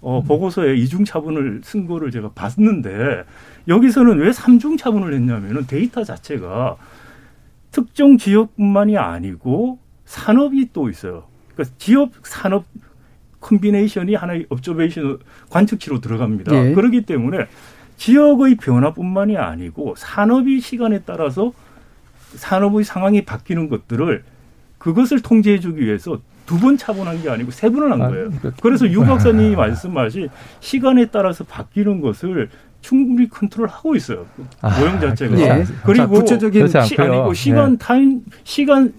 어, 0.01 0.23
보고서에 0.23 0.75
이중 0.75 1.05
차분을 1.05 1.61
쓴 1.63 1.85
거를 1.87 2.09
제가 2.11 2.31
봤는데 2.33 3.23
여기서는 3.67 4.17
왜 4.19 4.31
삼중 4.33 4.77
차분을 4.77 5.13
했냐면은 5.13 5.65
데이터 5.67 6.03
자체가 6.03 6.75
특정 7.71 8.17
지역뿐만이 8.17 8.97
아니고 8.97 9.79
산업이 10.05 10.69
또 10.73 10.89
있어요. 10.89 11.23
그러니까 11.53 11.75
지역 11.77 12.11
산업 12.23 12.65
콤비네이션이 13.39 14.15
하나의 14.15 14.45
observation 14.49 15.19
관측치로 15.49 16.01
들어갑니다. 16.01 16.53
예. 16.53 16.73
그렇기 16.73 17.01
때문에 17.05 17.47
지역의 17.97 18.55
변화뿐만이 18.57 19.37
아니고 19.37 19.95
산업이 19.97 20.59
시간에 20.59 20.99
따라서 21.05 21.53
산업의 22.35 22.83
상황이 22.83 23.23
바뀌는 23.25 23.69
것들을 23.69 24.23
그것을 24.77 25.21
통제해 25.21 25.59
주기 25.59 25.81
위해서 25.85 26.19
두 26.45 26.57
번 26.59 26.75
차분한 26.75 27.21
게 27.21 27.29
아니고 27.29 27.51
세 27.51 27.69
번을 27.69 27.91
한 27.93 28.01
아, 28.01 28.09
거예요. 28.09 28.29
그래서 28.61 28.89
유 28.89 29.01
박사님이 29.05 29.55
말씀하신 29.55 30.27
시간에 30.59 31.05
따라서 31.05 31.45
바뀌는 31.45 32.01
것을 32.01 32.49
충분히 32.81 33.29
컨트롤하고 33.29 33.95
있어요. 33.95 34.25
아, 34.61 34.79
모형 34.79 34.99
자체가. 34.99 35.39
예. 35.39 35.63
그리고 35.85 36.09
구체적인 36.09 36.67
시, 36.67 36.95
아니고 36.99 37.33
시간 37.33 37.71
네. 37.71 37.77
타임 37.77 38.21
시간 38.43 38.93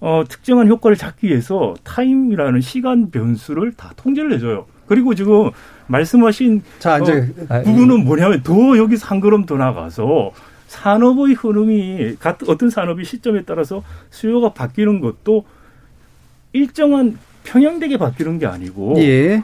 어, 0.00 0.24
특정한 0.28 0.68
효과를 0.68 0.96
잡기 0.96 1.28
위해서 1.28 1.74
타임이라는 1.84 2.60
시간 2.60 3.10
변수를 3.10 3.72
다 3.72 3.92
통제를 3.96 4.32
해줘요. 4.34 4.66
그리고 4.86 5.14
지금 5.14 5.50
말씀하신 5.86 6.62
자, 6.78 6.98
이제 6.98 7.32
어, 7.48 7.62
부분은 7.62 8.04
뭐냐면 8.04 8.42
더 8.42 8.76
여기서 8.76 9.06
한 9.06 9.20
걸음 9.20 9.46
더 9.46 9.56
나가서 9.56 10.32
산업의 10.68 11.34
흐름이 11.34 12.16
어떤 12.48 12.70
산업이 12.70 13.04
시점에 13.04 13.42
따라서 13.44 13.82
수요가 14.10 14.52
바뀌는 14.52 15.00
것도 15.00 15.44
일정한 16.52 17.18
평형되게 17.44 17.98
바뀌는 17.98 18.38
게 18.38 18.46
아니고 18.46 18.94
예. 18.98 19.42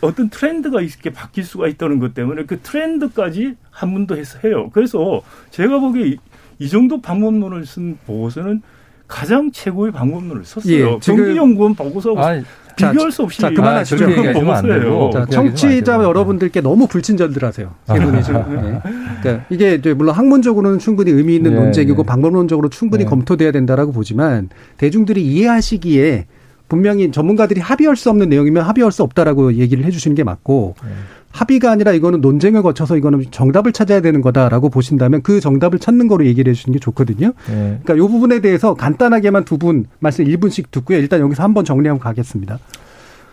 어떤 0.00 0.28
트렌드가 0.28 0.80
이렇게 0.80 1.10
바뀔 1.10 1.44
수가 1.44 1.68
있다는 1.68 1.98
것 1.98 2.14
때문에 2.14 2.44
그 2.44 2.60
트렌드까지 2.60 3.54
한번더 3.70 4.16
해서 4.16 4.38
해요. 4.44 4.70
그래서 4.72 5.22
제가 5.50 5.78
보기에 5.78 6.06
이, 6.06 6.16
이 6.58 6.68
정도 6.68 7.00
방법론을 7.00 7.66
쓴 7.66 7.98
보고서는 8.06 8.62
가장 9.06 9.50
최고의 9.50 9.92
방법론을 9.92 10.44
썼어요. 10.44 10.74
예, 10.74 10.98
경기연구원 11.00 11.74
보고서하고 11.74 12.20
아니, 12.20 12.44
비교할 12.76 13.10
수 13.10 13.22
없이 13.22 13.40
자, 13.40 13.50
그만하시죠. 13.50 14.06
보고서예요. 14.06 15.10
자, 15.12 15.26
청취자 15.26 15.94
여러분들께 15.94 16.60
너무 16.60 16.86
불친절들하세요. 16.86 17.74
세 17.86 17.98
분이 17.98 18.22
지금. 18.22 18.40
네. 18.62 18.80
그러니까 19.20 19.46
이게 19.50 19.78
물론 19.94 20.14
학문적으로는 20.14 20.78
충분히 20.78 21.10
의미 21.10 21.36
있는 21.36 21.54
네, 21.54 21.60
논쟁이고 21.60 22.02
네. 22.02 22.06
방법론적으로 22.06 22.68
충분히 22.68 23.04
네. 23.04 23.10
검토돼야 23.10 23.50
된다라고 23.50 23.92
보지만 23.92 24.48
대중들이 24.76 25.24
이해하시기에 25.24 26.26
분명히 26.68 27.10
전문가들이 27.10 27.60
합의할 27.60 27.96
수 27.96 28.10
없는 28.10 28.28
내용이면 28.28 28.62
합의할 28.64 28.92
수 28.92 29.02
없다라고 29.02 29.54
얘기를 29.54 29.84
해주시는 29.84 30.14
게 30.14 30.24
맞고 30.24 30.74
네. 30.84 30.90
합의가 31.30 31.70
아니라 31.70 31.92
이거는 31.92 32.20
논쟁을 32.20 32.62
거쳐서 32.62 32.96
이거는 32.96 33.26
정답을 33.30 33.72
찾아야 33.72 34.00
되는 34.00 34.20
거다라고 34.22 34.70
보신다면 34.70 35.22
그 35.22 35.40
정답을 35.40 35.78
찾는 35.78 36.08
거로 36.08 36.24
얘기를 36.26 36.50
해주시는 36.50 36.72
게 36.74 36.78
좋거든요. 36.80 37.32
네. 37.48 37.78
그러니까 37.82 37.94
이 37.94 37.98
부분에 37.98 38.40
대해서 38.40 38.74
간단하게만 38.74 39.44
두 39.44 39.58
분 39.58 39.86
말씀 39.98 40.24
1분씩 40.24 40.70
듣고요. 40.70 40.98
일단 40.98 41.20
여기서 41.20 41.42
한번 41.42 41.64
정리하고 41.64 42.00
가겠습니다. 42.00 42.58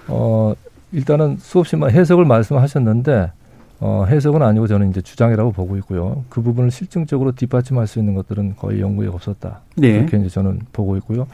어, 0.08 0.54
일단은 0.92 1.38
수없이 1.40 1.76
해석을 1.76 2.26
말씀하셨는데 2.26 3.32
어, 3.80 4.06
해석은 4.08 4.42
아니고 4.42 4.68
저는 4.68 4.90
이제 4.90 5.02
주장이라고 5.02 5.52
보고 5.52 5.76
있고요. 5.78 6.24
그 6.30 6.42
부분을 6.42 6.72
실증적으로 6.72 7.34
뒷받침할 7.34 7.88
수 7.88 8.00
있는 8.00 8.14
것들은 8.16 8.56
거의 8.56 8.80
연구에 8.80 9.08
없었다. 9.08 9.62
네. 9.76 9.90
이렇게 9.90 10.18
이제 10.18 10.30
저는 10.30 10.62
보고 10.72 10.96
있고요. 10.98 11.28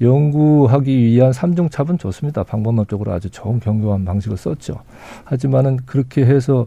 연구하기 0.00 0.96
위한 0.96 1.32
삼중 1.32 1.68
찹은 1.68 1.98
좋습니다. 1.98 2.42
방법론적으로 2.42 3.12
아주 3.12 3.30
좋은 3.30 3.60
경교한 3.60 4.04
방식을 4.04 4.36
썼죠. 4.36 4.80
하지만은 5.24 5.78
그렇게 5.86 6.26
해서 6.26 6.66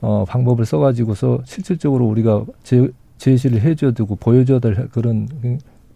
어, 0.00 0.24
방법을 0.28 0.66
써가지고서 0.66 1.40
실질적으로 1.44 2.04
우리가 2.06 2.44
제, 2.62 2.88
제시를 3.16 3.62
해줘야 3.62 3.92
되고 3.92 4.14
보여줘야 4.14 4.58
될 4.58 4.88
그런 4.90 5.26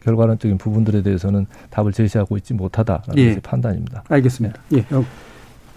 결과론적인 0.02 0.56
부분들에 0.56 1.02
대해서는 1.02 1.46
답을 1.68 1.92
제시하고 1.92 2.38
있지 2.38 2.54
못하다라는 2.54 3.18
예. 3.18 3.38
판단입니다. 3.40 4.04
알겠습니다. 4.08 4.58
예. 4.72 4.84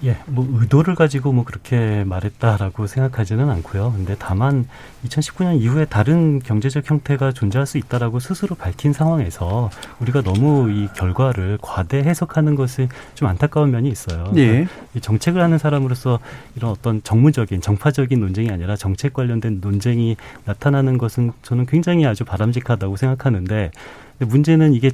예, 0.04 0.18
뭐 0.26 0.46
의도를 0.60 0.96
가지고 0.96 1.32
뭐 1.32 1.46
그렇게 1.46 2.04
말했다라고 2.04 2.88
생각하지는 2.88 3.50
않고요. 3.50 3.94
근데 3.96 4.16
다만 4.20 4.68
2019년 5.06 5.62
이후에 5.62 5.86
다른 5.86 6.40
경제적 6.40 6.90
형태가 6.90 7.32
존재할 7.32 7.66
수 7.66 7.78
있다라고 7.78 8.20
스스로 8.20 8.56
밝힌 8.56 8.92
상황에서 8.92 9.70
우리가 10.00 10.22
너무 10.22 10.70
이 10.72 10.90
결과를 10.96 11.58
과대 11.62 12.00
해석하는 12.00 12.56
것이 12.56 12.90
좀 13.16 13.28
안타까운 13.30 13.72
면이 13.72 13.90
있어요. 13.90 14.32
예. 14.36 14.48
그러니까 14.48 14.72
이 14.96 15.00
정책을 15.00 15.42
하는 15.42 15.58
사람으로서 15.58 16.20
이런 16.56 16.72
어떤 16.72 17.02
정무적인 17.04 17.62
정파적인 17.62 18.20
논쟁이 18.20 18.50
아니라 18.50 18.76
정책 18.76 19.14
관련된 19.14 19.60
논쟁이 19.62 20.18
나타나는 20.46 20.98
것은 20.98 21.32
저는 21.44 21.66
굉장히 21.66 22.06
아주 22.06 22.26
바람직하다고 22.26 22.98
생각하는데 22.98 23.72
문제는 24.20 24.74
이게 24.74 24.92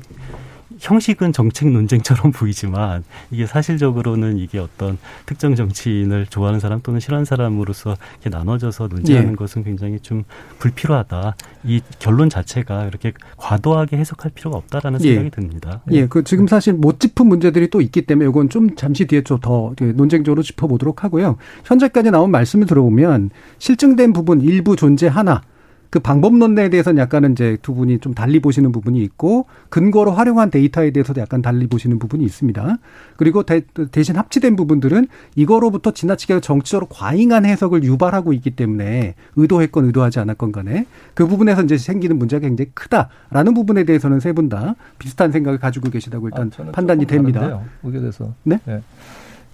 형식은 0.79 1.33
정책 1.33 1.71
논쟁처럼 1.71 2.31
보이지만 2.35 3.03
이게 3.31 3.45
사실적으로는 3.45 4.37
이게 4.37 4.59
어떤 4.59 4.97
특정 5.25 5.55
정치인을 5.55 6.27
좋아하는 6.27 6.59
사람 6.59 6.81
또는 6.81 6.99
싫어하는 6.99 7.25
사람으로서 7.25 7.97
이렇게 8.21 8.29
나눠져서 8.29 8.87
논쟁하는 8.87 9.31
예. 9.31 9.35
것은 9.35 9.63
굉장히 9.63 9.99
좀 9.99 10.23
불필요하다. 10.59 11.35
이 11.63 11.81
결론 11.97 12.29
자체가 12.29 12.85
이렇게 12.85 13.13
과도하게 13.37 13.97
해석할 13.97 14.31
필요가 14.35 14.57
없다라는 14.57 15.03
예. 15.03 15.15
생각이 15.15 15.29
듭니다. 15.31 15.81
예, 15.91 16.07
그 16.07 16.23
지금 16.23 16.47
사실 16.47 16.73
못 16.73 16.99
짚은 16.99 17.27
문제들이 17.27 17.69
또 17.69 17.81
있기 17.81 18.03
때문에 18.03 18.29
이건 18.29 18.49
좀 18.49 18.75
잠시 18.75 19.05
뒤에 19.05 19.23
좀 19.23 19.39
더 19.41 19.73
논쟁적으로 19.95 20.43
짚어보도록 20.43 21.03
하고요. 21.03 21.37
현재까지 21.63 22.11
나온 22.11 22.31
말씀을 22.31 22.67
들어보면 22.67 23.29
실증된 23.57 24.13
부분 24.13 24.41
일부 24.41 24.75
존재 24.75 25.07
하나 25.07 25.41
그 25.89 25.99
방법론에 25.99 26.69
대해서는 26.69 27.01
약간은 27.01 27.31
이제 27.31 27.57
두 27.61 27.73
분이 27.73 27.99
좀 27.99 28.13
달리 28.13 28.39
보시는 28.39 28.71
부분이 28.71 29.01
있고 29.03 29.47
근거로 29.69 30.11
활용한 30.11 30.51
데이터에 30.51 30.91
대해서도 30.91 31.19
약간 31.19 31.41
달리 31.41 31.67
보시는 31.67 31.97
부분이 31.97 32.23
있습니다. 32.23 32.77
그리고 33.17 33.43
대, 33.43 33.63
신 34.03 34.15
합치된 34.15 34.55
부분들은 34.55 35.07
이거로부터 35.35 35.91
지나치게 35.91 36.41
정치적으로 36.41 36.87
과잉한 36.89 37.45
해석을 37.45 37.83
유발하고 37.83 38.33
있기 38.33 38.51
때문에 38.51 39.15
의도했건 39.35 39.85
의도하지 39.85 40.19
않았건 40.19 40.51
간에 40.51 40.85
그 41.15 41.25
부분에서 41.27 41.63
이제 41.63 41.77
생기는 41.77 42.17
문제가 42.19 42.41
굉장히 42.41 42.69
크다라는 42.73 43.53
부분에 43.55 43.83
대해서는 43.83 44.19
세 44.19 44.33
분 44.33 44.49
다 44.49 44.75
비슷한 44.99 45.31
생각을 45.31 45.59
가지고 45.59 45.89
계시다고 45.89 46.27
일단 46.27 46.51
아, 46.59 46.71
판단이 46.71 47.05
됩니다. 47.05 47.61
대해서. 47.83 48.33
네? 48.43 48.59
네. 48.65 48.81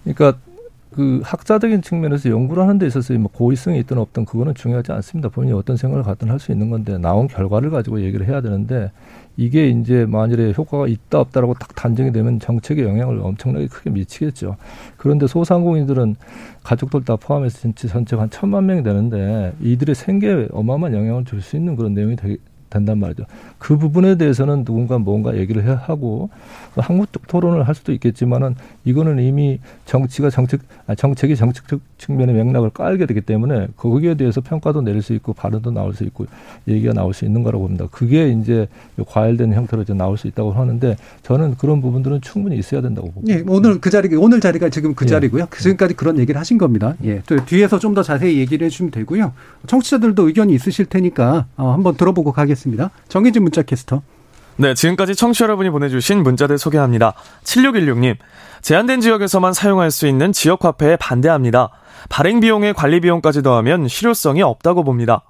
그러니까 0.04 0.38
그 0.96 1.20
학자적인 1.26 1.82
측면에서 1.82 2.30
연구를 2.30 2.64
하는 2.64 2.78
데 2.80 2.88
있어서 2.88 3.14
뭐 3.16 3.30
고의성이 3.30 3.80
있든 3.80 3.98
없든 3.98 4.24
그거는 4.24 4.54
중요하지 4.56 4.94
않습니다. 4.94 5.28
본인이 5.28 5.54
어떤 5.54 5.76
생각을 5.76 6.04
갖든 6.04 6.30
할 6.30 6.40
수 6.40 6.54
있는 6.54 6.70
건데 6.70 6.98
나온 6.98 7.28
결과를 7.28 7.70
가지고 7.70 8.00
얘기를 8.02 8.26
해야 8.28 8.40
되는데 8.40 8.92
이게 9.36 9.68
이제 9.68 10.06
만일에 10.06 10.54
효과가 10.58 10.88
있다 10.88 11.20
없다라고 11.20 11.56
딱 11.56 11.76
단정이 11.76 12.14
되면 12.14 12.40
정책에 12.40 12.84
영향을 12.84 13.20
엄청나게 13.20 13.68
크게 13.68 13.90
미치겠죠. 13.90 14.56
그런데 14.96 15.28
소상공인들은 15.28 16.16
가족들 16.64 17.04
다 17.04 17.18
포함해서 17.18 17.60
전체 17.60 17.90
전체 17.90 18.16
한 18.16 18.30
천만 18.30 18.66
명이 18.66 18.84
되는데 18.84 19.52
이들의 19.60 19.96
생계에 19.96 20.48
어마어마한 20.52 20.96
영향을 20.96 21.26
줄 21.26 21.42
수 21.42 21.58
있는 21.58 21.76
그런 21.76 21.94
내용이 21.94 22.16
되게 22.16 22.38
된단 22.76 23.00
말이죠. 23.00 23.24
그 23.58 23.78
부분에 23.78 24.16
대해서는 24.18 24.64
누군가 24.64 24.98
뭔가 25.00 25.36
얘기를 25.36 25.64
해야 25.64 25.76
하고 25.76 26.30
한국적 26.78 27.28
토론을 27.28 27.68
할 27.68 27.74
수도 27.74 27.92
있겠지만은 27.94 28.56
이거는 28.84 29.20
이미 29.20 29.60
정치가 29.86 30.30
정책 30.30 30.60
아, 30.88 30.94
정책이 30.94 31.36
정책적 31.36 31.80
측면의 31.98 32.36
맥락을 32.36 32.70
깔게 32.70 33.06
되기 33.08 33.22
때문에 33.22 33.68
거기에 33.76 34.16
대해서 34.16 34.42
평가도 34.42 34.82
내릴 34.82 35.02
수 35.02 35.14
있고 35.14 35.34
발언도 35.34 35.72
나올 35.72 35.94
수 35.96 36.04
있고 36.04 36.28
얘기가 36.68 36.94
나올 36.94 37.14
수 37.14 37.26
있는 37.26 37.42
거라고 37.42 37.64
봅니다. 37.64 37.88
그게 37.92 38.30
이제 38.30 38.68
과열된 39.08 39.54
형태로 39.54 39.82
이제 39.82 39.94
나올 39.94 40.18
수 40.18 40.28
있다고 40.28 40.52
하는데 40.52 40.96
저는 41.24 41.56
그런 41.58 41.82
부분들은 41.82 42.22
충분히 42.22 42.58
있어야 42.58 42.82
된다고 42.82 43.12
봅니다. 43.12 43.36
예, 43.40 43.44
오늘 43.48 43.80
그 43.82 43.90
자리 43.90 44.14
오늘 44.16 44.40
자리가 44.40 44.70
지금 44.70 44.94
그 44.94 45.06
예. 45.06 45.10
자리고요. 45.10 45.48
지금까지 45.58 45.96
그런 45.96 46.20
얘기를 46.20 46.40
하신 46.40 46.58
겁니다. 46.60 46.96
예, 47.04 47.22
뒤에서 47.48 47.80
좀 47.80 47.96
더 47.96 48.04
자세히 48.04 48.38
얘기를 48.40 48.66
해주시면 48.66 48.92
되고요. 48.92 49.32
청취자들도 49.68 50.28
의견이 50.28 50.54
있으실 50.54 50.86
테니까 50.86 51.46
어, 51.56 51.72
한번 51.72 51.96
들어보고 51.96 52.34
가겠습니다. 52.34 52.65
정해진 53.08 53.44
문자 53.44 53.62
캐스터. 53.62 54.02
네, 54.58 54.74
지금까지 54.74 55.16
청취 55.16 55.44
여러분이 55.44 55.70
보내주신 55.70 56.24
문자들 56.24 56.58
소개합니다. 56.58 57.14
7616님, 57.44 58.16
제한된 58.62 59.02
지역에서만 59.02 59.54
사용할 59.54 59.92
수 59.92 60.08
있는 60.08 60.32
지역화폐에 60.32 60.96
반대합니다. 60.96 61.70
발행 62.10 62.40
비용에 62.40 62.72
관리 62.72 63.02
비용까지 63.02 63.44
더하면 63.44 63.88
실효성이 63.88 64.42
없다고 64.42 64.84
봅니다. 64.84 65.24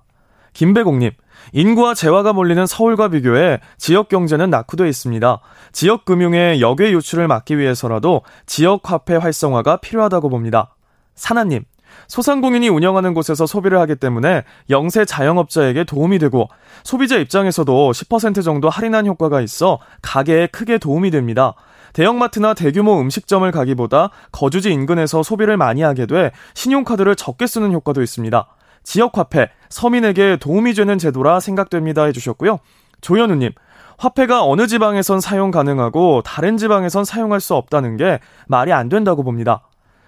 김배공님, 0.54 1.12
인구와 1.54 1.94
재화가 1.94 2.34
몰리는 2.34 2.66
서울과 2.66 3.10
비교해 3.10 3.60
지역 3.78 4.10
경제는 4.10 4.50
낙후되어 4.50 4.88
있습니다. 4.88 5.40
지역 5.72 6.06
금융의 6.06 6.62
역외 6.62 6.92
유출을 6.92 7.28
막기 7.28 7.58
위해서라도 7.58 8.22
지역 8.46 8.90
화폐 8.90 9.16
활성화가 9.16 9.78
필요하다고 9.78 10.30
봅니다. 10.30 10.76
사나님, 11.16 11.64
소상공인이 12.08 12.70
운영하는 12.70 13.14
곳에서 13.14 13.46
소비를 13.46 13.80
하기 13.80 13.96
때문에 13.96 14.44
영세 14.70 15.06
자영업자에게 15.06 15.84
도움이 15.84 16.20
되고 16.20 16.50
소비자 16.84 17.18
입장에서도 17.18 17.92
10% 17.92 18.44
정도 18.44 18.70
할인한 18.70 19.06
효과가 19.06 19.42
있어 19.42 19.80
가게에 20.02 20.48
크게 20.48 20.78
도움이 20.78 21.12
됩니다. 21.12 21.54
대형마트나 21.94 22.54
대규모 22.54 23.00
음식점을 23.00 23.50
가기보다 23.52 24.10
거주지 24.32 24.72
인근에서 24.72 25.24
소비를 25.24 25.56
많이 25.56 25.82
하게 25.82 26.06
돼 26.06 26.32
신용카드를 26.54 27.16
적게 27.16 27.48
쓰는 27.48 27.72
효과도 27.72 28.02
있습니다. 28.02 28.48
지역화폐, 28.84 29.50
서민에게 29.70 30.38
도움이 30.38 30.74
되는 30.74 30.98
제도라 30.98 31.40
생각됩니다 31.40 32.04
해주셨고요. 32.04 32.60
조현우님, 33.02 33.52
화폐가 33.98 34.44
어느 34.44 34.68
지방에선 34.68 35.22
사용 35.22 35.52
가능하고 35.52 36.22
다른 36.24 36.58
지방에선 36.58 37.06
사용할 37.06 37.40
수 37.40 37.56
없다는 37.56 37.98
게 37.98 38.20
말이 38.48 38.74
안 38.74 38.90
된다고 38.90 39.24
봅니다. 39.24 39.62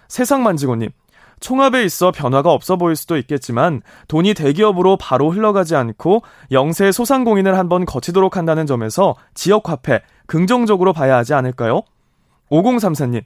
세상만지고님, 0.07 0.89
총합에 1.39 1.83
있어 1.83 2.11
변화가 2.11 2.51
없어 2.51 2.77
보일 2.77 2.95
수도 2.95 3.17
있겠지만 3.17 3.81
돈이 4.07 4.33
대기업으로 4.33 4.97
바로 4.97 5.29
흘러가지 5.29 5.75
않고 5.75 6.21
영세 6.51 6.91
소상공인을 6.91 7.57
한번 7.57 7.85
거치도록 7.85 8.37
한다는 8.37 8.65
점에서 8.65 9.15
지역화폐 9.35 10.01
긍정적으로 10.25 10.93
봐야 10.93 11.17
하지 11.17 11.33
않을까요? 11.33 11.83
5034님, 12.49 13.23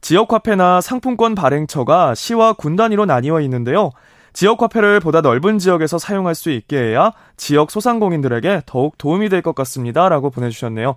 지역화폐나 0.00 0.80
상품권 0.80 1.34
발행처가 1.34 2.14
시와 2.14 2.52
군 2.52 2.76
단위로 2.76 3.06
나뉘어 3.06 3.40
있는데요. 3.42 3.90
지역화폐를 4.34 5.00
보다 5.00 5.20
넓은 5.20 5.58
지역에서 5.58 5.96
사용할 5.96 6.34
수 6.34 6.50
있게 6.50 6.76
해야 6.76 7.12
지역 7.36 7.70
소상공인들에게 7.70 8.62
더욱 8.66 8.98
도움이 8.98 9.28
될 9.28 9.42
것 9.42 9.54
같습니다. 9.54 10.08
라고 10.08 10.30
보내주셨네요. 10.30 10.96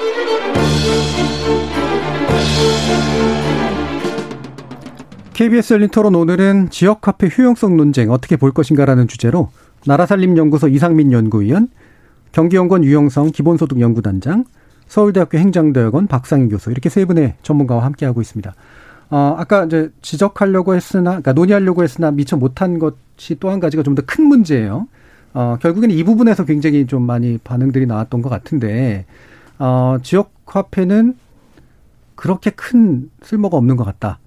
KBS 5.41 5.73
열린 5.73 5.89
토론 5.89 6.13
오늘은 6.13 6.69
지역 6.69 7.07
화폐 7.07 7.27
효용성 7.27 7.75
논쟁 7.75 8.11
어떻게 8.11 8.37
볼 8.37 8.51
것인가라는 8.51 9.07
주제로 9.07 9.49
나라살림연구소 9.87 10.67
이상민 10.67 11.11
연구위원, 11.11 11.67
경기연구원 12.31 12.83
유영성 12.83 13.31
기본소득연구단장, 13.31 14.45
서울대학교 14.85 15.39
행정대학원 15.39 16.05
박상희 16.05 16.49
교수 16.49 16.69
이렇게 16.69 16.89
세 16.89 17.05
분의 17.05 17.37
전문가와 17.41 17.83
함께하고 17.85 18.21
있습니다. 18.21 18.53
어, 19.09 19.35
아까 19.35 19.65
이제 19.65 19.89
지적하려고 20.03 20.75
했으나, 20.75 21.09
그러니까 21.09 21.33
논의하려고 21.33 21.81
했으나 21.81 22.11
미처 22.11 22.37
못한 22.37 22.77
것이 22.77 23.39
또 23.39 23.49
한 23.49 23.59
가지가 23.59 23.81
좀 23.81 23.95
더 23.95 24.03
큰 24.05 24.25
문제예요. 24.25 24.87
어, 25.33 25.57
결국에는 25.59 25.95
이 25.95 26.03
부분에서 26.03 26.45
굉장히 26.45 26.85
좀 26.85 27.01
많이 27.01 27.39
반응들이 27.39 27.87
나왔던 27.87 28.21
것 28.21 28.29
같은데, 28.29 29.07
어, 29.57 29.97
지역 30.03 30.33
화폐는 30.45 31.15
그렇게 32.13 32.51
큰 32.51 33.09
쓸모가 33.23 33.57
없는 33.57 33.75
것 33.75 33.85
같다. 33.85 34.19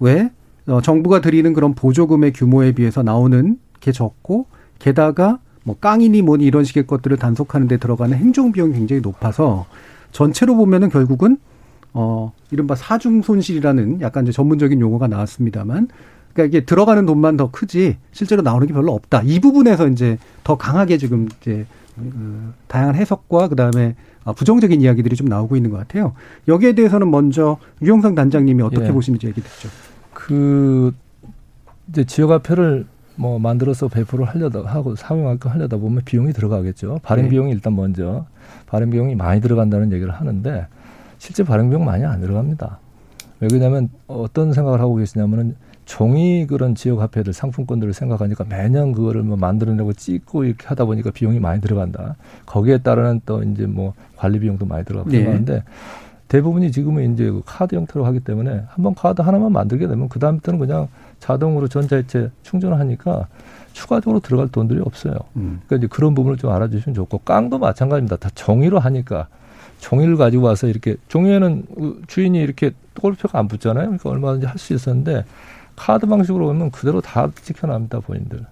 왜? 0.00 0.28
어, 0.66 0.80
정부가 0.80 1.20
드리는 1.20 1.52
그런 1.52 1.74
보조금의 1.74 2.32
규모에 2.32 2.72
비해서 2.72 3.02
나오는 3.02 3.58
게 3.80 3.92
적고 3.92 4.46
게다가 4.78 5.38
뭐 5.62 5.76
깡이니 5.78 6.22
뭐니 6.22 6.44
이런 6.44 6.64
식의 6.64 6.86
것들을 6.86 7.16
단속하는 7.16 7.68
데 7.68 7.76
들어가는 7.76 8.16
행정 8.16 8.52
비용이 8.52 8.74
굉장히 8.74 9.00
높아서 9.02 9.66
전체로 10.12 10.56
보면은 10.56 10.88
결국은 10.90 11.38
어 11.92 12.32
이른바 12.50 12.74
사중 12.74 13.22
손실이라는 13.22 14.00
약간 14.00 14.24
이제 14.24 14.32
전문적인 14.32 14.80
용어가 14.80 15.06
나왔습니다만 15.06 15.88
그러니까 16.32 16.44
이게 16.44 16.66
들어가는 16.66 17.06
돈만 17.06 17.36
더 17.36 17.50
크지 17.50 17.96
실제로 18.12 18.42
나오는 18.42 18.66
게 18.66 18.72
별로 18.72 18.92
없다. 18.92 19.22
이 19.24 19.40
부분에서 19.40 19.88
이제 19.88 20.18
더 20.42 20.56
강하게 20.56 20.98
지금 20.98 21.28
이제 21.40 21.66
그 21.96 22.52
다양한 22.66 22.96
해석과 22.96 23.48
그다음에 23.48 23.94
부정적인 24.36 24.80
이야기들이 24.80 25.14
좀 25.16 25.28
나오고 25.28 25.56
있는 25.56 25.70
것 25.70 25.76
같아요. 25.78 26.14
여기에 26.48 26.74
대해서는 26.74 27.10
먼저 27.10 27.58
유영상 27.82 28.14
단장님이 28.14 28.62
어떻게 28.62 28.86
예. 28.86 28.92
보시는지 28.92 29.28
얘기 29.28 29.40
듣죠. 29.40 29.68
그 30.24 30.94
이제 31.90 32.04
지역화폐를 32.04 32.86
뭐 33.16 33.38
만들어서 33.38 33.88
배포를 33.88 34.24
하려다 34.24 34.62
하고 34.64 34.96
사용할까 34.96 35.50
하려다 35.50 35.76
보면 35.76 36.00
비용이 36.06 36.32
들어가겠죠. 36.32 37.00
발행 37.02 37.26
네. 37.26 37.30
비용이 37.32 37.52
일단 37.52 37.76
먼저 37.76 38.24
발행 38.66 38.88
비용이 38.88 39.16
많이 39.16 39.42
들어간다는 39.42 39.92
얘기를 39.92 40.12
하는데 40.14 40.66
실제 41.18 41.44
발행 41.44 41.68
비용 41.68 41.84
많이 41.84 42.06
안 42.06 42.22
들어갑니다. 42.22 42.78
왜 43.40 43.48
그러냐면 43.48 43.90
어떤 44.06 44.54
생각을 44.54 44.80
하고 44.80 44.94
계시냐면은 44.94 45.56
종이 45.84 46.46
그런 46.46 46.74
지역 46.74 47.00
화폐들 47.00 47.34
상품권들을 47.34 47.92
생각하니까 47.92 48.44
매년 48.48 48.92
그거를 48.92 49.22
뭐 49.22 49.36
만들어내고 49.36 49.92
찍고 49.92 50.44
이렇게 50.44 50.66
하다 50.66 50.86
보니까 50.86 51.10
비용이 51.10 51.38
많이 51.38 51.60
들어간다. 51.60 52.16
거기에 52.46 52.78
따르는 52.78 53.20
또 53.26 53.42
이제 53.42 53.66
뭐 53.66 53.92
관리 54.16 54.38
비용도 54.38 54.64
많이 54.64 54.86
들어가고 54.86 55.10
네. 55.10 55.22
그러는데 55.22 55.62
대부분이 56.34 56.72
지금은 56.72 57.14
이제 57.14 57.30
그 57.30 57.42
카드 57.46 57.76
형태로 57.76 58.04
하기 58.06 58.18
때문에 58.18 58.64
한번 58.66 58.92
카드 58.96 59.22
하나만 59.22 59.52
만들게 59.52 59.86
되면 59.86 60.08
그 60.08 60.18
다음부터는 60.18 60.58
그냥 60.58 60.88
자동으로 61.20 61.68
전자일체 61.68 62.28
충전을 62.42 62.80
하니까 62.80 63.28
추가적으로 63.72 64.18
들어갈 64.18 64.48
돈들이 64.48 64.80
없어요. 64.80 65.14
음. 65.36 65.60
그러니까 65.64 65.76
이제 65.76 65.86
그런 65.86 66.12
부분을 66.16 66.36
좀 66.36 66.50
알아주시면 66.50 66.92
좋고 66.92 67.18
깡도 67.18 67.58
마찬가지입니다. 67.60 68.16
다 68.16 68.30
종이로 68.34 68.80
하니까 68.80 69.28
종이를 69.78 70.16
가지고 70.16 70.46
와서 70.46 70.66
이렇게 70.66 70.96
종이에는 71.06 71.66
주인이 72.08 72.36
이렇게 72.36 72.72
골표가 73.00 73.38
안 73.38 73.46
붙잖아요. 73.46 73.84
그러니까 73.84 74.10
얼마든지 74.10 74.46
할 74.46 74.58
수 74.58 74.74
있었는데 74.74 75.24
카드 75.76 76.04
방식으로 76.06 76.48
오면 76.48 76.72
그대로 76.72 77.00
다 77.00 77.30
찍혀납니다 77.42 78.00
본인들. 78.00 78.44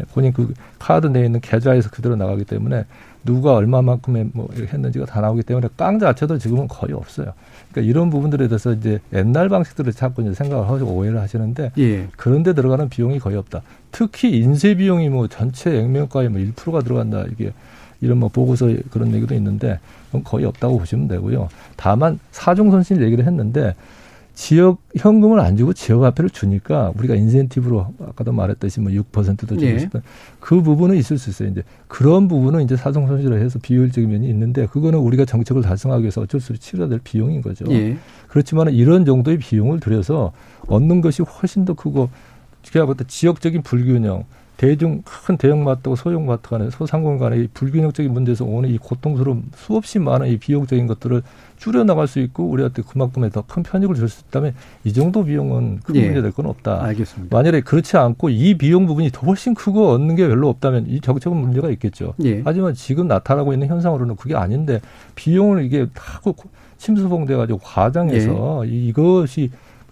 예, 0.00 0.04
본인 0.12 0.32
그 0.32 0.52
카드 0.78 1.06
내에 1.06 1.26
있는 1.26 1.40
계좌에서 1.40 1.90
그대로 1.90 2.16
나가기 2.16 2.44
때문에 2.44 2.84
누가 3.24 3.54
얼마만큼의 3.54 4.30
뭐 4.32 4.48
했는지가 4.56 5.04
다 5.06 5.20
나오기 5.20 5.42
때문에 5.42 5.68
깡 5.76 5.98
자체도 5.98 6.38
지금은 6.38 6.68
거의 6.68 6.94
없어요. 6.94 7.32
그러니까 7.70 7.90
이런 7.90 8.10
부분들에 8.10 8.48
대해서 8.48 8.72
이제 8.72 9.00
옛날 9.12 9.48
방식들을 9.48 9.92
자꾸 9.92 10.22
이제 10.22 10.32
생각을 10.34 10.68
하고 10.68 10.84
오해를 10.86 11.20
하시는데 11.20 11.72
예. 11.78 12.08
그런데 12.16 12.54
들어가는 12.54 12.88
비용이 12.88 13.18
거의 13.18 13.36
없다. 13.36 13.62
특히 13.92 14.38
인쇄 14.38 14.74
비용이 14.74 15.08
뭐 15.08 15.28
전체 15.28 15.76
액면가의 15.78 16.30
뭐 16.30 16.40
1%가 16.40 16.80
들어간다 16.80 17.24
이게 17.30 17.52
이런 18.00 18.18
뭐 18.18 18.30
보고서 18.30 18.68
그런 18.90 19.12
얘기도 19.12 19.34
있는데 19.34 19.78
거의 20.24 20.46
없다고 20.46 20.78
보시면 20.78 21.08
되고요. 21.08 21.48
다만 21.76 22.18
사중 22.30 22.70
손실 22.70 23.02
얘기를 23.02 23.26
했는데 23.26 23.74
지역 24.40 24.78
현금을 24.96 25.38
안 25.38 25.58
주고 25.58 25.74
지역 25.74 26.02
화폐를 26.02 26.30
주니까 26.30 26.94
우리가 26.96 27.14
인센티브로 27.14 27.92
아까도 28.08 28.32
말했듯이 28.32 28.80
뭐 28.80 28.90
6%도 28.90 29.36
주고 29.46 29.60
네. 29.60 29.78
싶은 29.78 30.00
그 30.40 30.62
부분은 30.62 30.96
있을 30.96 31.18
수 31.18 31.28
있어요. 31.28 31.50
이제 31.50 31.62
그런 31.88 32.26
부분은 32.26 32.62
이제 32.62 32.74
사정 32.74 33.06
손실을 33.06 33.38
해서 33.38 33.58
비효율적인 33.60 34.10
면이 34.10 34.26
있는데 34.30 34.64
그거는 34.64 34.98
우리가 34.98 35.26
정책을 35.26 35.60
달성하기 35.60 36.04
위해서 36.04 36.22
어쩔 36.22 36.40
수 36.40 36.54
없이 36.54 36.62
치러야 36.62 36.88
될 36.88 37.00
비용인 37.04 37.42
거죠. 37.42 37.66
네. 37.66 37.98
그렇지만 38.28 38.70
이런 38.70 39.04
정도의 39.04 39.36
비용을 39.36 39.78
들여서 39.78 40.32
얻는 40.68 41.02
것이 41.02 41.20
훨씬 41.20 41.66
더 41.66 41.74
크고 41.74 42.08
제가 42.62 42.86
볼때 42.86 43.04
지역적인 43.06 43.60
불균형 43.60 44.24
대중 44.60 45.00
큰 45.06 45.38
대형 45.38 45.64
마트와 45.64 45.96
소형 45.96 46.26
마트 46.26 46.50
간의 46.50 46.70
소상공 46.70 47.16
간의 47.16 47.44
이 47.44 47.48
불균형적인 47.54 48.12
문제에서 48.12 48.44
오는 48.44 48.68
이 48.68 48.76
고통스러운 48.76 49.44
수없이 49.56 49.98
많은 49.98 50.28
이 50.28 50.36
비용적인 50.36 50.86
것들을 50.86 51.22
줄여 51.56 51.84
나갈 51.84 52.06
수 52.06 52.18
있고 52.20 52.44
우리한테 52.44 52.82
그만큼의 52.82 53.30
더 53.30 53.40
큰 53.48 53.62
편익을 53.62 53.94
줄 53.94 54.10
수 54.10 54.22
있다면 54.28 54.52
이 54.84 54.92
정도 54.92 55.24
비용은 55.24 55.80
큰 55.82 55.96
예. 55.96 56.04
문제 56.04 56.20
될 56.20 56.32
건 56.32 56.44
없다. 56.44 56.82
알겠습니다. 56.84 57.34
만약에 57.34 57.62
그렇지 57.62 57.96
않고 57.96 58.28
이 58.28 58.58
비용 58.58 58.84
부분이 58.84 59.08
더 59.12 59.26
훨씬 59.26 59.54
크고 59.54 59.92
얻는 59.92 60.14
게 60.16 60.28
별로 60.28 60.50
없다면 60.50 60.88
이 60.88 61.00
정책은 61.00 61.34
문제가 61.38 61.70
있겠죠. 61.70 62.12
예. 62.24 62.42
하지만 62.44 62.74
지금 62.74 63.08
나타나고 63.08 63.54
있는 63.54 63.66
현상으로는 63.66 64.16
그게 64.16 64.34
아닌데 64.36 64.82
비용을 65.14 65.64
이게 65.64 65.86
하고 65.94 66.36
침소봉대해 66.76 67.34
가지고 67.34 67.60
과장해서 67.62 68.64
예. 68.66 68.68
이것이 68.70 69.50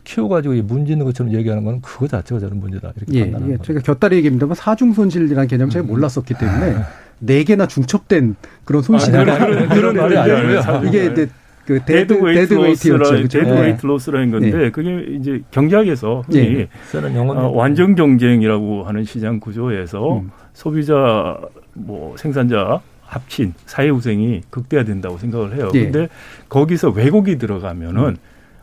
키워가지고 0.08 0.54
문제 0.62 0.92
있는 0.92 1.04
것처럼 1.04 1.34
얘기하는 1.34 1.64
건 1.64 1.82
그거 1.82 2.08
자체가 2.08 2.40
저는 2.40 2.58
문제다 2.60 2.92
이렇게 2.96 3.12
예, 3.12 3.20
판단하는 3.24 3.52
예, 3.52 3.58
저희가 3.58 3.82
곁다리 3.82 4.16
얘기입니다만 4.16 4.54
사중 4.54 4.94
손실이라는 4.94 5.48
개념 5.48 5.68
제가 5.68 5.84
음. 5.84 5.88
몰랐었기 5.88 6.32
때문에 6.32 6.76
아. 6.76 6.86
네 7.18 7.44
개나 7.44 7.66
중첩된 7.66 8.36
그런 8.64 8.82
손실이 8.82 9.16
아, 9.16 9.24
그런, 9.24 9.68
그런 9.68 9.96
말이 9.96 10.16
아니고요. 10.16 10.88
이게 10.88 11.06
이제 11.06 11.28
그 11.66 11.80
dead, 11.84 12.18
dead 12.18 12.54
weight였죠. 12.54 13.28
deadweight 13.28 13.84
loss라는 13.84 14.30
건데 14.30 14.50
네. 14.50 14.70
그게 14.70 15.04
이제 15.14 15.42
경제학에서 15.50 16.22
흔히 16.26 16.66
네. 16.94 17.18
어, 17.18 17.50
완전 17.54 17.94
경쟁이라고 17.94 18.84
하는 18.84 19.04
시장 19.04 19.38
구조에서 19.38 20.20
음. 20.20 20.30
소비자 20.54 21.38
뭐 21.74 22.16
생산자 22.16 22.80
합친 23.04 23.52
사회 23.66 23.90
후생이 23.90 24.40
극대화된다고 24.48 25.18
생각을 25.18 25.56
해요. 25.56 25.68
네. 25.74 25.84
근데 25.84 26.08
거기서 26.48 26.90
왜곡이 26.90 27.36
들어가면은 27.36 28.02
음. 28.02 28.16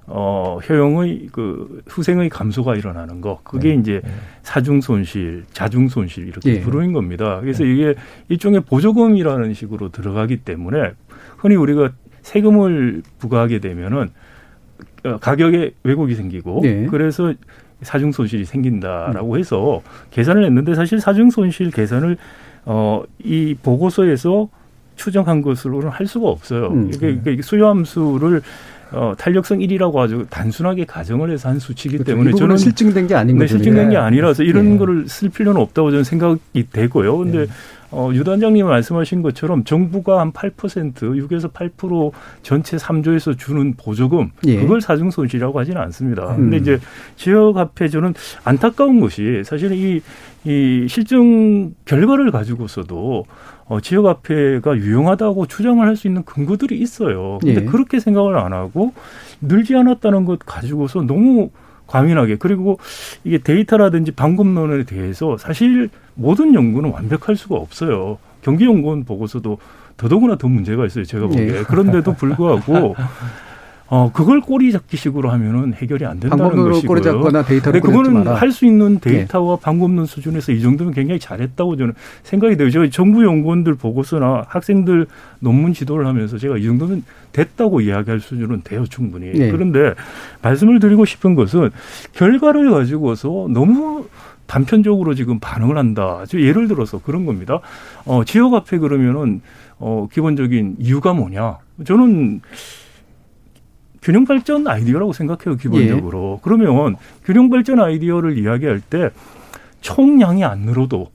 어, 0.08 0.60
효용의 0.68 1.30
그 1.32 1.82
후생의 1.88 2.30
감소가 2.30 2.76
일어나는 2.76 3.22
거. 3.22 3.40
그게 3.44 3.70
네. 3.70 3.82
이제 3.82 4.02
네. 4.04 4.10
사중 4.44 4.82
손실, 4.82 5.44
자중 5.52 5.88
손실 5.88 6.28
이렇게 6.28 6.54
네. 6.54 6.62
부르는 6.62 6.94
겁니다. 6.94 7.40
그래서 7.42 7.64
네. 7.64 7.74
이게 7.74 7.96
일종의 8.30 8.62
보조금이라는 8.62 9.54
식으로 9.54 9.90
들어가기 9.90 10.38
때문에 10.38 10.92
흔히 11.38 11.56
우리가 11.56 11.92
세금을 12.22 13.04
부과하게 13.20 13.60
되면은 13.60 14.10
어, 15.06 15.18
가격에 15.18 15.74
왜곡이 15.84 16.16
생기고 16.16 16.62
네. 16.64 16.86
그래서 16.90 17.34
사중 17.82 18.12
손실이 18.12 18.46
생긴다라고 18.46 19.34
음. 19.34 19.40
해서 19.40 19.82
계산을 20.12 20.46
했는데 20.46 20.76
사실 20.76 21.00
사중 21.00 21.30
손실 21.30 21.72
계산을 21.72 22.18
어, 22.66 23.04
이 23.24 23.56
보고서에서 23.62 24.50
추정한 24.96 25.42
것으로는 25.42 25.90
할 25.90 26.08
수가 26.08 26.30
없어요. 26.30 26.68
음. 26.68 26.92
이게 26.94 27.42
수요함수를 27.42 28.42
어, 28.92 29.14
탄력성 29.18 29.60
1이라고 29.60 29.98
아주 29.98 30.26
단순하게 30.30 30.86
가정을 30.86 31.32
해서 31.32 31.50
한 31.50 31.60
수치이기 31.60 31.98
그렇죠. 31.98 32.12
때문에 32.12 32.34
저는 32.34 32.58
실증된 32.58 33.08
게 33.08 33.16
아닌 33.16 33.38
네, 33.38 33.46
거죠. 33.46 33.58
실증된 33.58 33.90
게 33.90 33.98
아니라서 33.98 34.44
이런 34.44 34.72
네. 34.72 34.78
거를 34.78 35.08
쓸 35.08 35.30
필요는 35.30 35.60
없다고 35.60 35.92
저는 35.92 36.04
생각이 36.04 36.70
되고요. 36.72 37.18
근데 37.18 37.40
네. 37.40 37.46
어, 37.92 38.10
유 38.14 38.24
단장님 38.24 38.66
말씀하신 38.66 39.22
것처럼 39.22 39.64
정부가 39.64 40.20
한 40.20 40.34
8% 40.34 40.94
6에서 40.94 41.52
8% 41.54 42.12
전체 42.42 42.78
3조에서 42.78 43.38
주는 43.38 43.74
보조금 43.76 44.32
예. 44.46 44.60
그걸 44.60 44.82
사중 44.82 45.12
손실이라고 45.12 45.60
하지는 45.60 45.82
않습니다. 45.82 46.32
음. 46.32 46.36
근데 46.36 46.58
이제 46.58 46.80
지역 47.16 47.56
화폐 47.56 47.88
저는 47.88 48.14
안타까운 48.44 49.00
것이 49.00 49.44
사실은 49.46 49.78
이, 49.78 50.02
이 50.44 50.88
실증 50.90 51.74
결과를 51.86 52.32
가지고서도 52.32 53.26
어, 53.68 53.80
지역화폐가 53.82 54.78
유용하다고 54.78 55.48
추정을 55.48 55.88
할 55.88 55.96
수 55.96 56.08
있는 56.08 56.24
근거들이 56.24 56.78
있어요. 56.80 57.40
근데 57.42 57.62
예. 57.62 57.66
그렇게 57.66 58.00
생각을 58.00 58.38
안 58.38 58.54
하고 58.54 58.94
늘지 59.42 59.76
않았다는 59.76 60.26
것 60.26 60.40
가지고서 60.40 61.02
너무 61.02 61.50
과민하게 61.88 62.36
그리고 62.38 62.80
이게 63.24 63.38
데이터라든지 63.38 64.12
방법론에 64.12 64.84
대해서 64.84 65.38
사실 65.38 65.90
모든 66.16 66.54
연구는 66.54 66.92
완벽할 66.92 67.36
수가 67.36 67.56
없어요. 67.56 68.18
경기연구원 68.42 69.06
보고서도 69.06 69.58
더더구나 69.98 70.36
더 70.38 70.48
문제가 70.48 70.86
있어요. 70.86 71.06
제가 71.06 71.28
보기에. 71.28 71.60
예. 71.60 71.64
그런데도 71.64 72.14
불구하고 72.14 72.96
어 73.88 74.12
그걸 74.12 74.42
꼬리 74.42 74.72
잡기식으로 74.72 75.30
하면은 75.30 75.74
해결이 75.74 76.06
안 76.06 76.20
된다는 76.20 76.44
것이고요. 76.56 76.88
꼬리 76.88 77.04
잡거나 77.04 77.44
데이터를 77.44 77.80
네, 77.80 77.86
그거는 77.88 78.26
할 78.28 78.52
수 78.52 78.66
있는 78.66 79.00
데이터와 79.00 79.58
네. 79.58 79.62
방법론 79.62 80.06
수준에서 80.08 80.54
이 80.54 80.62
정도면 80.62 80.94
굉장히 80.94 81.20
잘했다고 81.20 81.78
저는 81.78 81.94
생각이 82.24 82.58
돼요. 82.58 82.72
제가 82.72 82.90
정부 82.90 83.24
연구원들 83.24 83.76
보고서나 83.76 84.46
학생들 84.48 85.06
논문 85.40 85.74
지도를 85.74 86.08
하면서 86.08 86.38
제가 86.38 86.58
이 86.58 86.64
정도면 86.64 87.04
됐다고 87.32 87.82
이야기할 87.82 88.22
수준은 88.22 88.62
돼요 88.64 88.86
충분히. 88.90 89.32
네. 89.38 89.52
그런데 89.52 89.94
말씀을 90.42 90.80
드리고 90.80 91.06
싶은 91.06 91.36
것은 91.36 91.70
결과를 92.14 92.72
가지고서 92.72 93.48
너무 93.52 94.08
단편적으로 94.48 95.14
지금 95.16 95.40
반응을 95.40 95.78
한다. 95.78 96.24
예를 96.34 96.68
들어서 96.68 97.00
그런 97.00 97.26
겁니다. 97.26 97.60
어, 98.06 98.24
지역 98.24 98.54
화폐 98.54 98.78
그러면은 98.78 99.42
어, 99.78 100.08
기본적인 100.12 100.78
이유가 100.80 101.14
뭐냐? 101.14 101.58
저는 101.86 102.42
균형 104.06 104.24
발전 104.24 104.68
아이디어라고 104.68 105.14
생각해요 105.14 105.58
기본적으로. 105.58 106.36
예. 106.38 106.42
그러면 106.44 106.96
균형 107.24 107.50
발전 107.50 107.80
아이디어를 107.80 108.38
이야기할 108.38 108.80
때 108.80 109.10
총량이 109.82 110.44
안 110.44 110.60
늘어도 110.60 111.08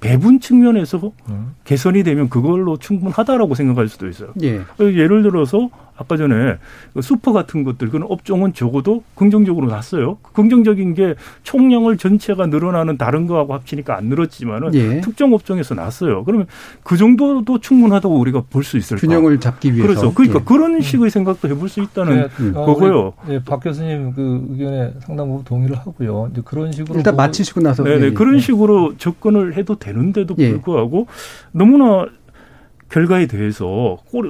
배분 0.00 0.40
측면에서 0.40 1.12
음. 1.28 1.54
개선이 1.64 2.04
되면 2.04 2.30
그걸로 2.30 2.78
충분하다라고 2.78 3.54
생각할 3.54 3.88
수도 3.88 4.08
있어요. 4.08 4.32
예. 4.42 4.62
예를 4.80 5.22
들어서 5.22 5.68
아까 5.98 6.16
전에 6.16 6.56
그 6.94 7.02
슈퍼 7.02 7.32
같은 7.32 7.64
것들 7.64 7.90
그런 7.90 8.06
업종은 8.08 8.54
적어도 8.54 9.02
긍정적으로 9.16 9.66
났어요. 9.66 10.18
긍정적인 10.32 10.94
게 10.94 11.14
총량을 11.42 11.96
전체가 11.96 12.46
늘어나는 12.46 12.96
다른 12.96 13.26
거하고 13.26 13.54
합치니까 13.54 13.96
안 13.96 14.04
늘었지만은 14.04 14.74
예. 14.74 15.00
특정 15.00 15.34
업종에서 15.34 15.74
났어요. 15.74 16.24
그러면 16.24 16.46
그 16.84 16.96
정도도 16.96 17.58
충분하다고 17.58 18.18
우리가 18.18 18.44
볼 18.48 18.68
수 18.68 18.76
있을까? 18.76 19.00
균형을 19.00 19.40
잡기 19.40 19.74
위해서. 19.74 19.86
그렇죠. 19.88 20.14
그러니까 20.14 20.40
예. 20.40 20.44
그런 20.44 20.80
식의 20.80 21.10
생각도 21.10 21.48
해볼 21.48 21.68
수 21.68 21.80
있다는 21.80 22.28
네. 22.38 22.52
거고요. 22.52 23.14
네, 23.26 23.42
박 23.42 23.60
교수님 23.60 24.12
그 24.12 24.46
의견에 24.50 24.92
상당 25.00 25.28
부분 25.28 25.44
동의를 25.44 25.76
하고요. 25.76 26.28
이제 26.32 26.42
그런 26.44 26.70
식으로 26.70 26.96
일단 26.96 27.16
마치시고 27.16 27.60
나서 27.60 27.82
네네 27.82 27.98
네, 27.98 28.12
그런 28.12 28.38
식으로 28.38 28.96
접근을 28.98 29.56
해도 29.56 29.76
되는데도 29.76 30.34
예. 30.38 30.50
불구하고 30.50 31.06
너무나 31.52 32.06
결과에 32.90 33.26
대해서 33.26 33.98
꼬, 34.10 34.22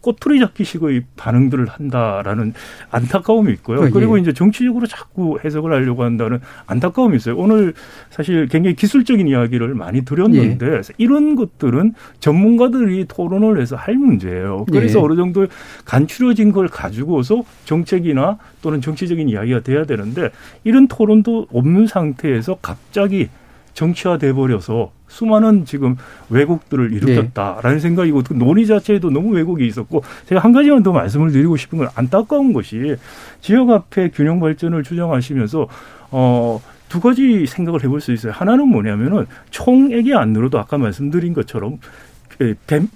꼬투리 0.00 0.38
잡기식의 0.40 1.04
반응들을 1.16 1.66
한다라는 1.66 2.52
안타까움이 2.90 3.52
있고요. 3.54 3.80
그 3.80 3.90
그리고 3.90 4.18
이제 4.18 4.32
정치적으로 4.32 4.86
자꾸 4.86 5.38
해석을 5.42 5.72
하려고 5.72 6.04
한다는 6.04 6.40
안타까움이 6.66 7.16
있어요. 7.16 7.36
오늘 7.36 7.74
사실 8.10 8.46
굉장히 8.48 8.76
기술적인 8.76 9.26
이야기를 9.28 9.74
많이 9.74 10.04
드렸는데 10.04 10.66
예. 10.66 10.80
이런 10.98 11.36
것들은 11.36 11.94
전문가들이 12.20 13.06
토론을 13.08 13.60
해서 13.60 13.76
할 13.76 13.94
문제예요. 13.94 14.66
그래서 14.70 14.98
예. 14.98 15.04
어느 15.04 15.16
정도 15.16 15.46
간추려진 15.84 16.52
걸 16.52 16.68
가지고서 16.68 17.44
정책이나 17.64 18.38
또는 18.60 18.80
정치적인 18.80 19.28
이야기가 19.28 19.60
돼야 19.60 19.84
되는데 19.84 20.30
이런 20.64 20.86
토론도 20.88 21.48
없는 21.52 21.86
상태에서 21.86 22.58
갑자기 22.60 23.28
정치화돼 23.74 24.32
버려서 24.32 24.92
수많은 25.08 25.64
지금 25.64 25.96
왜곡들을 26.30 26.92
일으켰다라는 26.92 27.76
네. 27.76 27.80
생각이고 27.80 28.22
그 28.22 28.32
논의 28.34 28.66
자체에도 28.66 29.10
너무 29.10 29.34
왜곡이 29.34 29.66
있었고 29.66 30.02
제가 30.26 30.40
한 30.40 30.52
가지만 30.52 30.82
더 30.82 30.92
말씀을 30.92 31.32
드리고 31.32 31.56
싶은 31.56 31.78
건 31.78 31.88
안타까운 31.94 32.52
것이 32.52 32.96
지역화폐 33.40 34.10
균형 34.10 34.40
발전을 34.40 34.82
주장하시면서 34.82 35.68
어. 36.10 36.60
두 36.92 37.00
가지 37.00 37.46
생각을 37.46 37.82
해볼 37.82 38.02
수 38.02 38.12
있어요. 38.12 38.32
하나는 38.34 38.68
뭐냐면은 38.68 39.24
총액이 39.48 40.12
안 40.12 40.34
늘어도 40.34 40.58
아까 40.58 40.76
말씀드린 40.76 41.32
것처럼 41.32 41.78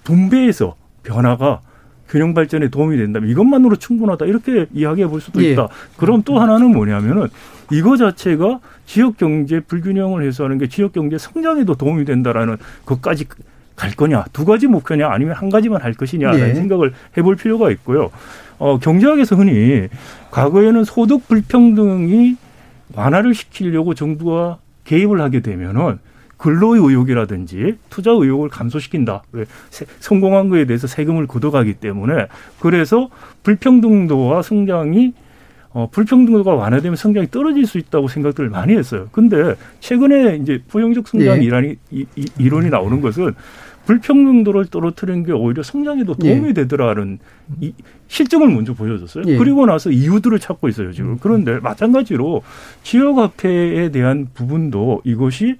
분배에서 0.04 0.76
변화가 1.02 1.62
균형 2.08 2.34
발전에 2.34 2.68
도움이 2.68 2.96
된다면 2.96 3.30
이것만으로 3.30 3.76
충분하다 3.76 4.26
이렇게 4.26 4.66
이야기해 4.72 5.08
볼 5.08 5.20
수도 5.20 5.42
예. 5.42 5.52
있다. 5.52 5.68
그럼 5.96 6.22
또 6.24 6.38
하나는 6.38 6.72
뭐냐면은 6.72 7.28
이거 7.70 7.96
자체가 7.96 8.60
지역 8.86 9.16
경제 9.16 9.60
불균형을 9.60 10.22
해소하는 10.24 10.58
게 10.58 10.68
지역 10.68 10.92
경제 10.92 11.18
성장에도 11.18 11.74
도움이 11.74 12.04
된다라는 12.04 12.56
것까지 12.84 13.26
갈 13.74 13.90
거냐 13.90 14.24
두 14.32 14.44
가지 14.44 14.66
목표냐 14.66 15.08
아니면 15.08 15.34
한 15.34 15.50
가지만 15.50 15.82
할 15.82 15.92
것이냐라는 15.94 16.48
예. 16.48 16.54
생각을 16.54 16.92
해볼 17.16 17.36
필요가 17.36 17.70
있고요. 17.72 18.10
어, 18.58 18.78
경제학에서 18.78 19.36
흔히 19.36 19.88
과거에는 20.30 20.84
소득 20.84 21.28
불평등이 21.28 22.36
완화를 22.94 23.34
시키려고 23.34 23.94
정부가 23.94 24.58
개입을 24.84 25.20
하게 25.20 25.40
되면은 25.40 25.98
근로 26.36 26.74
의혹이라든지 26.74 27.78
투자 27.88 28.10
의혹을 28.10 28.48
감소시킨다. 28.48 29.22
왜 29.32 29.44
성공한 30.00 30.48
거에 30.48 30.66
대해서 30.66 30.86
세금을 30.86 31.26
걷어가기 31.26 31.74
때문에 31.74 32.26
그래서 32.60 33.08
불평등도와 33.42 34.42
성장이 34.42 35.14
어, 35.70 35.88
불평등도가 35.90 36.54
완화되면 36.54 36.96
성장이 36.96 37.30
떨어질 37.30 37.66
수 37.66 37.76
있다고 37.76 38.08
생각들을 38.08 38.48
많이 38.48 38.74
했어요. 38.74 39.08
근데 39.12 39.54
최근에 39.80 40.36
이제 40.36 40.62
부정적 40.68 41.06
성장 41.06 41.38
예. 41.38 41.44
이란이, 41.44 41.76
이, 41.90 42.06
이, 42.16 42.26
이론이 42.38 42.70
나오는 42.70 43.02
것은 43.02 43.34
불평등도를 43.84 44.66
떨어뜨리는 44.66 45.22
게 45.24 45.32
오히려 45.32 45.62
성장에도 45.62 46.14
도움이 46.14 46.48
예. 46.48 46.52
되더라는 46.54 47.18
이 47.60 47.74
실증을 48.08 48.48
먼저 48.48 48.72
보여줬어요. 48.72 49.24
예. 49.26 49.36
그리고 49.36 49.66
나서 49.66 49.90
이유들을 49.90 50.38
찾고 50.38 50.68
있어요, 50.68 50.92
지금. 50.92 51.18
그런데 51.20 51.58
마찬가지로 51.60 52.42
지역화폐에 52.82 53.90
대한 53.90 54.28
부분도 54.32 55.02
이것이 55.04 55.56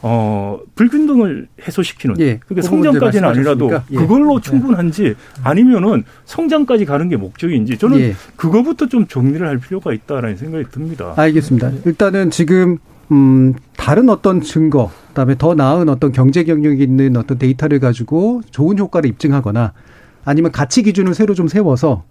어, 0.00 0.60
불균등을 0.74 1.48
해소시키는. 1.66 2.20
예. 2.20 2.40
그게 2.46 2.62
성장까지는 2.62 3.28
아니라도 3.28 3.70
예. 3.90 3.96
그걸로 3.96 4.40
충분한지 4.40 5.14
아니면은 5.42 6.04
성장까지 6.24 6.84
가는 6.84 7.08
게 7.08 7.16
목적인지 7.16 7.78
저는 7.78 8.00
예. 8.00 8.14
그거부터 8.36 8.86
좀 8.86 9.06
정리를 9.06 9.46
할 9.46 9.58
필요가 9.58 9.92
있다라는 9.92 10.36
생각이 10.36 10.66
듭니다. 10.70 11.14
알겠습니다. 11.16 11.72
일단은 11.84 12.30
지금 12.30 12.78
음, 13.10 13.54
다른 13.76 14.08
어떤 14.08 14.40
증거, 14.42 14.90
그다음에 15.08 15.34
더 15.36 15.54
나은 15.54 15.88
어떤 15.88 16.12
경제 16.12 16.44
경력이 16.44 16.82
있는 16.82 17.16
어떤 17.16 17.38
데이터를 17.38 17.80
가지고 17.80 18.42
좋은 18.50 18.78
효과를 18.78 19.08
입증하거나 19.10 19.72
아니면 20.24 20.52
가치 20.52 20.82
기준을 20.82 21.14
새로 21.14 21.34
좀 21.34 21.48
세워서 21.48 22.04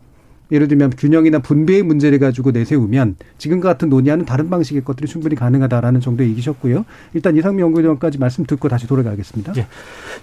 예를 0.52 0.68
들면 0.68 0.92
균형이나 0.98 1.40
분배의 1.40 1.84
문제를 1.84 2.20
가지고 2.20 2.52
내세우면 2.52 3.16
지금과 3.38 3.70
같은 3.70 3.90
논의하는 3.90 4.26
다른 4.26 4.50
방식의 4.50 4.84
것들이 4.84 5.08
충분히 5.08 5.36
가능하다라는 5.36 6.00
정도의 6.02 6.30
얘기셨고요. 6.30 6.86
일단 7.14 7.36
이상미 7.36 7.62
연구위원까지 7.62 8.18
말씀 8.18 8.46
듣고 8.46 8.70
다시 8.70 8.88
돌아가겠습니다. 8.88 9.54
예, 9.58 9.68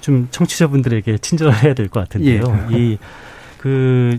좀 0.01 0.29
청취자분들에게 0.31 1.19
친절해야 1.19 1.75
될 1.75 1.89
것 1.89 2.01
같은데요. 2.01 2.67
예. 2.73 2.99
이그 3.59 4.19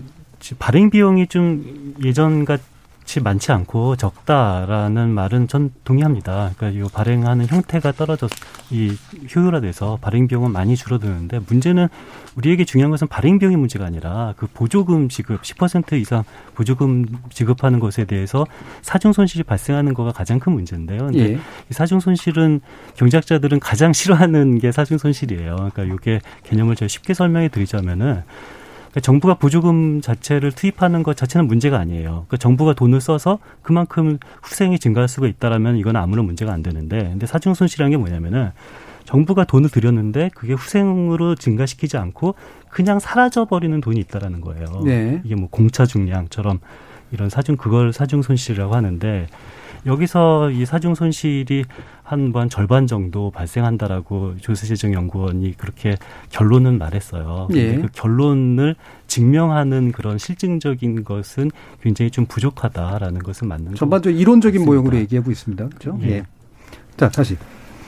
발행 0.58 0.90
비용이 0.90 1.26
좀 1.26 1.94
예전 2.04 2.44
같 2.44 2.60
치 3.06 3.20
많지 3.20 3.52
않고 3.52 3.94
적다라는 3.96 5.08
말은 5.10 5.46
전 5.46 5.70
동의합니다. 5.84 6.50
그러니까 6.56 6.86
이 6.86 6.88
발행하는 6.92 7.46
형태가 7.46 7.92
떨어져 7.92 8.28
이 8.70 8.96
효율화돼서 9.34 9.98
발행 10.00 10.26
비용은 10.26 10.50
많이 10.50 10.76
줄어드는데 10.76 11.40
문제는 11.48 11.88
우리에게 12.34 12.64
중요한 12.64 12.90
것은 12.90 13.06
발행 13.06 13.38
비용의 13.38 13.56
문제가 13.56 13.86
아니라 13.86 14.34
그 14.36 14.48
보조금 14.48 15.08
지급 15.08 15.42
10% 15.42 15.92
이상 16.00 16.24
보조금 16.54 17.06
지급하는 17.30 17.78
것에 17.78 18.04
대해서 18.04 18.44
사중 18.82 19.12
손실이 19.12 19.44
발생하는 19.44 19.94
거가 19.94 20.10
가장 20.10 20.40
큰 20.40 20.52
문제인데요. 20.52 21.06
근데 21.06 21.18
예. 21.18 21.34
이 21.34 21.72
사중 21.72 22.00
손실은 22.00 22.60
경제학자들은 22.96 23.60
가장 23.60 23.92
싫어하는 23.92 24.58
게 24.58 24.72
사중 24.72 24.98
손실이에요. 24.98 25.70
그러니까 25.72 25.84
이게 25.84 26.20
개념을 26.42 26.74
제가 26.74 26.88
쉽게 26.88 27.14
설명해 27.14 27.50
드리자면은 27.50 28.24
그러니까 28.96 29.00
정부가 29.04 29.34
보조금 29.34 30.00
자체를 30.00 30.52
투입하는 30.52 31.02
것 31.02 31.18
자체는 31.18 31.46
문제가 31.46 31.78
아니에요. 31.78 32.24
그러니까 32.28 32.38
정부가 32.38 32.72
돈을 32.72 33.02
써서 33.02 33.38
그만큼 33.60 34.18
후생이 34.42 34.78
증가할 34.78 35.06
수가 35.06 35.26
있다라면 35.26 35.76
이건 35.76 35.96
아무런 35.96 36.24
문제가 36.24 36.54
안 36.54 36.62
되는데, 36.62 37.00
근데 37.00 37.26
사중 37.26 37.52
손실이라는 37.52 37.90
게 37.90 37.96
뭐냐면은 37.98 38.52
정부가 39.04 39.44
돈을 39.44 39.68
들였는데 39.68 40.30
그게 40.34 40.54
후생으로 40.54 41.34
증가시키지 41.34 41.98
않고 41.98 42.36
그냥 42.70 42.98
사라져 42.98 43.44
버리는 43.44 43.78
돈이 43.82 44.00
있다라는 44.00 44.40
거예요. 44.40 44.64
네. 44.84 45.20
이게 45.24 45.34
뭐 45.34 45.48
공차 45.50 45.84
중량처럼 45.84 46.60
이런 47.12 47.28
사중 47.28 47.56
그걸 47.56 47.92
사중 47.92 48.22
손실이라고 48.22 48.74
하는데 48.74 49.26
여기서 49.86 50.50
이 50.50 50.66
사중 50.66 50.94
손실이 50.94 51.64
한 52.02 52.32
번 52.32 52.48
절반 52.48 52.86
정도 52.86 53.30
발생한다라고 53.30 54.36
조세재정 54.38 54.92
연구원이 54.92 55.56
그렇게 55.56 55.96
결론은 56.30 56.78
말했어요. 56.78 57.46
근데 57.48 57.74
예. 57.74 57.76
그 57.76 57.88
결론을 57.92 58.76
증명하는 59.06 59.92
그런 59.92 60.18
실증적인 60.18 61.02
것은 61.04 61.50
굉장히 61.82 62.10
좀 62.10 62.26
부족하다라는 62.26 63.22
것은 63.22 63.48
맞는 63.48 63.64
거죠. 63.66 63.76
전반적으로 63.76 64.20
이론적인. 64.20 64.64
모형으로 64.64 64.96
얘기하고 64.98 65.30
있습니다. 65.30 65.68
그렇죠? 65.68 65.98
예. 66.02 66.08
예. 66.10 66.22
자, 66.96 67.08
다시. 67.08 67.36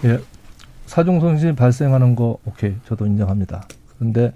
예. 0.04 0.18
사중 0.86 1.20
손실 1.20 1.54
발생하는 1.54 2.14
거 2.16 2.38
오케이. 2.44 2.74
저도 2.86 3.06
인정합니다. 3.06 3.66
그런데 3.98 4.32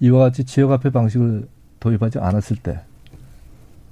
이와 0.00 0.20
같이 0.20 0.44
지역 0.44 0.70
화폐 0.70 0.90
방식을 0.90 1.48
도입하지 1.80 2.18
않았을 2.18 2.56
때 2.56 2.80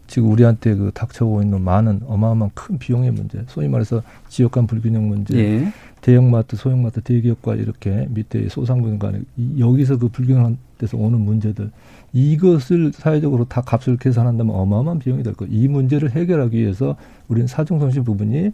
지금 0.07 0.31
우리한테 0.31 0.75
그 0.75 0.91
닥쳐오고 0.95 1.43
있는 1.43 1.63
많은 1.63 2.01
어마어마한 2.07 2.51
큰 2.55 2.79
비용의 2.79 3.11
문제, 3.11 3.43
소위 3.49 3.69
말해서 3.69 4.03
지역 4.29 4.53
간 4.53 4.67
불균형 4.67 5.09
문제, 5.09 5.37
예. 5.37 5.73
대형마트, 6.01 6.57
소형마트, 6.57 7.01
대기업과 7.01 7.57
이렇게 7.57 8.07
밑에 8.11 8.49
소상공인 8.49 8.99
간에 8.99 9.21
여기서 9.59 9.99
그 9.99 10.09
불균형돼서 10.09 10.97
오는 10.97 11.21
문제들 11.21 11.71
이것을 12.13 12.93
사회적으로 12.93 13.45
다 13.45 13.61
값을 13.61 13.97
계산한다면 13.97 14.55
어마어마한 14.55 15.01
비용이 15.01 15.23
될 15.23 15.35
거예요. 15.35 15.53
이 15.53 15.67
문제를 15.67 16.13
해결하기 16.13 16.57
위해서 16.57 16.97
우리는 17.29 17.47
사중손실 17.47 18.03
부분이 18.05 18.53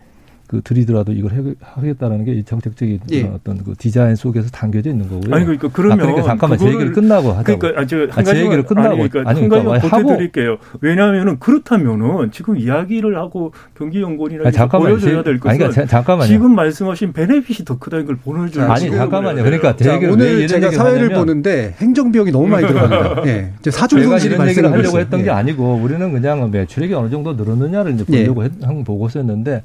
그 0.53 0.61
들이더라도 0.63 1.13
이걸 1.13 1.57
하겠다라는 1.63 2.27
게 2.27 2.43
정책적인 2.43 3.01
예. 3.13 3.23
어떤 3.23 3.65
그 3.65 3.73
디자인 3.79 4.15
속에서 4.15 4.51
담겨져 4.51 4.91
있는 4.91 5.09
거고요. 5.09 5.35
아니 5.35 5.47
그러니까 5.47 5.71
그러면 5.73 6.01
아, 6.01 6.03
그러니까 6.03 6.23
잠깐만 6.25 6.59
제 6.59 6.67
얘기를 6.67 6.93
끝나고 6.93 7.33
하자고. 7.33 7.59
그러니까 7.59 7.81
아, 7.81 7.87
제가 7.87 8.15
한 8.15 8.21
아, 8.21 8.23
제 8.23 8.39
얘기를 8.39 8.63
끝나고 8.63 8.89
아니, 9.01 9.09
그러니까 9.09 9.31
아니, 9.31 9.41
한 9.41 9.49
가지만 9.49 9.81
그러니까 9.81 10.03
보태 10.03 10.17
드릴게요. 10.19 10.59
왜냐하면은 10.83 11.39
그렇다면은 11.39 12.33
지금 12.33 12.59
이야기를 12.59 13.17
하고 13.17 13.55
경기연구원이나 13.79 14.51
보여줘야 14.69 15.23
될 15.23 15.41
것은 15.41 15.49
아니, 15.49 15.59
그러니까 15.59 15.87
잠깐만요. 15.87 16.29
지금 16.29 16.55
말씀하신 16.55 17.15
베네핏이 17.15 17.65
더 17.65 17.79
크다는 17.79 18.05
걸 18.05 18.17
보여줘야 18.17 18.71
아니 18.71 18.91
잠깐만요. 18.91 19.43
그러니까 19.45 19.75
자, 19.75 19.97
오늘 19.97 20.47
제가 20.47 20.71
사회를 20.71 21.15
보는데 21.15 21.77
행정 21.79 22.13
비용이 22.13 22.31
너무 22.31 22.47
많이 22.49 22.67
들어갑니다. 22.67 23.23
예. 23.33 23.53
이제 23.59 23.71
사중 23.71 24.03
손실이 24.03 24.37
발생 24.37 24.71
하려고 24.71 24.99
했던 24.99 25.21
예. 25.21 25.25
게 25.25 25.31
아니고 25.31 25.77
우리는 25.83 26.13
그냥 26.13 26.51
매출액이 26.51 26.93
어느 26.93 27.09
정도 27.09 27.33
늘었느냐를 27.33 27.93
이제 27.93 28.05
예. 28.11 28.27
보려고 28.27 28.45
예. 28.45 28.51
한 28.67 28.85
보고서였는데. 28.85 29.63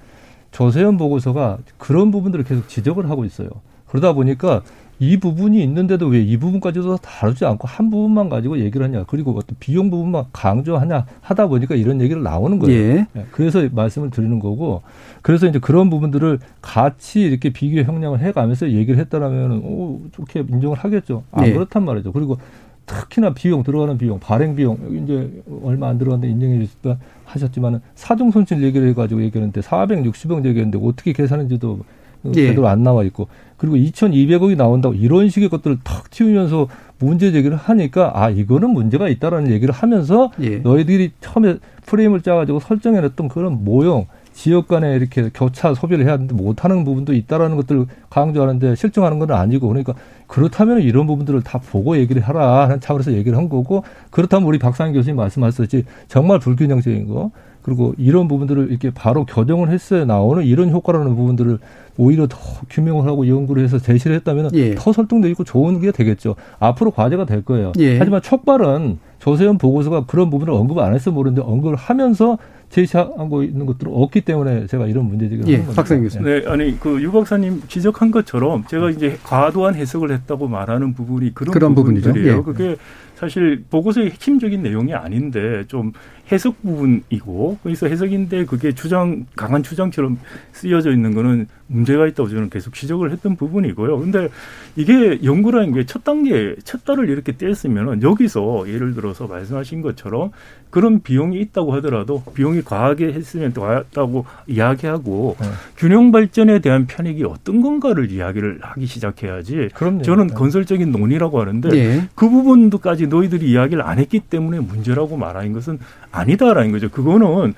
조세현 0.58 0.98
보고서가 0.98 1.60
그런 1.78 2.10
부분들을 2.10 2.44
계속 2.44 2.68
지적을 2.68 3.12
하고 3.12 3.26
있어요. 3.26 3.48
그러다 3.86 4.14
보니까 4.14 4.64
이 5.00 5.18
부분이 5.18 5.62
있는데도 5.62 6.08
왜 6.08 6.24
이 6.24 6.38
부분까지도 6.38 6.98
다루지 6.98 7.46
않고 7.46 7.68
한 7.68 7.92
부분만 7.92 8.28
가지고 8.30 8.58
얘기를 8.58 8.84
하냐 8.88 9.04
그리고 9.04 9.38
어떤 9.38 9.56
비용 9.60 9.92
부분만 9.92 10.26
강조하냐 10.34 11.06
하다 11.22 11.46
보니까 11.46 11.76
이런 11.76 12.02
얘기를 12.02 12.24
나오는 12.24 12.58
거예요. 12.58 12.76
예. 12.76 13.08
네, 13.14 13.26
그래서 13.32 13.70
말씀을 13.72 14.10
드리는 14.10 14.40
거고 14.40 14.82
그래서 15.22 15.46
이제 15.46 15.60
그런 15.60 15.92
부분들을 15.92 16.40
같이 16.64 17.22
이렇게 17.22 17.52
비교 17.52 17.84
형량을 17.84 18.20
해가면서 18.22 18.72
얘기를 18.72 19.00
했다라면 19.00 19.62
오 19.64 20.02
좋게 20.12 20.46
인정을 20.50 20.76
하겠죠. 20.76 21.22
안 21.34 21.44
네. 21.44 21.54
그렇단 21.54 21.86
말이죠. 21.86 22.12
그리고 22.12 22.40
특히나 22.88 23.34
비용 23.34 23.62
들어가는 23.64 23.98
비용 23.98 24.20
발행 24.20 24.56
비용 24.56 24.78
여기 24.86 25.04
이제 25.04 25.44
얼마 25.64 25.90
안 25.90 26.00
들어갔는데 26.00 26.32
인정해 26.32 26.66
주셨다 26.66 26.98
하셨지만은 27.26 27.82
사중 27.94 28.32
손실 28.32 28.64
얘기를 28.64 28.88
해가지고 28.88 29.22
얘기하는데 29.22 29.62
460억 29.62 30.46
얘기했는데 30.46 30.80
어떻게 30.82 31.14
계산했는지도 31.14 31.82
예. 32.28 32.48
제대로 32.48 32.68
안 32.68 32.84
나와 32.84 33.04
있고 33.04 33.28
그리고 33.58 33.76
2,200억이 33.76 34.56
나온다고 34.56 34.96
이런 34.96 35.30
식의 35.30 35.50
것들을 35.50 35.80
탁 35.84 36.10
튀우면서 36.10 36.68
문제 37.00 37.32
제기를 37.32 37.58
하니까 37.58 38.12
아 38.16 38.30
이거는 38.30 38.72
문제가 38.72 39.10
있다라는 39.10 39.52
얘기를 39.52 39.74
하면서 39.74 40.32
예. 40.42 40.58
너희들이 40.58 41.12
처음에 41.20 41.58
프레임을 41.86 42.22
짜가지고 42.22 42.60
설정해놨던 42.62 43.28
그런 43.28 43.64
모형 43.64 44.08
지역 44.38 44.68
간에 44.68 44.96
이렇게 44.96 45.32
교차 45.34 45.74
소비를 45.74 46.06
해야 46.06 46.14
하는데 46.14 46.32
못하는 46.36 46.84
부분도 46.86 47.14
있다라는 47.14 47.58
것들을 47.58 47.88
강조하는데 48.12 48.76
실증하는 48.76 49.18
건 49.18 49.32
아니고 49.32 49.68
그러니까 49.68 49.96
그렇다면 50.28 50.84
이런 50.84 51.08
부분들을 51.08 51.42
다 51.42 51.58
보고 51.58 51.98
얘기를 51.98 52.22
하라 52.22 52.66
하는 52.66 52.80
차원에서 52.80 53.14
얘기를 53.14 53.36
한 53.36 53.50
거고 53.50 53.84
그렇다면 54.12 54.48
우리 54.48 54.60
박상희 54.60 54.94
교수님 54.94 55.16
말씀하셨듯이 55.16 55.86
정말 56.08 56.38
불균형적인 56.38 57.08
거 57.08 57.32
그리고 57.64 57.96
이런 57.98 58.28
부분들을 58.28 58.70
이렇게 58.70 58.92
바로 58.92 59.26
교정을 59.26 59.72
했어야 59.72 60.06
나오는 60.06 60.46
이런 60.46 60.70
효과라는 60.70 61.16
부분들을 61.16 61.58
오히려 61.98 62.28
더 62.28 62.38
규명을 62.70 63.08
하고 63.08 63.28
연구를 63.28 63.64
해서 63.64 63.80
제시를 63.80 64.16
했다면 64.18 64.52
예. 64.54 64.76
더 64.76 64.94
설득력 64.94 65.30
있고 65.32 65.44
좋은 65.44 65.82
게 65.82 65.92
되겠죠. 65.92 66.36
앞으로 66.60 66.92
과제가 66.92 67.26
될 67.26 67.44
거예요. 67.44 67.74
예. 67.80 67.98
하지만 67.98 68.22
촉발은 68.22 69.00
조세현 69.18 69.58
보고서가 69.58 70.06
그런 70.06 70.30
부분을 70.30 70.54
언급 70.54 70.78
안 70.78 70.94
해서 70.94 71.12
모르는데 71.12 71.42
언급을 71.42 71.76
하면서 71.76 72.38
제시하고 72.70 73.44
있는 73.44 73.66
것들은 73.66 73.92
없기 73.94 74.22
때문에 74.22 74.68
제가 74.68 74.88
이런 74.88 75.06
문제제기를 75.06 75.48
예, 75.50 75.54
하는 75.54 75.66
겁니다. 75.68 75.82
박상희 75.82 76.02
교수님. 76.02 76.26
네, 76.26 76.44
아니 76.48 76.80
그 76.80 77.02
유 77.02 77.12
박사님 77.12 77.62
지적한 77.68 78.12
것처럼 78.12 78.66
제가 78.68 78.90
이제 78.90 79.18
과도한 79.24 79.76
해석을 79.76 80.12
했다고 80.12 80.48
말하는 80.48 80.94
부분이 80.94 81.34
그런, 81.34 81.54
그런 81.54 81.76
부분이죠. 81.76 82.10
부분들이에요. 82.10 82.38
예. 82.40 82.42
그게 82.42 82.76
사실 83.16 83.64
보고서의 83.70 84.12
핵심적인 84.12 84.62
내용이 84.62 84.94
아닌데 84.94 85.64
좀 85.68 85.92
해석 86.32 86.62
부분이고 86.62 87.58
그래서 87.64 87.88
해석인데 87.88 88.46
그게 88.46 88.74
주장 88.74 89.26
강한 89.36 89.64
주장처럼 89.64 90.20
쓰여져 90.52 90.92
있는 90.92 91.14
거는 91.14 91.48
문제가 91.68 92.08
있다고 92.08 92.30
저는 92.30 92.50
계속 92.50 92.74
지적을 92.74 93.12
했던 93.12 93.36
부분이고요. 93.36 94.00
근데 94.00 94.30
이게 94.76 95.20
연구라는 95.24 95.74
게 95.74 95.88
첫 95.88 96.04
단계 96.04 96.56
첫 96.64 96.84
달을 96.86 97.10
이렇게 97.10 97.32
뗐으면은 97.32 98.04
여기서 98.04 98.66
예를 98.68 98.94
들어서 98.94 99.26
말씀하신 99.26 99.82
것처럼 99.82 100.32
그런 100.70 101.02
비용이 101.02 101.40
있다고 101.40 101.74
하더라도 101.76 102.24
비용이 102.36 102.62
과하게 102.62 103.14
했으면 103.14 103.54
더 103.54 103.62
과하다고 103.62 104.26
이야기하고 104.48 105.38
네. 105.40 105.48
균형 105.78 106.12
발전에 106.12 106.60
대한 106.60 106.88
편익이 106.88 107.24
어떤 107.24 107.62
건가를 107.62 108.12
이야기를 108.12 108.60
하기 108.62 108.86
시작해야지. 108.86 109.70
그럼요. 109.74 110.02
저는 110.04 110.28
네. 110.28 110.34
건설적인 110.34 110.92
논의라고 110.92 111.40
하는데 111.40 111.70
예. 111.74 112.10
그 112.16 112.30
부분도까지 112.30 113.08
너희들이 113.08 113.50
이야기를 113.50 113.82
안 113.82 113.98
했기 113.98 114.20
때문에 114.20 114.60
문제라고 114.60 115.18
말하는 115.18 115.54
것은 115.54 115.80
아니다라는 116.20 116.72
거죠. 116.72 116.90
그거는 116.90 117.54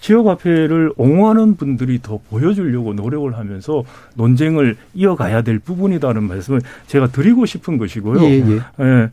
지역화폐를 0.00 0.92
옹호하는 0.96 1.56
분들이 1.56 2.00
더 2.02 2.20
보여주려고 2.30 2.92
노력을 2.92 3.36
하면서 3.36 3.82
논쟁을 4.14 4.76
이어가야 4.94 5.42
될 5.42 5.58
부분이다는 5.58 6.22
말씀을 6.22 6.60
제가 6.86 7.08
드리고 7.08 7.46
싶은 7.46 7.78
것이고요. 7.78 8.22
예, 8.24 8.30
예. 8.30 8.60
예. 8.80 9.10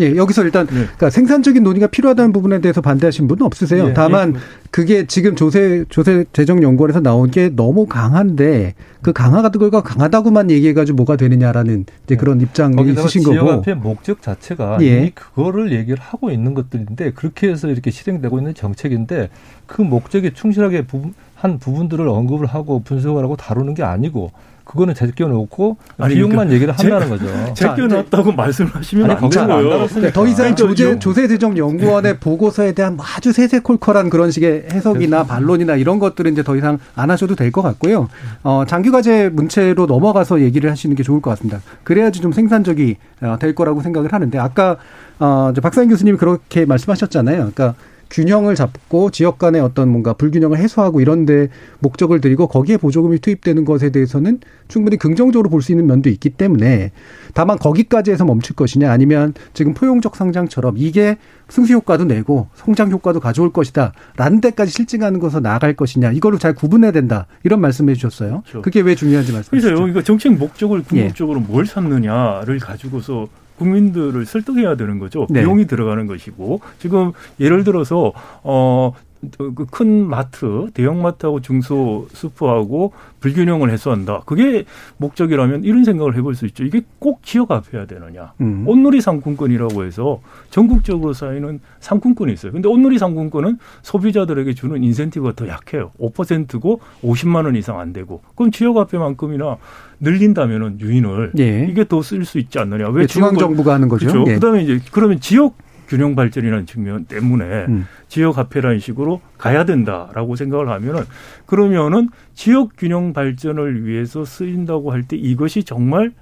예, 0.00 0.14
여기서 0.16 0.44
일단 0.44 0.66
네. 0.66 0.74
그러니까 0.74 1.10
생산적인 1.10 1.62
논의가 1.62 1.88
필요하다는 1.88 2.32
부분에 2.32 2.60
대해서 2.60 2.80
반대하신 2.80 3.26
분은 3.28 3.42
없으세요. 3.42 3.88
예, 3.88 3.92
다만 3.92 4.36
그게 4.70 5.06
지금 5.06 5.34
조세 5.34 5.84
조세 5.88 6.24
재정 6.32 6.62
연구원에서 6.62 7.00
나온 7.00 7.30
게 7.30 7.48
너무 7.48 7.86
강한데 7.86 8.74
그 9.02 9.12
강화가 9.12 9.50
강하다고만 9.50 10.50
얘기해 10.50 10.74
가지고 10.74 10.96
뭐가 10.96 11.16
되느냐라는 11.16 11.86
이제 12.04 12.16
그런 12.16 12.40
입장이 12.40 12.74
있으신 12.92 13.22
거고. 13.22 13.34
지역화폐 13.34 13.74
목적 13.74 14.22
자체가 14.22 14.78
예. 14.82 14.98
이미 14.98 15.10
그거를 15.10 15.72
얘기를 15.72 15.98
하고 16.00 16.30
있는 16.30 16.54
것들인데 16.54 17.12
그렇게 17.12 17.48
해서 17.48 17.68
이렇게 17.68 17.90
실행되고 17.90 18.38
있는 18.38 18.54
정책인데 18.54 19.30
그 19.66 19.82
목적에 19.82 20.32
충실하게 20.32 20.86
부분, 20.86 21.14
한 21.34 21.58
부분들을 21.58 22.06
언급을 22.06 22.46
하고 22.46 22.80
분석을 22.80 23.22
하고 23.22 23.36
다루는 23.36 23.74
게 23.74 23.82
아니고 23.82 24.32
그거는 24.68 24.94
제껴놓고 24.94 25.78
아니, 25.98 26.14
비용만 26.14 26.48
그러니까 26.48 26.54
얘기를 26.54 26.74
제- 26.76 26.90
한다는 26.90 27.08
거죠. 27.18 27.26
제껴놨다고 27.54 28.32
말씀하시면 28.32 29.10
아니, 29.10 29.14
안 29.24 29.30
되고요. 29.30 29.86
그러니까 29.88 30.12
더 30.12 30.26
이상 30.26 30.54
그러니까 30.54 30.56
조제, 30.56 30.84
요- 30.84 30.98
조세재정연구원의 30.98 32.18
보고서에 32.20 32.72
대한 32.72 32.96
뭐 32.96 33.04
아주 33.16 33.32
세세콜콜한 33.32 34.10
그런 34.10 34.30
식의 34.30 34.66
해석이나 34.72 35.24
반론이나 35.24 35.76
이런 35.76 35.98
것들은 35.98 36.32
이제 36.32 36.42
더 36.42 36.54
이상 36.56 36.78
안 36.94 37.10
하셔도 37.10 37.34
될 37.34 37.48
것 37.50 37.62
같고요. 37.62 38.08
어, 38.42 38.64
장기과제 38.68 39.30
문체로 39.30 39.86
넘어가서 39.86 40.42
얘기를 40.42 40.70
하시는 40.70 40.94
게 40.94 41.02
좋을 41.02 41.22
것 41.22 41.30
같습니다. 41.30 41.60
그래야지 41.82 42.20
좀 42.20 42.30
생산적이 42.32 42.96
어, 43.22 43.36
될 43.40 43.54
거라고 43.54 43.80
생각을 43.80 44.12
하는데 44.12 44.38
아까 44.38 44.76
어, 45.18 45.50
박상인 45.62 45.88
교수님이 45.88 46.18
그렇게 46.18 46.66
말씀하셨잖아요. 46.66 47.36
그러니까 47.54 47.74
균형을 48.10 48.54
잡고 48.54 49.10
지역 49.10 49.38
간의 49.38 49.60
어떤 49.60 49.88
뭔가 49.90 50.12
불균형을 50.12 50.58
해소하고 50.58 51.00
이런 51.00 51.26
데 51.26 51.48
목적을 51.80 52.20
들이고 52.20 52.46
거기에 52.46 52.76
보조금이 52.76 53.18
투입되는 53.18 53.64
것에 53.64 53.90
대해서는 53.90 54.40
충분히 54.68 54.96
긍정적으로 54.96 55.48
볼 55.50 55.58
수 55.62 55.72
있는 55.72 55.86
면도 55.86 56.08
있기 56.08 56.30
때문에 56.30 56.92
다만 57.34 57.58
거기까지 57.58 58.10
해서 58.10 58.24
멈출 58.24 58.54
것이냐 58.56 58.90
아니면 58.90 59.34
지금 59.54 59.74
포용적 59.74 60.14
상장처럼 60.16 60.74
이게 60.78 61.16
승수 61.48 61.72
효과도 61.72 62.04
내고 62.04 62.48
성장 62.54 62.90
효과도 62.90 63.20
가져올 63.20 63.52
것이다 63.52 63.92
라는 64.16 64.40
데까지 64.40 64.70
실증하는 64.70 65.18
것으로 65.18 65.40
나아갈 65.40 65.74
것이냐 65.74 66.12
이거를 66.12 66.38
잘 66.38 66.54
구분해야 66.54 66.92
된다 66.92 67.26
이런 67.44 67.60
말씀해 67.60 67.94
주셨어요. 67.94 68.42
그렇죠. 68.42 68.62
그게 68.62 68.80
왜 68.80 68.94
중요한지 68.94 69.32
말씀해 69.32 69.60
주시죠. 69.60 69.74
그래서요, 69.74 69.88
이거 69.88 70.02
정책 70.02 70.34
목적을 70.34 70.80
예. 70.80 70.82
궁극적으로 70.82 71.40
뭘 71.40 71.66
삼느냐를 71.66 72.58
가지고서 72.58 73.26
국민들을 73.58 74.24
설득해야 74.24 74.76
되는 74.76 74.98
거죠. 74.98 75.26
네. 75.30 75.40
비용이 75.40 75.66
들어가는 75.66 76.06
것이고 76.06 76.60
지금 76.78 77.12
예를 77.40 77.64
들어서 77.64 78.12
어. 78.42 78.92
그큰 79.36 80.06
마트, 80.06 80.68
대형 80.74 81.02
마트하고 81.02 81.40
중소 81.40 82.06
슈퍼하고 82.12 82.92
불균형을 83.20 83.70
해소한다. 83.70 84.22
그게 84.26 84.64
목적이라면 84.98 85.64
이런 85.64 85.84
생각을 85.84 86.16
해볼 86.16 86.34
수 86.34 86.46
있죠. 86.46 86.64
이게 86.64 86.82
꼭 86.98 87.22
지역 87.24 87.50
앞에야 87.50 87.86
되느냐. 87.86 88.32
음. 88.40 88.64
온누리 88.66 89.00
상품권이라고 89.00 89.84
해서 89.84 90.20
전국적으로 90.50 91.12
쌓이는 91.12 91.60
상품권이 91.80 92.32
있어요. 92.32 92.52
근데 92.52 92.68
온누리 92.68 92.98
상품권은 92.98 93.58
소비자들에게 93.82 94.54
주는 94.54 94.82
인센티브가 94.84 95.32
더 95.34 95.48
약해요. 95.48 95.90
5%고 96.00 96.80
50만 97.02 97.44
원 97.44 97.56
이상 97.56 97.80
안 97.80 97.92
되고. 97.92 98.22
그럼 98.36 98.50
지역 98.52 98.76
화폐만큼이나 98.76 99.56
늘린다면은 100.00 100.80
유인을 100.80 101.32
예. 101.38 101.66
이게 101.68 101.84
더 101.86 101.98
쓸 102.02 102.24
수 102.24 102.38
있지 102.38 102.58
않느냐. 102.60 102.88
왜 102.90 103.06
중앙 103.06 103.34
지역을- 103.34 103.38
정부가 103.40 103.74
하는 103.74 103.88
거죠? 103.88 104.06
그렇죠. 104.06 104.30
예. 104.30 104.34
그다음에 104.34 104.62
이제 104.62 104.78
그러면 104.92 105.18
지역 105.20 105.56
균형 105.88 106.14
발전이라는 106.14 106.66
측면 106.66 107.06
때문에 107.06 107.66
음. 107.68 107.86
지역 108.08 108.38
화폐라는 108.38 108.78
식으로 108.78 109.20
가야 109.38 109.64
된다라고 109.64 110.36
생각을 110.36 110.68
하면은 110.68 111.02
그러면은 111.46 112.10
지역 112.34 112.70
균형 112.76 113.12
발전을 113.12 113.86
위해서 113.86 114.24
쓰인다고 114.24 114.92
할 114.92 115.02
때 115.08 115.16
이것이 115.16 115.64
정말 115.64 116.12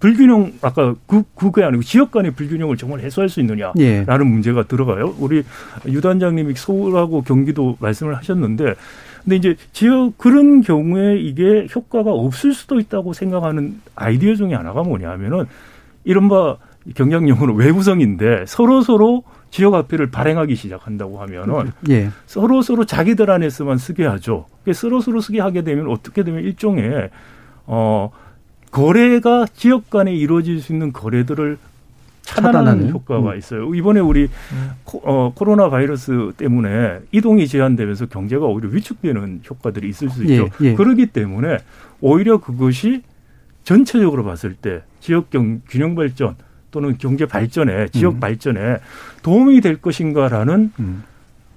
불균형 0.00 0.52
아까 0.60 0.94
그 1.06 1.22
그게 1.34 1.62
아니고 1.62 1.82
지역 1.82 2.10
간의 2.10 2.32
불균형을 2.32 2.76
정말 2.76 3.00
해소할 3.00 3.28
수 3.28 3.40
있느냐라는 3.40 3.74
예. 3.78 4.04
문제가 4.06 4.64
들어가요. 4.64 5.14
우리 5.18 5.42
유 5.88 6.00
단장님이 6.00 6.54
서울하고 6.54 7.22
경기도 7.22 7.76
말씀을 7.80 8.14
하셨는데 8.16 8.74
근데 9.24 9.36
이제 9.36 9.56
지역 9.72 10.18
그런 10.18 10.60
경우에 10.60 11.18
이게 11.18 11.66
효과가 11.74 12.10
없을 12.12 12.52
수도 12.52 12.78
있다고 12.78 13.12
생각하는 13.12 13.80
아이디어 13.94 14.34
중에 14.34 14.54
하나가 14.54 14.82
뭐냐면은 14.82 15.46
이른바 16.04 16.56
경장용어로 16.94 17.54
외부성인데 17.54 18.44
서로 18.46 18.82
서로 18.82 19.24
지역 19.50 19.74
화폐를 19.74 20.10
발행하기 20.10 20.54
시작한다고 20.54 21.20
하면은 21.22 21.72
예. 21.90 22.10
서로 22.26 22.62
서로 22.62 22.84
자기들 22.84 23.30
안에서만 23.30 23.78
쓰게 23.78 24.04
하죠. 24.06 24.46
서로 24.74 25.00
서로 25.00 25.20
쓰게 25.20 25.40
하게 25.40 25.62
되면 25.62 25.88
어떻게 25.88 26.22
되면 26.22 26.42
일종의 26.42 27.10
어 27.66 28.10
거래가 28.70 29.46
지역 29.54 29.90
간에 29.90 30.14
이루어질 30.14 30.60
수 30.60 30.72
있는 30.72 30.92
거래들을 30.92 31.58
차단하는, 32.22 32.64
차단하는? 32.64 32.90
효과가 32.90 33.32
음. 33.32 33.38
있어요. 33.38 33.74
이번에 33.74 34.00
우리 34.00 34.28
코, 34.84 35.00
어, 35.04 35.32
코로나 35.34 35.70
바이러스 35.70 36.32
때문에 36.36 36.98
이동이 37.12 37.46
제한되면서 37.46 38.06
경제가 38.06 38.46
오히려 38.46 38.68
위축되는 38.70 39.42
효과들이 39.48 39.88
있을 39.88 40.10
수 40.10 40.24
있죠. 40.24 40.48
예, 40.60 40.66
예. 40.66 40.74
그렇기 40.74 41.06
때문에 41.06 41.58
오히려 42.00 42.38
그것이 42.38 43.02
전체적으로 43.62 44.24
봤을 44.24 44.54
때 44.54 44.82
지역 45.00 45.30
경, 45.30 45.62
균형 45.68 45.94
발전 45.94 46.34
또는 46.76 46.96
경제 46.98 47.24
발전에 47.24 47.88
지역 47.88 48.16
음. 48.16 48.20
발전에 48.20 48.80
도움이 49.22 49.62
될 49.62 49.80
것인가라는 49.80 50.72
음. 50.78 51.04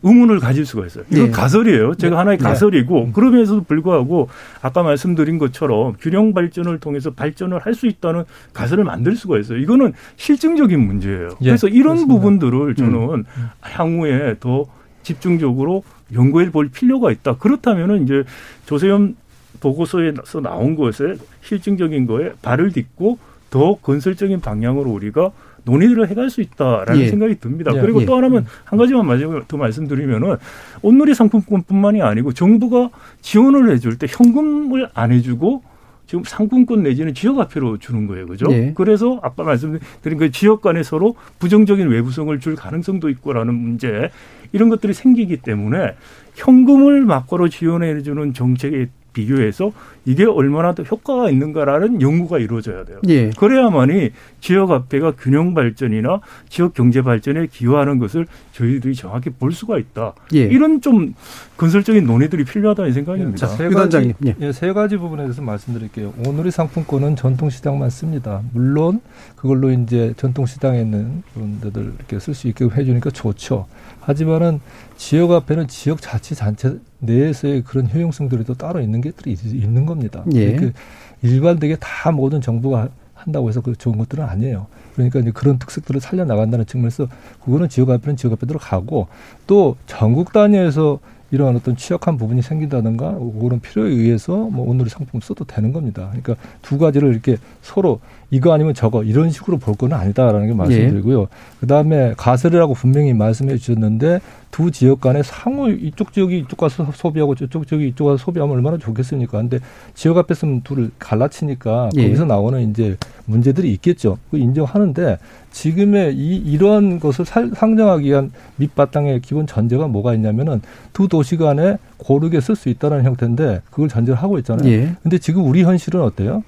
의문을 0.01 0.39
가질 0.39 0.65
수가 0.65 0.85
있어요. 0.85 1.03
이건 1.11 1.27
예. 1.27 1.29
가설이에요. 1.29 1.95
제가 1.95 2.17
하나의 2.19 2.37
네. 2.37 2.43
가설이고 2.45 3.11
그럼에도 3.11 3.61
불구하고 3.63 4.29
아까 4.61 4.81
말씀드린 4.81 5.37
것처럼 5.37 5.95
균형 5.99 6.33
발전을 6.33 6.79
통해서 6.79 7.11
발전을 7.11 7.59
할 7.59 7.73
수 7.75 7.85
있다는 7.87 8.23
가설을 8.53 8.85
만들 8.85 9.17
수가 9.17 9.39
있어요. 9.39 9.57
이거는 9.57 9.91
실증적인 10.15 10.79
문제예요. 10.79 11.31
예, 11.41 11.47
그래서 11.47 11.67
이런 11.67 11.97
그렇습니다. 12.07 12.13
부분들을 12.13 12.75
저는 12.75 13.25
향후에 13.59 14.35
더 14.39 14.67
집중적으로 15.03 15.83
연구해 16.13 16.49
볼 16.49 16.69
필요가 16.69 17.11
있다. 17.11 17.35
그렇다면은 17.35 18.03
이제 18.05 18.23
조세현 18.67 19.17
보고서에서 19.59 20.39
나온 20.41 20.77
것에 20.77 21.15
실증적인 21.41 22.07
거에 22.07 22.31
발을 22.41 22.71
딛고 22.71 23.19
더 23.49 23.75
건설적인 23.75 24.41
방향으로 24.41 24.91
우리가 24.91 25.31
논의를 25.63 26.09
해갈 26.09 26.29
수 26.29 26.41
있다라는 26.41 27.01
예. 27.01 27.07
생각이 27.09 27.39
듭니다. 27.39 27.71
예. 27.75 27.81
그리고 27.81 28.01
예. 28.01 28.05
또 28.05 28.15
하나만 28.15 28.45
한 28.63 28.79
가지만 28.79 29.05
마지막으로 29.05 29.43
더 29.47 29.57
말씀드리면은 29.57 30.37
온누리 30.81 31.13
상품권뿐만이 31.13 32.01
아니고 32.01 32.33
정부가 32.33 32.89
지원을 33.21 33.71
해줄 33.71 33.97
때 33.97 34.07
현금을 34.09 34.89
안 34.93 35.11
해주고 35.11 35.63
지금 36.07 36.23
상품권 36.23 36.81
내지는 36.81 37.13
지역화폐로 37.13 37.77
주는 37.77 38.07
거예요, 38.07 38.25
그죠? 38.25 38.47
예. 38.49 38.73
그래서 38.75 39.19
아까 39.21 39.43
말씀드린 39.43 40.17
그 40.17 40.31
지역 40.31 40.61
간에 40.61 40.81
서로 40.81 41.15
부정적인 41.37 41.87
외부성을 41.87 42.39
줄 42.39 42.55
가능성도 42.55 43.09
있고라는 43.09 43.53
문제 43.53 44.09
이런 44.51 44.69
것들이 44.69 44.93
생기기 44.93 45.37
때문에 45.37 45.93
현금을 46.33 47.05
막고로 47.05 47.49
지원해 47.49 48.01
주는 48.01 48.33
정책에 48.33 48.89
비교해서 49.13 49.71
이게 50.05 50.25
얼마나 50.25 50.73
더 50.73 50.83
효과가 50.83 51.29
있는가라는 51.29 52.01
연구가 52.01 52.39
이루어져야 52.39 52.83
돼요. 52.85 52.99
예. 53.07 53.29
그래야만이 53.31 54.11
지역 54.41 54.71
화폐가 54.71 55.13
균형 55.17 55.53
발전이나 55.53 56.21
지역 56.47 56.73
경제 56.73 57.01
발전에 57.01 57.47
기여하는 57.47 57.99
것을 57.99 58.25
저희들이 58.53 58.95
정확히 58.95 59.29
볼 59.29 59.51
수가 59.51 59.77
있다. 59.77 60.13
예. 60.33 60.39
이런 60.39 60.81
좀 60.81 61.13
건설적인 61.57 62.05
논의들이 62.05 62.45
필요하다는 62.45 62.93
생각입니다. 62.93 63.37
자, 63.37 63.47
세유 63.47 63.69
가지, 63.69 63.97
단장님, 63.97 64.13
예. 64.25 64.35
예, 64.39 64.51
세 64.51 64.73
가지 64.73 64.97
부분에 64.97 65.23
대해서 65.23 65.41
말씀드릴게요. 65.41 66.13
오늘의 66.25 66.51
상품권은 66.51 67.15
전통시장만 67.15 67.89
씁니다. 67.89 68.41
물론 68.53 69.01
그걸로 69.35 69.71
이제 69.71 70.13
전통시장에 70.17 70.81
있는 70.81 71.23
데들 71.61 71.93
이렇게 71.97 72.19
쓸 72.19 72.33
수 72.33 72.47
있게 72.47 72.65
해주니까 72.65 73.11
좋죠. 73.11 73.67
하지만은 74.01 74.59
지역 74.99 75.31
앞에는 75.31 75.69
지역 75.69 76.01
자치단체 76.01 76.77
내에서의 76.99 77.63
그런 77.63 77.89
효용성들이 77.89 78.43
또 78.43 78.53
따로 78.53 78.81
있는 78.81 78.99
게들이 78.99 79.31
있는 79.31 79.85
겁니다. 79.85 80.25
예. 80.33 80.57
그 80.57 80.73
일반되게 81.21 81.77
다 81.79 82.11
모든 82.11 82.41
정부가 82.41 82.89
한다고 83.13 83.47
해서 83.47 83.61
그 83.61 83.75
좋은 83.77 83.97
것들은 83.97 84.25
아니에요. 84.25 84.67
그러니까 84.93 85.19
이제 85.19 85.31
그런 85.31 85.57
특색들을 85.57 86.01
살려 86.01 86.25
나간다는 86.25 86.65
측면에서 86.65 87.07
그거는 87.43 87.69
지역 87.69 87.89
앞에는 87.91 88.17
지역 88.17 88.33
앞에대로 88.33 88.59
가고 88.59 89.07
또 89.47 89.77
전국 89.87 90.33
단위에서 90.33 90.99
이러한 91.31 91.55
어떤 91.55 91.77
취약한 91.77 92.17
부분이 92.17 92.41
생긴다든가 92.41 93.19
그런 93.39 93.61
필요에 93.61 93.89
의해서 93.89 94.35
뭐 94.35 94.69
오늘의 94.69 94.89
상품을 94.89 95.21
써도 95.23 95.45
되는 95.45 95.71
겁니다. 95.71 96.07
그러니까 96.09 96.35
두 96.61 96.77
가지를 96.77 97.13
이렇게 97.13 97.37
서로 97.61 98.01
이거 98.31 98.53
아니면 98.53 98.73
저거 98.73 99.03
이런 99.03 99.31
식으로 99.31 99.57
볼건 99.57 99.93
아니다라는 99.93 100.47
게 100.47 100.53
말씀드리고요. 100.53 101.27
그다음에 101.59 102.13
가설이라고 102.15 102.73
분명히 102.73 103.13
말씀해 103.13 103.57
주셨는데 103.57 104.19
두 104.51 104.71
지역 104.71 105.01
간에 105.01 105.21
상호 105.23 105.69
이쪽 105.69 106.11
지역이 106.11 106.39
이쪽 106.39 106.57
가서 106.57 106.91
소비하고 106.93 107.35
저쪽 107.35 107.67
지역이 107.67 107.89
이쪽 107.89 108.05
가서 108.05 108.17
소비하면 108.17 108.55
얼마나 108.55 108.77
좋겠습니까? 108.77 109.37
근데 109.37 109.59
지역 109.93 110.17
앞에 110.17 110.33
서면 110.33 110.61
둘을 110.61 110.91
갈라치니까 110.99 111.89
예. 111.97 112.03
거기서 112.03 112.25
나오는 112.25 112.69
이제 112.69 112.97
문제들이 113.25 113.71
있겠죠. 113.73 114.17
그 114.31 114.37
인정하는데 114.37 115.17
지금의 115.51 116.15
이 116.15 116.35
이러한 116.37 116.99
것을 116.99 117.25
살, 117.25 117.51
상정하기 117.53 118.05
위한 118.07 118.31
밑바탕의 118.57 119.21
기본 119.21 119.47
전제가 119.47 119.87
뭐가 119.87 120.13
있냐면은 120.15 120.61
두 120.93 121.07
도시 121.07 121.37
간에 121.37 121.77
고르게 121.97 122.41
쓸 122.41 122.55
수 122.55 122.69
있다는 122.69 123.03
형태인데 123.03 123.61
그걸 123.69 123.87
전제를 123.87 124.21
하고 124.21 124.37
있잖아요. 124.39 124.69
예. 124.69 124.95
근데 125.03 125.17
지금 125.19 125.45
우리 125.47 125.63
현실은 125.63 126.01
어때요? 126.01 126.43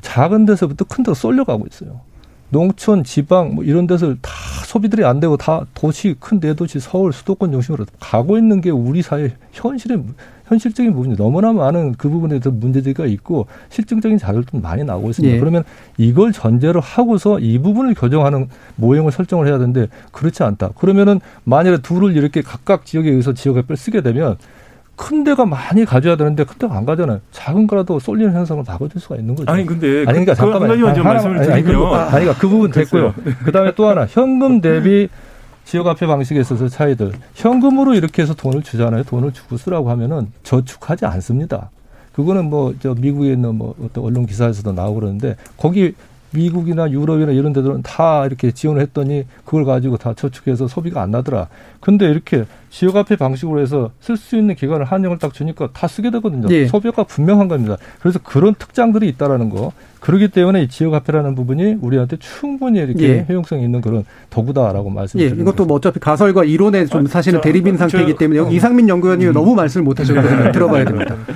작은 0.00 0.46
데서부터 0.46 0.84
큰 0.84 1.04
데로 1.04 1.14
쏠려가고 1.14 1.66
있어요. 1.70 2.00
농촌, 2.50 3.04
지방 3.04 3.54
뭐 3.54 3.64
이런 3.64 3.86
데서 3.86 4.14
다 4.22 4.32
소비들이 4.64 5.04
안 5.04 5.20
되고 5.20 5.36
다 5.36 5.64
도시 5.74 6.14
큰 6.18 6.40
대도시 6.40 6.80
서울 6.80 7.12
수도권 7.12 7.52
중심으로 7.52 7.84
가고 8.00 8.38
있는 8.38 8.60
게 8.60 8.70
우리 8.70 9.02
사회 9.02 9.32
현실의 9.52 10.02
현실적인 10.46 10.94
부분이 10.94 11.16
너무나 11.16 11.52
많은 11.52 11.92
그 11.98 12.08
부분에 12.08 12.38
대해서 12.38 12.50
문제제기가 12.50 13.04
있고 13.06 13.46
실증적인 13.68 14.16
자료도 14.16 14.60
많이 14.60 14.82
나오고 14.82 15.10
있습니다. 15.10 15.34
예. 15.34 15.38
그러면 15.38 15.62
이걸 15.98 16.32
전제로 16.32 16.80
하고서 16.80 17.38
이 17.38 17.58
부분을 17.58 17.94
교정하는 17.94 18.48
모형을 18.76 19.12
설정을 19.12 19.46
해야 19.46 19.58
되는데 19.58 19.88
그렇지 20.10 20.42
않다. 20.42 20.70
그러면은 20.70 21.20
만약에 21.44 21.82
둘을 21.82 22.16
이렇게 22.16 22.40
각각 22.40 22.86
지역에 22.86 23.10
의해서 23.10 23.34
지역에 23.34 23.62
뺄 23.62 23.76
쓰게 23.76 24.00
되면 24.00 24.38
큰 24.98 25.22
데가 25.22 25.46
많이 25.46 25.84
가져야 25.84 26.16
되는데 26.16 26.44
큰 26.44 26.58
데가 26.58 26.76
안 26.76 26.84
가잖아요. 26.84 27.20
작은 27.30 27.68
거라도 27.68 28.00
쏠리는 28.00 28.34
현상을 28.34 28.64
막아줄 28.66 29.00
수가 29.00 29.14
있는 29.14 29.36
거죠. 29.36 29.50
아니 29.50 29.64
근데 29.64 30.00
아니 30.00 30.24
그러니까 30.24 30.34
그, 30.34 30.40
그 30.40 30.50
잠깐만 30.50 30.94
좀 30.94 31.04
말씀을 31.04 31.38
아니, 31.38 31.52
아니, 31.52 31.62
드리면 31.62 31.88
그, 31.88 31.94
아니 31.94 32.10
그러니까 32.10 32.34
그 32.34 32.48
부분 32.48 32.70
됐고요. 32.72 33.14
그다음에 33.44 33.72
또 33.76 33.86
하나 33.86 34.06
현금 34.06 34.60
대비 34.60 35.08
지역 35.64 35.86
화폐 35.86 36.06
방식에 36.06 36.40
있어서 36.40 36.68
차이들 36.68 37.12
현금으로 37.34 37.94
이렇게 37.94 38.22
해서 38.22 38.34
돈을 38.34 38.62
주잖아요. 38.62 39.04
돈을 39.04 39.32
주고 39.32 39.56
쓰라고 39.56 39.88
하면은 39.90 40.32
저축하지 40.42 41.06
않습니다. 41.06 41.70
그거는 42.12 42.50
뭐 42.50 42.74
저 42.80 42.94
미국에 42.94 43.32
있는 43.32 43.54
뭐 43.54 43.76
어떤 43.80 44.02
언론 44.02 44.26
기사에서도 44.26 44.72
나오고 44.72 44.98
그러는데 44.98 45.36
거기 45.56 45.94
미국이나 46.30 46.90
유럽이나 46.90 47.32
이런 47.32 47.52
데들은 47.52 47.82
다 47.82 48.26
이렇게 48.26 48.50
지원을 48.50 48.82
했더니 48.82 49.24
그걸 49.44 49.64
가지고 49.64 49.96
다 49.96 50.14
저축해서 50.14 50.68
소비가 50.68 51.02
안 51.02 51.10
나더라. 51.10 51.48
근데 51.80 52.08
이렇게 52.08 52.44
지역화폐 52.70 53.16
방식으로 53.16 53.60
해서 53.60 53.90
쓸 54.00 54.16
수 54.16 54.36
있는 54.36 54.54
기간을 54.54 54.84
한정을 54.84 55.18
딱 55.18 55.32
주니까 55.32 55.70
다 55.72 55.88
쓰게 55.88 56.10
되거든요. 56.10 56.48
예. 56.50 56.66
소비효과 56.66 57.04
분명한 57.04 57.48
겁니다. 57.48 57.76
그래서 58.00 58.18
그런 58.22 58.54
특장들이 58.54 59.08
있다라는 59.08 59.48
거. 59.48 59.72
그렇기 60.00 60.28
때문에 60.28 60.62
이 60.62 60.68
지역화폐라는 60.68 61.34
부분이 61.34 61.78
우리한테 61.80 62.18
충분히 62.18 62.78
이렇게 62.78 63.08
예. 63.08 63.26
효용성이 63.28 63.64
있는 63.64 63.80
그런 63.80 64.04
도구다라고 64.30 64.90
예, 64.90 64.94
말씀드립니다. 64.94 65.42
이것도 65.42 65.66
뭐 65.66 65.78
어차피 65.78 65.98
가설과 65.98 66.44
이론에 66.44 66.86
좀 66.86 67.04
아, 67.04 67.08
사실은 67.08 67.38
저, 67.38 67.42
대립인 67.42 67.76
저, 67.76 67.88
상태이기 67.88 68.16
때문에 68.16 68.38
여기 68.38 68.54
어. 68.54 68.56
이상민 68.56 68.88
연구원님이 68.88 69.32
너무 69.32 69.54
말씀을 69.54 69.84
못 69.84 69.98
하셨거든요. 69.98 70.52
들어봐야 70.52 70.84
됩니다. 70.84 71.16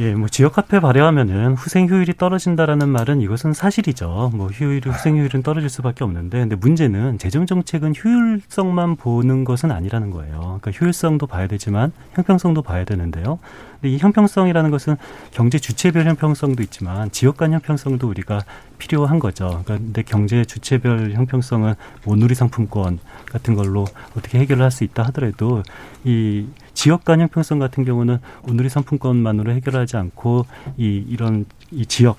예, 0.00 0.14
뭐 0.14 0.28
지역 0.28 0.56
화폐 0.56 0.80
발행하면은 0.80 1.56
후생 1.56 1.86
효율이 1.86 2.14
떨어진다라는 2.16 2.88
말은 2.88 3.20
이것은 3.20 3.52
사실이죠. 3.52 4.30
뭐 4.32 4.46
효율이 4.46 4.88
후생 4.88 5.18
효율은 5.18 5.42
떨어질 5.42 5.68
수밖에 5.68 6.04
없는데, 6.04 6.38
근데 6.38 6.56
문제는 6.56 7.18
재정 7.18 7.44
정책은 7.44 7.92
효율성만 8.02 8.96
보는 8.96 9.44
것은 9.44 9.70
아니라는 9.70 10.10
거예요. 10.10 10.58
그러니까 10.62 10.70
효율성도 10.70 11.26
봐야 11.26 11.46
되지만 11.48 11.92
형평성도 12.14 12.62
봐야 12.62 12.84
되는데요. 12.84 13.40
근데 13.74 13.94
이 13.94 13.98
형평성이라는 13.98 14.70
것은 14.70 14.96
경제 15.32 15.58
주체별 15.58 16.06
형평성도 16.06 16.62
있지만 16.62 17.10
지역 17.10 17.36
간 17.36 17.52
형평성도 17.52 18.08
우리가 18.08 18.40
필요한 18.78 19.18
거죠. 19.18 19.48
그러니까 19.64 19.76
근데 19.76 20.02
경제 20.02 20.46
주체별 20.46 21.12
형평성은 21.12 21.74
뭐 22.04 22.16
누리 22.16 22.34
상품권 22.34 23.00
같은 23.26 23.54
걸로 23.54 23.84
어떻게 24.16 24.38
해결을 24.38 24.62
할 24.62 24.70
수 24.70 24.84
있다 24.84 25.02
하더라도 25.02 25.62
이 26.04 26.46
지역 26.74 27.04
간 27.04 27.20
형평성 27.20 27.58
같은 27.58 27.84
경우는 27.84 28.18
오늘의 28.48 28.70
상품권만으로 28.70 29.52
해결하지 29.52 29.96
않고 29.96 30.46
이 30.76 31.04
이런 31.08 31.44
이 31.70 31.86
지역 31.86 32.18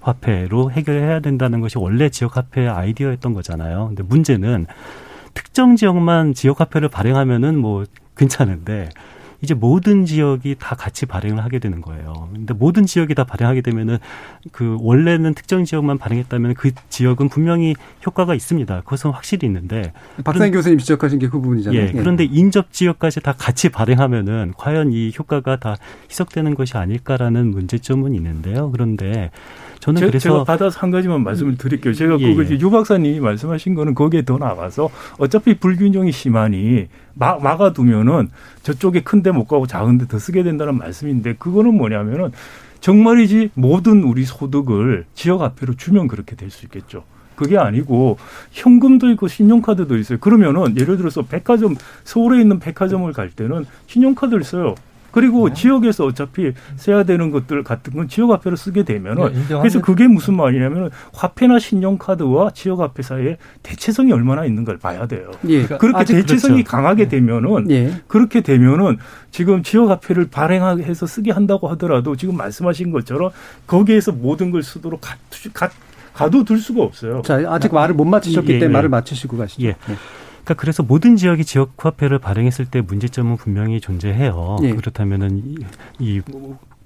화폐로 0.00 0.70
해결해야 0.70 1.20
된다는 1.20 1.60
것이 1.60 1.78
원래 1.78 2.08
지역 2.08 2.36
화폐의 2.36 2.68
아이디어였던 2.68 3.34
거잖아요. 3.34 3.88
근데 3.88 4.02
문제는 4.02 4.66
특정 5.34 5.76
지역만 5.76 6.34
지역 6.34 6.60
화폐를 6.60 6.88
발행하면은 6.88 7.58
뭐 7.58 7.84
괜찮은데 8.16 8.88
이제 9.42 9.54
모든 9.54 10.06
지역이 10.06 10.56
다 10.60 10.76
같이 10.76 11.04
발행을 11.04 11.42
하게 11.42 11.58
되는 11.58 11.80
거예요. 11.80 12.28
근데 12.32 12.54
모든 12.54 12.86
지역이 12.86 13.14
다 13.16 13.24
발행하게 13.24 13.60
되면은 13.62 13.98
그 14.52 14.76
원래는 14.80 15.34
특정 15.34 15.64
지역만 15.64 15.98
발행했다면 15.98 16.54
그 16.54 16.70
지역은 16.88 17.28
분명히 17.28 17.74
효과가 18.06 18.34
있습니다. 18.36 18.82
그것은 18.82 19.10
확실히 19.10 19.46
있는데 19.46 19.92
박사님 20.22 20.52
교수님 20.52 20.78
지적하신 20.78 21.18
게 21.18 21.32
그 21.32 21.40
부분이잖아요. 21.40 21.80
예, 21.80 21.92
그런데 21.92 22.24
인접 22.24 22.72
지역까지 22.72 23.20
다 23.20 23.32
같이 23.32 23.70
발행하면은 23.70 24.52
과연 24.58 24.92
이 24.92 25.12
효과가 25.18 25.56
다 25.56 25.76
희석되는 26.10 26.54
것이 26.54 26.76
아닐까라는 26.76 27.50
문제점은 27.50 28.14
있는데요. 28.14 28.70
그런데 28.70 29.30
저는 29.82 29.98
제, 29.98 30.06
그래서 30.06 30.22
제가 30.22 30.44
받아서 30.44 30.78
한 30.78 30.92
가지만 30.92 31.24
말씀을 31.24 31.58
드릴게요. 31.58 31.92
제가 31.92 32.16
예, 32.20 32.34
그거 32.34 32.48
예. 32.48 32.56
유 32.60 32.70
박사님이 32.70 33.18
말씀하신 33.18 33.74
거는 33.74 33.94
거기에 33.94 34.22
더 34.24 34.38
나가서 34.38 34.88
어차피 35.18 35.58
불균형이 35.58 36.12
심하니 36.12 36.86
막, 37.14 37.42
막아두면은 37.42 38.28
저쪽에 38.62 39.02
큰 39.02 39.22
데 39.24 39.32
못 39.32 39.46
가고 39.46 39.66
작은 39.66 39.98
데 39.98 40.06
더 40.06 40.20
쓰게 40.20 40.44
된다는 40.44 40.78
말씀인데 40.78 41.34
그거는 41.34 41.74
뭐냐면은 41.76 42.30
정말이지 42.80 43.50
모든 43.54 44.04
우리 44.04 44.24
소득을 44.24 45.06
지역 45.14 45.40
화폐로 45.40 45.74
주면 45.74 46.06
그렇게 46.06 46.36
될 46.36 46.50
수 46.50 46.64
있겠죠. 46.66 47.02
그게 47.34 47.58
아니고 47.58 48.18
현금도 48.52 49.10
있고 49.12 49.26
신용카드도 49.26 49.96
있어요. 49.98 50.18
그러면은 50.20 50.78
예를 50.78 50.96
들어서 50.96 51.22
백화점 51.22 51.74
서울에 52.04 52.40
있는 52.40 52.60
백화점을 52.60 53.12
갈 53.12 53.30
때는 53.30 53.64
신용카드를 53.88 54.44
써요. 54.44 54.76
그리고 55.12 55.52
지역에서 55.52 56.06
어차피 56.06 56.52
써야 56.76 57.04
되는 57.04 57.30
것들 57.30 57.62
같은 57.62 57.94
건 57.94 58.08
지역 58.08 58.30
화폐로 58.30 58.56
쓰게 58.56 58.82
되면은 58.82 59.32
네. 59.32 59.58
그래서 59.58 59.80
그게 59.80 60.08
무슨 60.08 60.34
말이냐면 60.34 60.90
화폐나 61.12 61.58
신용카드와 61.58 62.50
지역 62.50 62.80
화폐 62.80 63.02
사이에 63.02 63.36
대체성이 63.62 64.12
얼마나 64.12 64.44
있는가를 64.44 64.80
봐야 64.80 65.06
돼요. 65.06 65.30
예. 65.48 65.66
그렇게 65.66 65.98
아직 65.98 66.14
대체성이 66.14 66.64
그렇죠. 66.64 66.70
강하게 66.70 67.08
되면은 67.08 67.70
예. 67.70 67.92
그렇게 68.08 68.40
되면은 68.40 68.98
지금 69.30 69.62
지역 69.62 69.90
화폐를 69.90 70.28
발행해서 70.28 71.06
쓰게 71.06 71.30
한다고 71.30 71.68
하더라도 71.68 72.16
지금 72.16 72.36
말씀하신 72.36 72.90
것처럼 72.90 73.30
거기에서 73.66 74.12
모든 74.12 74.50
걸 74.50 74.62
쓰도록 74.62 75.00
가, 75.00 75.16
가, 75.52 75.70
가둬둘 76.14 76.58
수가 76.58 76.82
없어요. 76.82 77.22
자, 77.24 77.42
아직 77.48 77.72
말을 77.72 77.94
못 77.94 78.04
맞추셨기 78.04 78.52
예, 78.52 78.58
때문에 78.58 78.70
예. 78.70 78.72
말을 78.72 78.88
맞추시고 78.88 79.36
가시죠. 79.36 79.68
예. 79.68 79.76
그러니까 80.44 80.54
그래서 80.60 80.82
모든 80.82 81.16
지역이 81.16 81.44
지역 81.44 81.72
화폐를 81.76 82.18
발행했을 82.18 82.66
때 82.66 82.80
문제점은 82.80 83.36
분명히 83.36 83.80
존재해요. 83.80 84.56
예. 84.62 84.72
그렇다면은 84.72 85.42
이, 85.44 85.56
이 85.98 86.20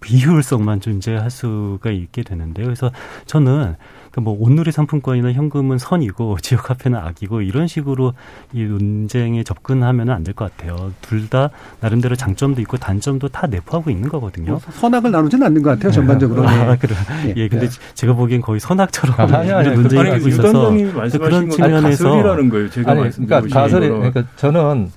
비효율성만 0.00 0.80
존재할 0.80 1.30
수가 1.30 1.90
있게 1.90 2.22
되는데요. 2.22 2.66
그래서 2.66 2.92
저는 3.24 3.76
그뭐 4.16 4.34
온누리 4.40 4.72
상품권이나 4.72 5.32
현금은 5.32 5.76
선이고 5.78 6.38
지역 6.42 6.70
화폐는 6.70 6.98
악이고 6.98 7.42
이런 7.42 7.66
식으로 7.68 8.14
이 8.54 8.64
논쟁에 8.64 9.44
접근하면 9.44 10.08
안 10.10 10.24
될 10.24 10.32
것 10.34 10.56
같아요. 10.56 10.92
둘 11.02 11.28
다 11.28 11.50
나름대로 11.80 12.14
장점도 12.16 12.60
있고 12.62 12.76
단점도 12.78 13.28
다 13.28 13.46
내포하고 13.46 13.90
있는 13.90 14.08
거거든요. 14.08 14.52
뭐 14.52 14.60
선악을 14.70 15.10
나누지는 15.10 15.46
않는 15.46 15.62
것 15.62 15.70
같아요, 15.70 15.90
전반적으로. 15.92 16.46
아, 16.48 16.72
예. 16.72 16.76
그래. 16.76 16.94
예. 17.26 17.34
예, 17.36 17.48
근데 17.48 17.68
제가 17.94 18.12
보기엔 18.14 18.40
거의 18.40 18.58
선악처럼 18.60 19.20
아니, 19.34 19.50
아니, 19.52 19.68
이런 19.68 19.82
논쟁이 19.82 20.00
아니 20.02 20.10
되고 20.12 20.28
있어서 20.28 20.70
그래서 20.70 20.96
말씀하신 20.98 21.18
그런 21.20 21.48
건 21.48 21.50
측면에서 21.50 22.04
가설이라는 22.10 22.48
거예요. 22.48 22.70
제가 22.70 22.90
아니, 22.92 23.10
그러니까 23.10 23.40
가설이. 23.60 23.88
그러니까 23.88 24.24
저는 24.36 24.90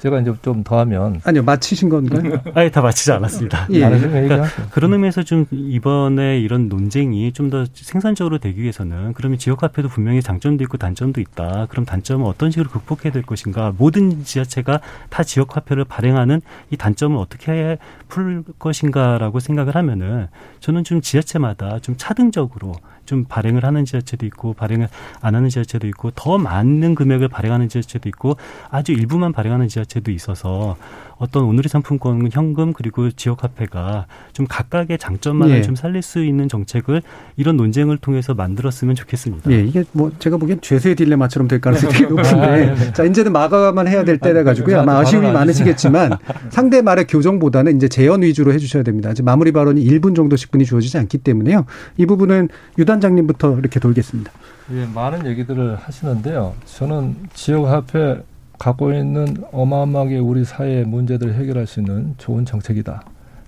제가 0.00 0.20
이제 0.20 0.32
좀 0.42 0.62
더하면 0.62 1.20
아니요 1.24 1.42
마치신 1.42 1.88
건가요? 1.88 2.38
아예 2.54 2.70
다 2.70 2.82
마치지 2.82 3.12
않았습니다. 3.12 3.66
예. 3.70 3.80
그러니까 3.80 4.44
그런 4.70 4.92
의미에서 4.92 5.22
좀 5.22 5.46
이번에 5.50 6.38
이런 6.38 6.68
논쟁이 6.68 7.32
좀 7.32 7.46
더 7.46 7.64
생산적으로 7.72 8.38
되기 8.38 8.60
위해서는 8.60 9.12
그러면 9.12 9.38
지역 9.38 9.62
화폐도 9.62 9.88
분명히 9.88 10.20
장점도 10.20 10.64
있고 10.64 10.76
단점도 10.78 11.20
있다. 11.20 11.66
그럼 11.70 11.84
단점은 11.84 12.26
어떤 12.26 12.50
식으로 12.50 12.68
극복해야 12.70 13.12
될 13.12 13.22
것인가? 13.22 13.72
모든 13.78 14.24
지자체가 14.24 14.80
타 15.10 15.22
지역 15.22 15.56
화폐를 15.56 15.84
발행하는 15.84 16.40
이 16.70 16.76
단점을 16.76 17.16
어떻게 17.18 17.78
풀 18.08 18.42
것인가라고 18.58 19.38
생각을 19.38 19.76
하면은 19.76 20.26
저는 20.60 20.82
좀 20.82 21.00
지자체마다 21.00 21.78
좀 21.78 21.94
차등적으로 21.96 22.74
좀 23.06 23.24
발행을 23.24 23.64
하는 23.64 23.84
지자체도 23.84 24.26
있고 24.26 24.52
발행을 24.52 24.88
안 25.20 25.34
하는 25.34 25.48
지자체도 25.48 25.86
있고 25.88 26.10
더 26.14 26.38
많은 26.38 26.94
금액을 26.94 27.28
발행하는 27.28 27.68
지자체도 27.68 28.08
있고 28.10 28.36
아주 28.70 28.92
일부만 28.92 29.32
발행하는 29.32 29.68
지자체도 29.68 30.10
있어서 30.10 30.76
어떤 31.18 31.44
온누리 31.44 31.68
상품권 31.68 32.28
현금 32.30 32.72
그리고 32.72 33.10
지역 33.10 33.42
화폐가 33.42 34.06
좀 34.32 34.46
각각의 34.46 34.98
장점만을 34.98 35.56
예. 35.56 35.62
좀 35.62 35.74
살릴 35.74 36.02
수 36.02 36.24
있는 36.24 36.48
정책을 36.48 37.02
이런 37.36 37.56
논쟁을 37.56 37.96
통해서 37.96 38.34
만들었으면 38.34 38.94
좋겠습니다. 38.94 39.50
예, 39.50 39.62
이게 39.62 39.84
뭐 39.92 40.12
제가 40.18 40.36
보기엔 40.36 40.60
죄수의 40.60 40.94
딜레마처럼 40.96 41.48
될 41.48 41.60
가능성이 41.60 41.92
되게 41.92 42.06
아, 42.06 42.08
높은데 42.08 42.74
네. 42.74 42.92
자 42.92 43.04
이제는 43.04 43.32
마감만 43.32 43.88
해야 43.88 44.04
될 44.04 44.18
때라 44.18 44.44
가지고요. 44.44 44.80
아마 44.80 44.98
아쉬움이 44.98 45.30
많으시겠지만 45.30 46.18
상대 46.50 46.82
말의 46.82 47.06
교정보다는 47.06 47.76
이제 47.76 47.88
제언 47.88 48.22
위주로 48.22 48.52
해주셔야 48.52 48.82
됩니다. 48.82 49.10
이제 49.10 49.22
마무리 49.22 49.52
발언이 49.52 49.82
1분 49.84 50.14
정도씩 50.14 50.50
분이 50.50 50.64
주어지지 50.64 50.98
않기 50.98 51.18
때문에요. 51.18 51.64
이 51.96 52.06
부분은 52.06 52.48
유 52.78 52.84
단장님부터 52.84 53.58
이렇게 53.58 53.80
돌겠습니다. 53.80 54.30
예, 54.72 54.86
많은 54.94 55.26
얘기들을 55.26 55.76
하시는데요. 55.76 56.54
저는 56.64 57.16
지역 57.32 57.66
화폐 57.66 58.18
갖고 58.58 58.92
있는 58.92 59.36
어마어마하게 59.52 60.18
우리 60.18 60.44
사회의 60.44 60.84
문제들을 60.84 61.34
해결할 61.34 61.66
수 61.66 61.80
있는 61.80 62.14
좋은 62.18 62.44
정책이다. 62.44 63.02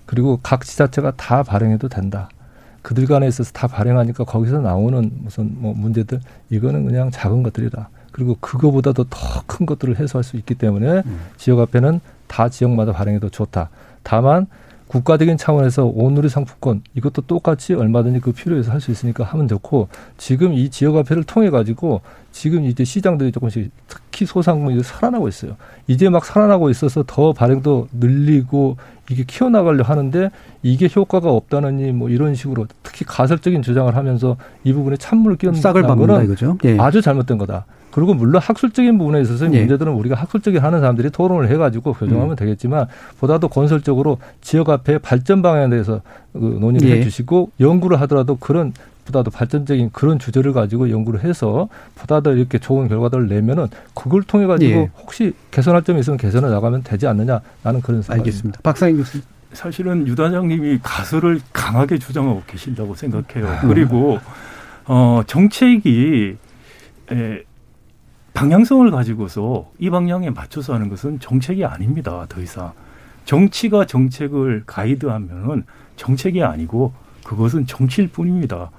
그리고 0.05 0.39
각 0.41 0.65
지자체가 0.65 1.13
다 1.17 1.43
발행해도 1.43 1.87
된다. 1.89 2.29
그들 2.81 3.05
간에 3.05 3.27
있어서 3.27 3.51
다 3.51 3.67
발행하니까 3.67 4.23
거기서 4.23 4.59
나오는 4.61 5.11
무슨 5.23 5.51
뭐 5.59 5.73
문제들 5.75 6.19
이거는 6.49 6.85
그냥 6.85 7.11
작은 7.11 7.43
것들이다. 7.43 7.89
그리고 8.11 8.35
그거보다도 8.39 9.05
더 9.05 9.43
큰 9.45 9.65
것들을 9.65 9.99
해소할 9.99 10.23
수 10.23 10.37
있기 10.37 10.55
때문에 10.55 11.03
지역 11.37 11.59
화폐는 11.59 11.99
다 12.27 12.47
지역마다 12.49 12.93
발행해도 12.93 13.29
좋다. 13.29 13.69
다만 14.03 14.47
국가적인 14.89 15.37
차원에서 15.37 15.85
오늘의 15.85 16.31
상품권 16.31 16.81
이것도 16.95 17.21
똑같이 17.21 17.75
얼마든지 17.75 18.19
그 18.21 18.31
필요해서 18.31 18.71
할 18.71 18.79
수 18.79 18.89
있으니까 18.91 19.23
하면 19.25 19.47
좋고 19.47 19.87
지금 20.17 20.53
이 20.53 20.69
지역화폐를 20.69 21.25
통해 21.25 21.49
가지고 21.49 22.01
지금 22.31 22.63
이제 22.63 22.83
시장들이 22.85 23.31
조금씩 23.31 23.69
특히 23.87 24.25
소상공인이 24.25 24.81
살아나고 24.83 25.27
있어요. 25.27 25.57
이제 25.87 26.09
막 26.09 26.23
살아나고 26.25 26.69
있어서 26.69 27.03
더 27.05 27.33
발행도 27.33 27.89
늘리고 27.99 28.77
이게 29.11 29.23
키워나가려 29.27 29.83
하는데 29.83 30.31
이게 30.63 30.89
효과가 30.95 31.29
없다느니 31.29 31.91
뭐 31.91 32.09
이런 32.09 32.33
식으로 32.35 32.65
특히 32.81 33.05
가설적인 33.05 33.61
주장을 33.61 33.93
하면서 33.95 34.37
이 34.63 34.73
부분에 34.73 34.95
찬물을 34.97 35.37
끼얹는 35.37 35.61
싹을 35.61 35.83
거는 35.83 36.23
이거죠. 36.23 36.57
예. 36.63 36.77
아주 36.79 37.01
잘못된 37.01 37.37
거다. 37.37 37.65
그리고 37.91 38.13
물론 38.13 38.41
학술적인 38.41 38.97
부분에 38.97 39.21
있어서 39.21 39.51
예. 39.53 39.59
문제들은 39.59 39.91
우리가 39.93 40.15
학술적인 40.15 40.61
하는 40.61 40.79
사람들이 40.79 41.09
토론을 41.09 41.49
해가지고 41.49 41.93
교정하면 41.93 42.31
음. 42.31 42.35
되겠지만 42.35 42.87
보다도 43.19 43.47
건설적으로 43.49 44.17
지역 44.41 44.69
앞에 44.69 44.99
발전 44.99 45.41
방향에 45.41 45.69
대해서 45.69 46.01
그 46.33 46.37
논의를 46.37 46.89
예. 46.89 46.97
해주시고 46.97 47.51
연구를 47.59 47.99
하더라도 48.01 48.35
그런 48.35 48.73
보다도 49.05 49.31
발전적인 49.31 49.89
그런 49.91 50.19
주제를 50.19 50.53
가지고 50.53 50.91
연구를 50.91 51.23
해서 51.23 51.67
보다 51.95 52.21
더 52.21 52.33
이렇게 52.33 52.59
좋은 52.59 52.87
결과들을 52.87 53.27
내면은 53.27 53.67
그걸 53.95 54.21
통해 54.23 54.45
가지고 54.45 54.71
예. 54.71 54.89
혹시 55.01 55.33
개선할 55.51 55.83
점이 55.83 55.99
있으면 55.99 56.17
개선해 56.17 56.47
나가면 56.49 56.83
되지 56.83 57.07
않느냐 57.07 57.41
나는 57.63 57.81
그런 57.81 58.01
생각입니다. 58.01 58.13
알겠습니다. 58.13 58.59
박상인 58.61 58.97
교수님. 58.97 59.25
사실은 59.53 60.07
유 60.07 60.15
단장님이 60.15 60.79
가설을 60.83 61.41
강하게 61.51 61.97
주장하고 61.97 62.43
계신다고 62.45 62.93
생각해요. 62.93 63.47
아. 63.47 63.61
그리고 63.61 64.19
어 64.85 65.23
정책이 65.25 66.37
에, 67.11 67.43
방향성을 68.39 68.89
가지고서 68.89 69.69
이 69.79 69.89
방향에 69.89 70.29
맞춰서 70.29 70.73
하는 70.73 70.87
것은 70.87 71.19
정책이 71.19 71.65
아닙니다. 71.65 72.25
더 72.29 72.39
이상 72.39 72.71
정치가 73.25 73.85
정책을 73.85 74.63
가이드하면은 74.65 75.65
정책이 75.97 76.41
아니고 76.41 76.93
그것은 77.25 77.65
정치일 77.65 78.07
뿐입니다. 78.07 78.71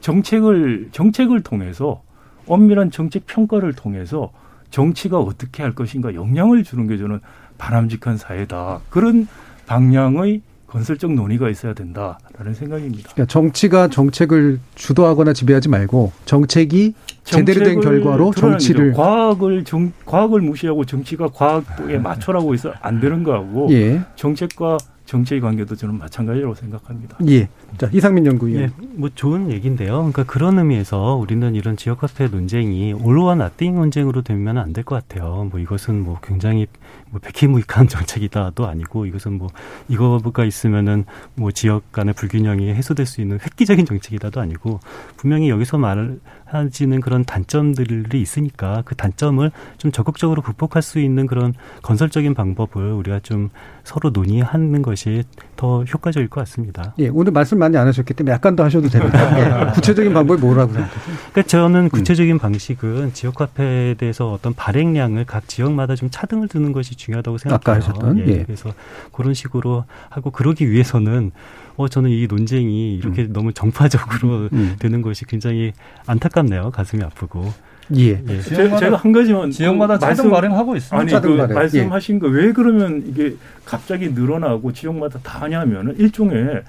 정책을 0.00 0.88
정책을 0.92 1.42
통해서 1.42 2.02
엄밀한 2.46 2.90
정책 2.90 3.26
평가를 3.26 3.74
통해서 3.74 4.32
정치가 4.70 5.18
어떻게 5.18 5.62
할 5.62 5.74
것인가 5.74 6.14
영향을 6.14 6.64
주는 6.64 6.86
게 6.86 6.96
저는 6.96 7.20
바람직한 7.58 8.16
사회다. 8.16 8.80
그런 8.88 9.28
방향의 9.66 10.40
건설적 10.72 11.12
논의가 11.12 11.50
있어야 11.50 11.74
된다라는 11.74 12.54
생각입니다. 12.54 13.10
그러니까 13.12 13.26
정치가 13.26 13.88
정책을 13.88 14.58
주도하거나 14.74 15.34
지배하지 15.34 15.68
말고 15.68 16.12
정책이 16.24 16.94
제대로 17.24 17.62
된 17.62 17.80
결과로 17.82 18.32
정치를. 18.32 18.94
과학을 18.94 19.64
정, 19.64 19.92
과학을 20.06 20.40
무시하고 20.40 20.86
정치가 20.86 21.28
과학에 21.28 21.98
맞춰라고 21.98 22.54
해서 22.54 22.72
안 22.80 23.00
되는 23.00 23.22
거하고 23.22 23.68
예. 23.70 24.00
정책과 24.16 24.78
정치의 25.04 25.42
관계도 25.42 25.76
저는 25.76 25.98
마찬가지라고 25.98 26.54
생각합니다. 26.54 27.18
예. 27.28 27.48
자, 27.76 27.90
이상민 27.92 28.24
연구위원. 28.24 28.62
예, 28.62 28.70
뭐 28.94 29.10
좋은 29.14 29.50
얘기인데요. 29.50 29.96
그러니까 29.96 30.24
그런 30.24 30.58
의미에서 30.58 31.16
우리는 31.16 31.54
이런 31.54 31.76
지역 31.76 32.02
화폐 32.02 32.28
논쟁이 32.28 32.94
올로와 32.94 33.34
나띵 33.34 33.74
논쟁으로 33.74 34.22
되면 34.22 34.56
안 34.56 34.72
될 34.72 34.84
것 34.84 35.06
같아요. 35.06 35.48
뭐 35.50 35.60
이것은 35.60 36.00
뭐 36.02 36.18
굉장히 36.22 36.66
뭐 37.12 37.20
백희무익한 37.20 37.86
정책이다도 37.88 38.66
아니고 38.66 39.06
이것은 39.06 39.34
뭐 39.34 39.48
이거가 39.88 40.44
있으면은 40.44 41.04
뭐 41.34 41.52
지역 41.52 41.92
간의 41.92 42.14
불균형이 42.14 42.72
해소될 42.72 43.06
수 43.06 43.20
있는 43.20 43.38
획기적인 43.38 43.84
정책이다도 43.84 44.40
아니고 44.40 44.80
분명히 45.18 45.50
여기서 45.50 45.78
말을 45.78 46.20
하지는 46.52 47.00
그런 47.00 47.24
단점들이 47.24 48.20
있으니까 48.20 48.82
그 48.84 48.94
단점을 48.94 49.50
좀 49.78 49.92
적극적으로 49.92 50.42
극복할 50.42 50.82
수 50.82 51.00
있는 51.00 51.26
그런 51.26 51.54
건설적인 51.82 52.34
방법을 52.34 52.92
우리가 52.92 53.20
좀 53.20 53.50
서로 53.84 54.10
논의하는 54.10 54.82
것이 54.82 55.24
더 55.56 55.84
효과적일 55.84 56.28
것 56.28 56.40
같습니다. 56.42 56.94
예, 56.98 57.08
오늘 57.08 57.32
말씀 57.32 57.58
많이 57.58 57.76
안 57.76 57.86
하셨기 57.86 58.14
때문에 58.14 58.34
약간 58.34 58.54
더 58.54 58.64
하셔도 58.64 58.88
됩니다. 58.88 59.68
예. 59.68 59.72
구체적인 59.72 60.12
방법이 60.12 60.40
뭐라고 60.40 60.72
생각하세요? 60.72 61.16
그러니까 61.32 61.42
저는 61.42 61.88
구체적인 61.88 62.38
방식은 62.38 63.12
지역 63.12 63.40
화폐에 63.40 63.94
대해서 63.94 64.32
어떤 64.32 64.54
발행량을 64.54 65.24
각 65.24 65.48
지역마다 65.48 65.94
좀 65.96 66.10
차등을 66.10 66.48
두는 66.48 66.72
것이 66.72 66.96
중요하다고 66.96 67.38
생각해요. 67.38 67.56
아까 67.56 67.74
하셨던, 67.74 68.18
예, 68.18 68.26
예. 68.26 68.44
그래서 68.44 68.72
그런 69.12 69.34
식으로 69.34 69.84
하고 70.10 70.30
그러기 70.30 70.70
위해서는 70.70 71.32
어 71.76 71.88
저는 71.88 72.10
이 72.10 72.26
논쟁이 72.26 72.94
이렇게 72.96 73.26
너무 73.28 73.52
정파적으로 73.52 74.48
음. 74.52 74.76
되는 74.78 75.02
것이 75.02 75.24
굉장히 75.26 75.72
안타깝네요. 76.06 76.70
가슴이 76.70 77.02
아프고. 77.02 77.52
예. 77.96 78.22
예. 78.28 78.40
제, 78.40 78.54
제가 78.78 78.96
한 78.96 79.12
가지만 79.12 79.50
지역마다 79.50 79.94
그 79.94 80.00
차등 80.00 80.14
말씀- 80.24 80.30
발행하고 80.30 80.76
있습니다. 80.76 80.96
아니 81.16 81.22
그 81.26 81.36
발행. 81.36 81.54
말씀하신 81.54 82.18
거왜 82.20 82.52
그러면 82.52 83.02
이게 83.06 83.34
갑자기 83.64 84.10
늘어나고 84.10 84.72
지역마다 84.72 85.18
다 85.22 85.40
하냐면은 85.42 85.96
일종의 85.98 86.62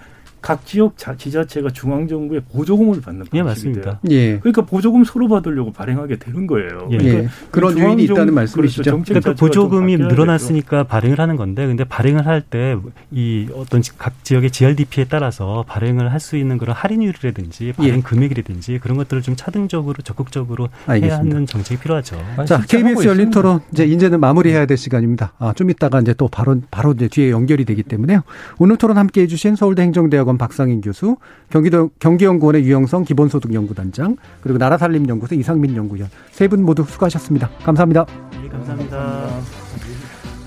각 0.43 0.65
지역 0.65 0.97
자, 0.97 1.15
지자체가 1.17 1.69
중앙 1.71 2.05
정부의 2.07 2.41
보조금을 2.51 2.99
받는 3.01 3.25
예, 3.33 3.41
방식이 3.41 3.73
돼요. 3.73 3.83
맞습니다. 3.85 3.99
예. 4.11 4.37
그러니까 4.39 4.61
보조금 4.63 5.03
서로 5.05 5.29
받으려고 5.29 5.71
발행하게 5.71 6.17
되는 6.17 6.45
거예요. 6.45 6.89
예. 6.91 6.97
그러니까 6.97 7.23
예. 7.23 7.29
그런 7.49 7.71
중앙 7.73 7.87
유인이 7.91 8.03
있다는 8.03 8.25
정- 8.27 8.35
말씀이시죠? 8.35 8.83
그렇죠. 8.91 9.03
그러니까 9.05 9.33
보조금이 9.33 9.97
늘어났으니까 9.97 10.83
발행을 10.83 11.19
하는 11.19 11.37
건데, 11.37 11.65
근데 11.65 11.83
발행을 11.85 12.27
할 12.27 12.41
때 12.49 12.75
이 13.11 13.47
어떤 13.55 13.81
각 13.97 14.21
지역의 14.25 14.51
GRDP에 14.51 15.05
따라서 15.05 15.63
발행을 15.67 16.11
할 16.11 16.19
수 16.19 16.35
있는 16.37 16.57
그런 16.57 16.75
할인율이라든지 16.75 17.73
발행 17.77 17.97
예. 17.97 18.01
금액이라든지 18.01 18.79
그런 18.81 18.97
것들을 18.97 19.21
좀 19.23 19.35
차등적으로 19.35 19.95
적극적으로 20.03 20.65
해야 20.87 20.93
알겠습니다. 20.95 21.17
하는 21.35 21.45
정책이 21.45 21.81
필요하죠. 21.81 22.17
아니, 22.37 22.47
자, 22.47 22.55
하고 22.57 22.65
KBS 22.67 23.07
열린. 23.07 23.31
토론 23.31 23.61
이제 23.71 23.85
이제는 23.85 24.19
마무리해야 24.19 24.65
될 24.65 24.77
시간입니다. 24.77 25.33
아, 25.39 25.53
좀 25.53 25.69
이따가 25.69 25.99
이제 26.01 26.13
또 26.13 26.27
바로 26.27 26.59
바로 26.69 26.91
이제 26.93 27.07
뒤에 27.07 27.29
연결이 27.31 27.63
되기 27.65 27.81
때문에요. 27.83 28.21
오늘 28.59 28.75
토론 28.77 28.97
함께 28.97 29.21
해 29.21 29.27
주신 29.27 29.55
서울대 29.55 29.81
행정대학원 29.83 30.32
박상인 30.37 30.81
교수, 30.81 31.17
경기도 31.49 31.89
경기연구원의 31.99 32.63
유영성 32.63 33.03
기본소득 33.05 33.53
연구단장, 33.53 34.17
그리고 34.41 34.57
나라살림 34.57 35.07
연구소 35.07 35.35
이상민 35.35 35.75
연구위원 35.75 36.09
세 36.31 36.47
분 36.47 36.63
모두 36.63 36.83
수고하셨습니다. 36.83 37.49
감사합니다. 37.63 38.05
네, 38.41 38.49
감사합니다. 38.49 39.29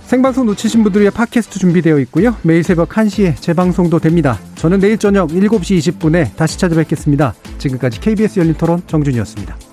생방송 0.07 0.47
놓치신 0.47 0.85
분들 0.85 1.01
위해 1.01 1.11
팟캐스트 1.11 1.59
준비되어 1.59 1.99
있고요. 2.01 2.37
매일 2.43 2.63
새벽 2.63 2.91
1시에 2.91 3.35
재방송도 3.41 3.99
됩니다. 3.99 4.39
저는 4.55 4.79
내일 4.79 4.99
저녁 4.99 5.31
7시 5.31 5.79
20분에 5.99 6.37
다시 6.37 6.59
찾아뵙겠습니다. 6.61 7.35
지금까지 7.59 7.99
KBS 8.01 8.39
열린 8.39 8.55
토론 8.55 8.83
정준이었습니다. 8.87 9.66